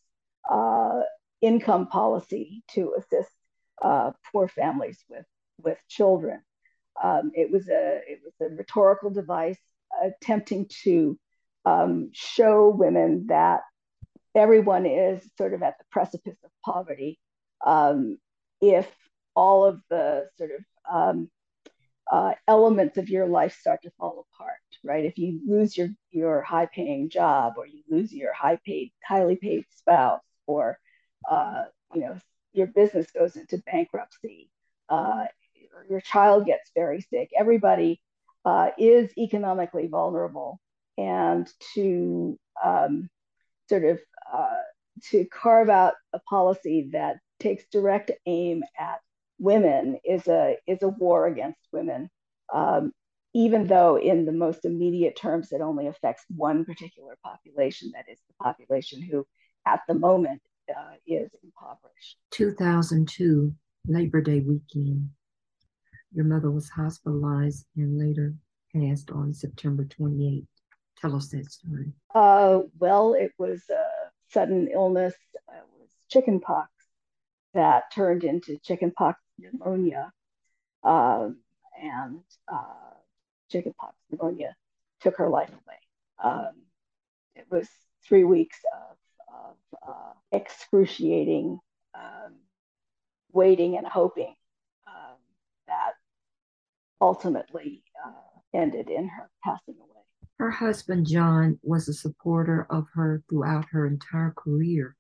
uh, 0.51 1.01
income 1.41 1.87
policy 1.87 2.63
to 2.69 2.95
assist 2.99 3.31
uh, 3.83 4.13
poor 4.33 4.49
families 4.49 5.03
with, 5.09 5.27
with 5.63 5.79
children. 5.89 6.43
Um, 7.03 7.33
it 7.35 7.51
was 7.51 7.69
a 7.69 8.01
it 8.07 8.21
was 8.25 8.35
a 8.41 8.55
rhetorical 8.55 9.11
device 9.11 9.59
attempting 10.03 10.67
to 10.83 11.19
um, 11.65 12.11
show 12.13 12.69
women 12.69 13.27
that 13.29 13.63
everyone 14.35 14.87
is 14.87 15.23
sort 15.39 15.55
of 15.55 15.63
at 15.63 15.79
the 15.79 15.85
precipice 15.91 16.37
of 16.45 16.51
poverty 16.65 17.19
um, 17.65 18.19
if 18.61 18.89
all 19.35 19.65
of 19.65 19.81
the 19.89 20.29
sort 20.37 20.51
of 20.51 20.65
um, 20.93 21.31
uh, 22.11 22.33
elements 22.49 22.99
of 22.99 23.09
your 23.09 23.27
life 23.27 23.57
start 23.59 23.81
to 23.83 23.91
fall 23.99 24.27
apart, 24.35 24.59
right? 24.85 25.05
If 25.05 25.19
you 25.19 25.41
lose 25.47 25.77
your 25.77 25.89
your 26.11 26.43
high 26.43 26.67
paying 26.67 27.09
job, 27.09 27.55
or 27.57 27.67
you 27.67 27.83
lose 27.89 28.13
your 28.13 28.33
high 28.33 28.59
paid, 28.67 28.93
highly 29.07 29.37
paid 29.37 29.65
spouse, 29.77 30.23
or 30.47 30.79
uh, 31.31 31.65
you 31.95 32.01
know 32.03 32.19
your 32.53 32.67
business 32.67 33.11
goes 33.11 33.37
into 33.37 33.59
bankruptcy, 33.59 34.51
uh, 34.89 35.25
your 35.89 36.01
child 36.01 36.47
gets 36.47 36.71
very 36.75 37.01
sick, 37.01 37.31
everybody 37.39 38.01
uh, 38.45 38.71
is 38.79 39.11
economically 39.17 39.87
vulnerable, 39.87 40.61
and 40.99 41.49
to 41.75 42.39
um, 42.63 43.09
sort 43.69 43.85
of 43.85 44.01
uh, 44.33 44.57
to 45.11 45.25
carve 45.27 45.71
out 45.71 45.95
a 46.13 46.19
policy 46.21 46.91
that 46.93 47.17
takes 47.39 47.65
direct 47.73 48.11
aim 48.27 48.63
at 48.79 49.01
women 49.39 49.99
is 50.05 50.27
a 50.29 50.57
is 50.67 50.83
a 50.83 50.89
war 50.89 51.27
against 51.27 51.61
women, 51.73 52.11
um, 52.53 52.93
even 53.33 53.67
though 53.67 53.97
in 53.97 54.27
the 54.27 54.33
most 54.33 54.65
immediate 54.65 55.17
terms 55.17 55.53
it 55.53 55.61
only 55.61 55.87
affects 55.87 56.25
one 56.29 56.65
particular 56.65 57.17
population, 57.25 57.93
that 57.95 58.05
is 58.11 58.19
the 58.29 58.35
population 58.43 59.01
who, 59.01 59.27
at 59.67 59.81
the 59.89 59.95
moment, 59.95 60.43
uh, 60.77 60.95
is 61.07 61.31
impoverished. 61.43 62.17
2002 62.31 63.55
Labor 63.87 64.21
Day 64.21 64.41
weekend. 64.41 65.11
Your 66.13 66.25
mother 66.25 66.51
was 66.51 66.69
hospitalized 66.69 67.67
and 67.77 67.99
later 67.99 68.35
passed 68.75 69.11
on 69.11 69.33
September 69.33 69.85
28th. 69.85 70.47
Tell 71.01 71.17
us 71.17 71.29
that 71.29 71.51
story. 71.51 71.93
Uh, 72.15 72.61
well, 72.79 73.15
it 73.15 73.33
was 73.39 73.63
a 73.71 73.85
sudden 74.29 74.69
illness. 74.73 75.15
It 75.35 75.65
was 75.79 75.89
chickenpox 76.09 76.71
that 77.55 77.93
turned 77.93 78.25
into 78.25 78.59
chickenpox 78.59 79.21
pneumonia. 79.39 80.13
Uh, 80.83 81.31
and 81.83 82.21
uh, 82.53 82.95
chickenpox 83.51 83.95
pneumonia 84.11 84.55
took 85.01 85.17
her 85.17 85.29
life 85.29 85.51
away. 85.51 85.79
Um, 86.23 86.53
it 87.35 87.47
was 87.51 87.69
three 88.07 88.25
weeks 88.25 88.59
of, 88.75 88.97
of 89.33 89.57
uh, 89.87 90.13
excruciating 90.33 91.59
um, 91.95 92.35
waiting 93.33 93.77
and 93.77 93.87
hoping 93.87 94.35
um, 94.87 95.17
that 95.67 95.93
ultimately 97.01 97.83
uh, 98.05 98.59
ended 98.59 98.91
in 98.91 99.09
her 99.09 99.31
passing 99.45 99.75
away. 99.77 100.03
Her 100.39 100.51
husband, 100.51 101.07
John, 101.07 101.59
was 101.63 101.89
a 101.89 101.93
supporter 101.93 102.67
of 102.71 102.87
her 102.95 103.23
throughout 103.29 103.67
her 103.73 103.87
entire 103.87 104.33
career. 104.37 104.97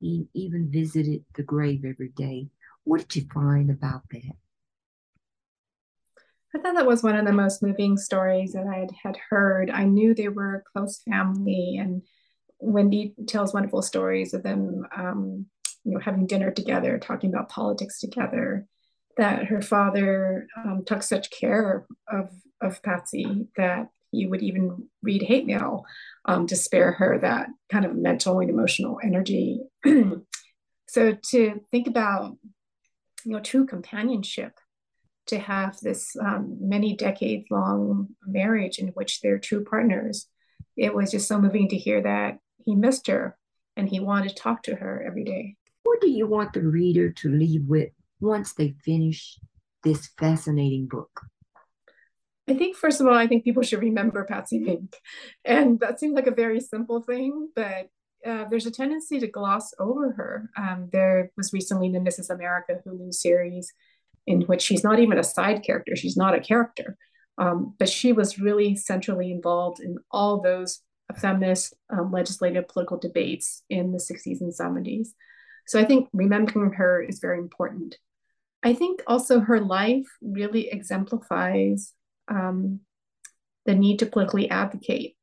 He 0.00 0.28
even 0.34 0.70
visited 0.70 1.24
the 1.34 1.42
grave 1.42 1.84
every 1.84 2.10
day. 2.10 2.48
What 2.84 3.00
did 3.00 3.16
you 3.16 3.28
find 3.32 3.70
about 3.70 4.02
that? 4.10 4.36
I 6.54 6.60
thought 6.60 6.74
that 6.74 6.86
was 6.86 7.02
one 7.02 7.16
of 7.16 7.26
the 7.26 7.32
most 7.32 7.62
moving 7.62 7.96
stories 7.96 8.52
that 8.52 8.66
I 8.66 8.80
had, 8.80 8.90
had 9.02 9.16
heard. 9.30 9.70
I 9.70 9.84
knew 9.84 10.14
they 10.14 10.28
were 10.28 10.56
a 10.56 10.62
close 10.78 11.00
family, 11.00 11.78
and 11.80 12.02
Wendy 12.58 13.14
tells 13.26 13.52
wonderful 13.52 13.82
stories 13.82 14.34
of 14.34 14.42
them, 14.42 14.86
um, 14.96 15.46
you 15.84 15.92
know, 15.92 16.00
having 16.00 16.26
dinner 16.26 16.50
together, 16.50 16.98
talking 16.98 17.30
about 17.30 17.48
politics 17.48 18.00
together. 18.00 18.66
That 19.16 19.44
her 19.46 19.62
father 19.62 20.48
um, 20.56 20.82
took 20.84 21.02
such 21.02 21.30
care 21.30 21.86
of 22.10 22.30
of 22.60 22.82
Patsy 22.82 23.46
that 23.56 23.88
he 24.10 24.26
would 24.26 24.42
even 24.42 24.88
read 25.02 25.22
hate 25.22 25.46
mail 25.46 25.84
um, 26.24 26.46
to 26.46 26.56
spare 26.56 26.92
her 26.92 27.18
that 27.18 27.48
kind 27.70 27.84
of 27.84 27.94
mental 27.94 28.40
and 28.40 28.50
emotional 28.50 28.98
energy. 29.02 29.60
so 30.88 31.16
to 31.30 31.60
think 31.70 31.86
about, 31.86 32.36
you 33.24 33.32
know, 33.32 33.40
true 33.40 33.66
companionship 33.66 34.52
to 35.26 35.38
have 35.38 35.78
this 35.80 36.16
um, 36.20 36.58
many 36.60 36.96
decades 36.96 37.46
long 37.50 38.08
marriage 38.26 38.78
in 38.78 38.88
which 38.88 39.20
they're 39.20 39.38
true 39.38 39.64
partners. 39.64 40.26
It 40.76 40.94
was 40.94 41.10
just 41.10 41.28
so 41.28 41.40
moving 41.40 41.68
to 41.68 41.76
hear 41.76 42.02
that 42.02 42.38
he 42.64 42.74
missed 42.74 43.06
her 43.06 43.36
and 43.76 43.88
he 43.88 44.00
wanted 44.00 44.30
to 44.30 44.34
talk 44.34 44.62
to 44.64 44.76
her 44.76 45.04
every 45.06 45.24
day. 45.24 45.56
What 45.82 46.00
do 46.00 46.08
you 46.08 46.26
want 46.26 46.52
the 46.52 46.62
reader 46.62 47.10
to 47.10 47.28
leave 47.28 47.66
with 47.66 47.90
once 48.20 48.54
they 48.54 48.74
finish 48.84 49.38
this 49.82 50.08
fascinating 50.18 50.86
book? 50.86 51.20
I 52.48 52.54
think, 52.54 52.76
first 52.76 53.00
of 53.00 53.06
all, 53.06 53.14
I 53.14 53.26
think 53.26 53.44
people 53.44 53.62
should 53.62 53.80
remember 53.80 54.24
Patsy 54.24 54.58
Mink. 54.58 54.96
And 55.44 55.80
that 55.80 55.98
seems 55.98 56.14
like 56.14 56.26
a 56.26 56.34
very 56.34 56.60
simple 56.60 57.00
thing, 57.00 57.48
but 57.54 57.88
uh, 58.26 58.44
there's 58.50 58.66
a 58.66 58.70
tendency 58.70 59.18
to 59.20 59.26
gloss 59.26 59.72
over 59.78 60.12
her. 60.12 60.50
Um, 60.56 60.88
there 60.92 61.30
was 61.36 61.52
recently 61.52 61.90
the 61.90 61.98
Mrs. 61.98 62.30
America 62.30 62.80
Hulu 62.86 63.12
series 63.12 63.72
in 64.26 64.42
which 64.42 64.62
she's 64.62 64.84
not 64.84 64.98
even 65.00 65.18
a 65.18 65.24
side 65.24 65.62
character, 65.62 65.96
she's 65.96 66.16
not 66.16 66.34
a 66.34 66.40
character. 66.40 66.96
Um, 67.36 67.74
but 67.78 67.88
she 67.88 68.12
was 68.12 68.38
really 68.38 68.76
centrally 68.76 69.32
involved 69.32 69.80
in 69.80 69.96
all 70.10 70.40
those 70.40 70.80
feminist 71.12 71.74
um, 71.90 72.10
legislative 72.10 72.68
political 72.68 72.98
debates 72.98 73.62
in 73.68 73.92
the 73.92 73.98
60s 73.98 74.40
and 74.40 74.52
70s. 74.52 75.08
So 75.66 75.78
I 75.78 75.84
think 75.84 76.08
remembering 76.12 76.72
her 76.72 77.00
is 77.02 77.20
very 77.20 77.38
important. 77.38 77.98
I 78.62 78.74
think 78.74 79.02
also 79.06 79.40
her 79.40 79.60
life 79.60 80.06
really 80.22 80.70
exemplifies 80.70 81.92
um, 82.28 82.80
the 83.66 83.74
need 83.74 83.98
to 83.98 84.06
politically 84.06 84.48
advocate. 84.48 85.16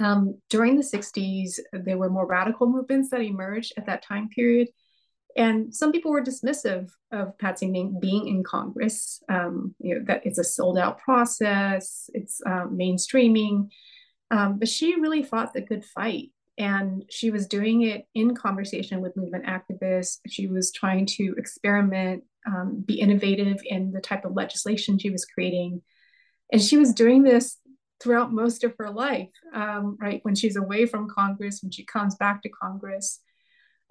Um, 0.00 0.40
during 0.48 0.76
the 0.76 0.82
60s, 0.82 1.58
there 1.72 1.98
were 1.98 2.10
more 2.10 2.26
radical 2.26 2.68
movements 2.68 3.10
that 3.10 3.20
emerged 3.20 3.74
at 3.76 3.86
that 3.86 4.02
time 4.02 4.28
period 4.28 4.68
and 5.38 5.72
some 5.72 5.92
people 5.92 6.10
were 6.10 6.22
dismissive 6.22 6.90
of 7.12 7.38
Patsy 7.38 7.68
Mink 7.68 8.00
being 8.00 8.26
in 8.26 8.42
Congress, 8.42 9.22
um, 9.28 9.74
you 9.78 9.94
know, 9.94 10.04
that 10.06 10.26
it's 10.26 10.38
a 10.38 10.44
sold 10.44 10.76
out 10.76 10.98
process, 10.98 12.10
it's 12.12 12.40
um, 12.44 12.76
mainstreaming. 12.76 13.68
Um, 14.30 14.58
but 14.58 14.68
she 14.68 15.00
really 15.00 15.22
fought 15.22 15.52
the 15.52 15.60
good 15.60 15.84
fight. 15.84 16.30
And 16.58 17.04
she 17.08 17.30
was 17.30 17.46
doing 17.46 17.82
it 17.82 18.06
in 18.14 18.34
conversation 18.34 19.00
with 19.00 19.16
movement 19.16 19.46
activists. 19.46 20.18
She 20.26 20.48
was 20.48 20.72
trying 20.72 21.06
to 21.06 21.34
experiment, 21.38 22.24
um, 22.46 22.82
be 22.84 23.00
innovative 23.00 23.60
in 23.64 23.92
the 23.92 24.00
type 24.00 24.24
of 24.24 24.34
legislation 24.34 24.98
she 24.98 25.10
was 25.10 25.24
creating. 25.24 25.82
And 26.52 26.60
she 26.60 26.76
was 26.76 26.92
doing 26.92 27.22
this 27.22 27.58
throughout 28.00 28.32
most 28.32 28.64
of 28.64 28.74
her 28.78 28.90
life, 28.90 29.28
um, 29.54 29.96
right? 30.00 30.20
When 30.24 30.34
she's 30.34 30.56
away 30.56 30.86
from 30.86 31.08
Congress, 31.08 31.60
when 31.62 31.70
she 31.70 31.84
comes 31.84 32.16
back 32.16 32.42
to 32.42 32.48
Congress 32.48 33.20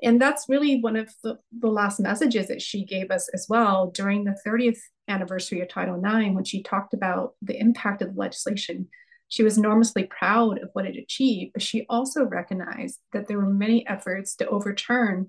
and 0.04 0.22
that's 0.22 0.46
really 0.48 0.80
one 0.80 0.96
of 0.96 1.14
the, 1.24 1.40
the 1.58 1.70
last 1.70 2.00
messages 2.00 2.48
that 2.48 2.62
she 2.62 2.86
gave 2.86 3.10
us 3.10 3.30
as 3.34 3.48
well 3.50 3.90
during 3.90 4.24
the 4.24 4.38
30th 4.46 4.80
anniversary 5.08 5.62
of 5.62 5.70
Title 5.70 5.96
IX 5.96 6.36
when 6.36 6.44
she 6.44 6.62
talked 6.62 6.94
about 6.94 7.34
the 7.42 7.60
impact 7.60 8.02
of 8.02 8.14
the 8.14 8.20
legislation. 8.20 8.90
She 9.30 9.44
was 9.44 9.58
enormously 9.58 10.06
proud 10.06 10.60
of 10.60 10.70
what 10.74 10.86
it 10.86 10.98
achieved, 10.98 11.54
but 11.54 11.62
she 11.62 11.86
also 11.90 12.24
recognized 12.24 13.00
that 13.14 13.28
there 13.28 13.38
were 13.38 13.50
many 13.50 13.86
efforts 13.88 14.36
to 14.38 14.48
overturn 14.48 15.28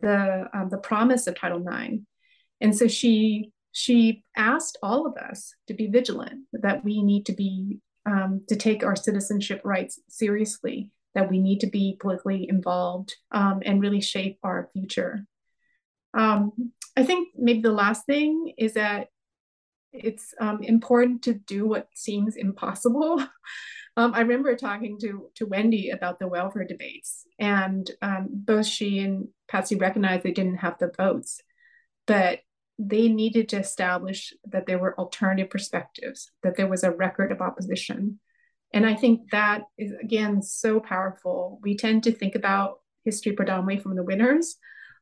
the, 0.00 0.48
um, 0.54 0.68
the 0.70 0.78
promise 0.78 1.26
of 1.26 1.38
Title 1.38 1.66
IX. 1.66 1.98
And 2.60 2.76
so 2.76 2.88
she 2.88 3.50
she 3.76 4.22
asked 4.36 4.78
all 4.84 5.04
of 5.04 5.16
us 5.16 5.52
to 5.66 5.74
be 5.74 5.88
vigilant, 5.88 6.44
that 6.52 6.84
we 6.84 7.02
need 7.02 7.26
to 7.26 7.32
be 7.32 7.80
um, 8.06 8.42
to 8.48 8.54
take 8.54 8.84
our 8.84 8.94
citizenship 8.94 9.60
rights 9.64 10.00
seriously 10.08 10.92
that 11.14 11.30
we 11.30 11.38
need 11.38 11.60
to 11.60 11.66
be 11.66 11.96
politically 12.00 12.48
involved 12.48 13.14
um, 13.32 13.62
and 13.64 13.80
really 13.80 14.00
shape 14.00 14.38
our 14.42 14.68
future. 14.72 15.24
Um, 16.12 16.52
I 16.96 17.04
think 17.04 17.28
maybe 17.36 17.60
the 17.60 17.72
last 17.72 18.06
thing 18.06 18.52
is 18.58 18.74
that 18.74 19.08
it's 19.94 20.34
um, 20.40 20.62
important 20.62 21.22
to 21.22 21.34
do 21.34 21.66
what 21.66 21.88
seems 21.94 22.36
impossible. 22.36 23.24
Um, 23.96 24.12
I 24.12 24.22
remember 24.22 24.56
talking 24.56 24.98
to, 25.02 25.30
to 25.36 25.46
Wendy 25.46 25.90
about 25.90 26.18
the 26.18 26.26
welfare 26.26 26.64
debates, 26.64 27.28
and 27.38 27.88
um, 28.02 28.26
both 28.28 28.66
she 28.66 28.98
and 28.98 29.28
Patsy 29.46 29.76
recognized 29.76 30.24
they 30.24 30.32
didn't 30.32 30.56
have 30.56 30.76
the 30.80 30.90
votes, 30.98 31.40
but 32.04 32.40
they 32.76 33.06
needed 33.06 33.50
to 33.50 33.58
establish 33.60 34.34
that 34.46 34.66
there 34.66 34.80
were 34.80 34.98
alternative 34.98 35.48
perspectives, 35.48 36.32
that 36.42 36.56
there 36.56 36.66
was 36.66 36.82
a 36.82 36.90
record 36.90 37.30
of 37.30 37.40
opposition, 37.40 38.18
and 38.74 38.84
I 38.84 38.96
think 38.96 39.30
that 39.30 39.62
is, 39.78 39.92
again, 40.02 40.42
so 40.42 40.80
powerful. 40.80 41.60
We 41.62 41.76
tend 41.76 42.02
to 42.04 42.12
think 42.12 42.34
about 42.34 42.80
history 43.04 43.30
predominantly 43.30 43.80
from 43.80 43.94
the 43.94 44.02
winners 44.02 44.56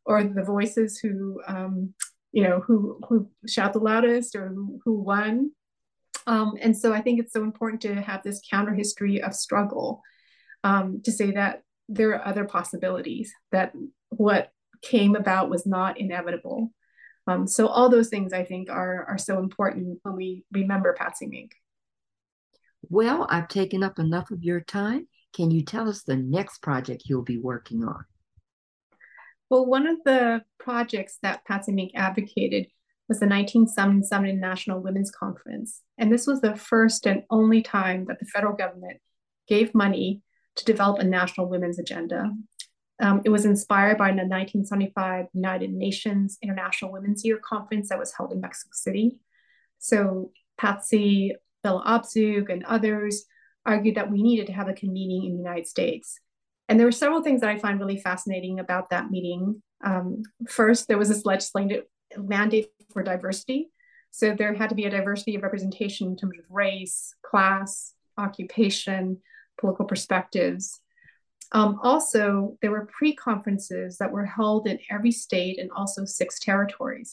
or 0.05 0.22
the 0.22 0.45
voices 0.45 0.99
who, 0.99 1.40
um, 1.49 1.95
you 2.33 2.43
know, 2.43 2.61
who, 2.61 2.99
who 3.09 3.28
shout 3.47 3.72
the 3.72 3.78
loudest 3.78 4.35
or 4.35 4.49
who, 4.85 5.01
won. 5.01 5.51
Um, 6.26 6.55
and 6.61 6.76
so 6.76 6.93
I 6.93 7.01
think 7.01 7.20
it's 7.20 7.33
so 7.33 7.43
important 7.43 7.83
to 7.83 7.95
have 8.01 8.22
this 8.22 8.41
counter 8.51 8.74
history 8.74 9.22
of 9.22 9.35
struggle 9.35 10.01
um, 10.64 11.03
to 11.05 11.12
say 11.12 11.33
that 11.33 11.62
there 11.89 12.11
are 12.11 12.26
other 12.26 12.45
possibilities, 12.45 13.33
that 13.51 13.72
what 14.09 14.51
came 14.83 15.14
about 15.14 15.51
was 15.51 15.66
not 15.66 15.99
inevitable. 15.99 16.72
Um, 17.26 17.47
so 17.47 17.66
all 17.66 17.89
those 17.89 18.09
things 18.09 18.33
I 18.33 18.45
think 18.45 18.70
are, 18.70 19.05
are 19.05 19.18
so 19.18 19.39
important 19.39 19.99
when 20.03 20.16
we 20.16 20.45
remember 20.53 20.95
Patsy 20.99 21.26
Mink. 21.26 21.53
Well, 22.89 23.26
I've 23.30 23.49
taken 23.49 23.83
up 23.83 23.99
enough 23.99 24.30
of 24.30 24.43
your 24.43 24.61
time. 24.61 25.07
Can 25.35 25.51
you 25.51 25.64
tell 25.64 25.89
us 25.89 26.03
the 26.03 26.16
next 26.16 26.62
project 26.62 27.05
you'll 27.07 27.22
be 27.22 27.39
working 27.39 27.85
on? 27.85 28.05
Well, 29.53 29.66
one 29.66 29.86
of 29.86 29.98
the 30.07 30.40
projects 30.59 31.18
that 31.20 31.44
Patsy 31.44 31.72
Mink 31.72 31.92
advocated 31.94 32.68
was 33.07 33.20
the 33.20 33.26
1977 33.26 34.40
National 34.40 34.80
Women's 34.80 35.11
Conference. 35.11 35.82
And 35.98 36.11
this 36.11 36.26
was 36.26 36.40
the 36.40 36.57
first 36.57 37.07
and 37.07 37.24
only 37.28 37.61
time 37.61 38.07
that 38.07 38.18
the 38.18 38.24
federal 38.24 38.57
government 38.57 39.00
gave 39.46 39.74
money 39.74 40.22
to 40.57 40.64
develop 40.64 41.00
a 41.00 41.05
national 41.05 41.50
women's 41.50 41.78
agenda. 41.78 42.32
Um, 42.98 43.20
it 43.26 43.28
was 43.28 43.44
inspired 43.44 43.98
by 43.98 44.07
the 44.07 44.24
1975 44.24 45.26
United 45.34 45.70
Nations 45.70 46.38
International 46.40 46.90
Women's 46.90 47.22
Year 47.22 47.38
Conference 47.38 47.90
that 47.90 47.98
was 47.98 48.14
held 48.14 48.32
in 48.32 48.40
Mexico 48.40 48.70
City. 48.72 49.20
So 49.76 50.30
Patsy 50.57 51.34
Bella 51.62 51.84
Abzug 51.86 52.50
and 52.50 52.64
others 52.64 53.26
argued 53.66 53.96
that 53.96 54.11
we 54.11 54.22
needed 54.22 54.46
to 54.46 54.55
have 54.55 54.68
a 54.68 54.72
convening 54.72 55.26
in 55.26 55.32
the 55.32 55.42
United 55.42 55.66
States. 55.66 56.18
And 56.73 56.81
there 56.81 56.87
were 56.87 56.93
several 56.93 57.23
things 57.23 57.43
that 57.43 57.51
I 57.51 57.59
find 57.59 57.79
really 57.79 57.99
fascinating 57.99 58.59
about 58.59 58.89
that 58.89 59.11
meeting. 59.11 59.62
Um, 59.85 60.23
first, 60.49 60.89
there 60.89 60.97
was 60.97 61.11
this 61.11 61.27
legislative 61.27 61.85
mandate 62.16 62.68
for 62.95 63.03
diversity. 63.03 63.68
So 64.11 64.35
there 64.35 64.55
had 64.55 64.70
to 64.70 64.75
be 64.75 64.87
a 64.87 64.91
diversity 64.91 65.35
of 65.35 65.43
representation 65.43 66.07
in 66.09 66.16
terms 66.16 66.39
of 66.39 66.47
race, 66.49 67.14
class, 67.20 67.93
occupation, 68.16 69.18
political 69.61 69.85
perspectives. 69.85 70.81
Um, 71.53 71.79
also, 71.83 72.57
there 72.62 72.70
were 72.70 72.87
pre 72.87 73.14
conferences 73.14 73.99
that 73.99 74.11
were 74.11 74.25
held 74.25 74.66
in 74.66 74.79
every 74.91 75.12
state 75.12 75.59
and 75.59 75.70
also 75.73 76.07
six 76.07 76.39
territories. 76.39 77.12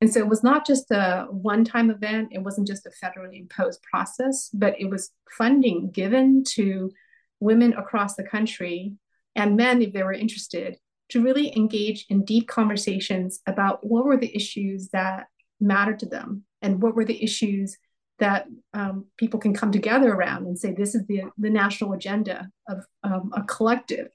And 0.00 0.12
so 0.12 0.20
it 0.20 0.28
was 0.28 0.44
not 0.44 0.64
just 0.64 0.88
a 0.92 1.26
one 1.30 1.64
time 1.64 1.90
event, 1.90 2.28
it 2.30 2.44
wasn't 2.44 2.68
just 2.68 2.86
a 2.86 2.92
federally 3.04 3.40
imposed 3.40 3.82
process, 3.82 4.50
but 4.54 4.80
it 4.80 4.88
was 4.88 5.10
funding 5.36 5.90
given 5.90 6.44
to 6.50 6.92
women 7.40 7.72
across 7.74 8.14
the 8.14 8.22
country 8.22 8.94
and 9.34 9.56
men, 9.56 9.82
if 9.82 9.92
they 9.92 10.02
were 10.02 10.12
interested, 10.12 10.76
to 11.10 11.22
really 11.22 11.54
engage 11.56 12.06
in 12.08 12.24
deep 12.24 12.48
conversations 12.48 13.40
about 13.46 13.84
what 13.84 14.04
were 14.04 14.16
the 14.16 14.34
issues 14.34 14.88
that 14.90 15.26
mattered 15.60 15.98
to 16.00 16.06
them 16.06 16.44
and 16.62 16.80
what 16.80 16.94
were 16.94 17.04
the 17.04 17.22
issues 17.22 17.76
that 18.18 18.46
um, 18.74 19.06
people 19.16 19.40
can 19.40 19.54
come 19.54 19.72
together 19.72 20.12
around 20.12 20.46
and 20.46 20.58
say 20.58 20.72
this 20.72 20.94
is 20.94 21.06
the, 21.06 21.22
the 21.38 21.50
national 21.50 21.92
agenda 21.94 22.48
of 22.68 22.84
um, 23.02 23.32
a 23.34 23.42
collective. 23.42 24.08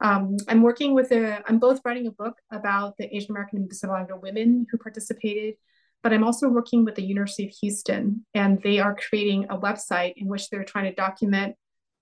Um, 0.00 0.36
I'm 0.48 0.62
working 0.62 0.94
with 0.94 1.12
a, 1.12 1.42
I'm 1.46 1.58
both 1.58 1.80
writing 1.84 2.06
a 2.06 2.12
book 2.12 2.34
about 2.50 2.96
the 2.96 3.14
Asian 3.14 3.30
American 3.30 3.58
and 3.58 3.68
Pacific 3.68 3.94
Islander 3.94 4.16
women 4.16 4.66
who 4.70 4.78
participated, 4.78 5.54
but 6.02 6.12
I'm 6.12 6.24
also 6.24 6.48
working 6.48 6.84
with 6.84 6.94
the 6.94 7.04
University 7.04 7.46
of 7.46 7.52
Houston, 7.60 8.24
and 8.34 8.60
they 8.62 8.78
are 8.78 8.96
creating 8.96 9.46
a 9.50 9.58
website 9.58 10.14
in 10.16 10.26
which 10.26 10.48
they're 10.48 10.64
trying 10.64 10.86
to 10.86 10.94
document 10.94 11.54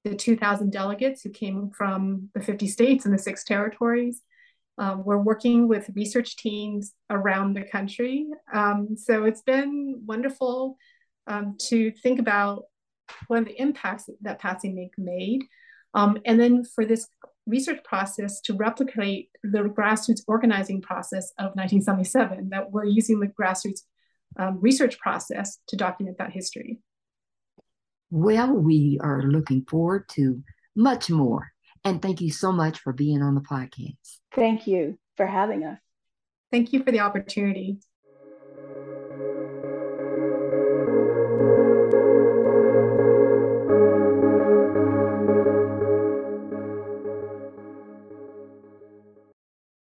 the 0.04 0.14
2,000 0.14 0.70
delegates 0.70 1.22
who 1.22 1.30
came 1.30 1.70
from 1.70 2.30
the 2.34 2.40
50 2.40 2.66
states 2.68 3.04
and 3.04 3.14
the 3.14 3.18
six 3.18 3.44
territories. 3.44 4.22
Um, 4.78 5.04
we're 5.04 5.18
working 5.18 5.66
with 5.66 5.90
research 5.94 6.36
teams 6.36 6.94
around 7.10 7.54
the 7.54 7.62
country. 7.62 8.26
Um, 8.52 8.96
so 8.96 9.24
it's 9.24 9.42
been 9.42 10.02
wonderful 10.06 10.76
um, 11.26 11.56
to 11.68 11.90
think 11.90 12.20
about 12.20 12.64
what 13.26 13.44
the 13.44 13.60
impacts 13.60 14.08
that 14.22 14.38
Patsy 14.38 14.72
Mink 14.72 14.92
made. 14.96 15.44
Um, 15.94 16.18
and 16.24 16.38
then 16.38 16.64
for 16.64 16.84
this 16.84 17.08
research 17.46 17.82
process 17.82 18.40
to 18.42 18.54
replicate 18.54 19.30
the 19.42 19.60
grassroots 19.60 20.22
organizing 20.28 20.80
process 20.80 21.32
of 21.38 21.56
1977, 21.56 22.50
that 22.50 22.70
we're 22.70 22.84
using 22.84 23.18
the 23.18 23.26
grassroots 23.26 23.80
um, 24.38 24.58
research 24.60 24.98
process 24.98 25.58
to 25.68 25.76
document 25.76 26.18
that 26.18 26.30
history. 26.30 26.78
Well, 28.10 28.52
we 28.52 28.98
are 29.02 29.22
looking 29.22 29.64
forward 29.64 30.08
to 30.10 30.42
much 30.74 31.10
more. 31.10 31.52
And 31.84 32.00
thank 32.00 32.20
you 32.20 32.30
so 32.30 32.52
much 32.52 32.80
for 32.80 32.92
being 32.92 33.22
on 33.22 33.34
the 33.34 33.40
podcast. 33.40 34.18
Thank 34.34 34.66
you 34.66 34.98
for 35.16 35.26
having 35.26 35.64
us. 35.64 35.78
Thank 36.50 36.72
you 36.72 36.82
for 36.82 36.90
the 36.90 37.00
opportunity. 37.00 37.78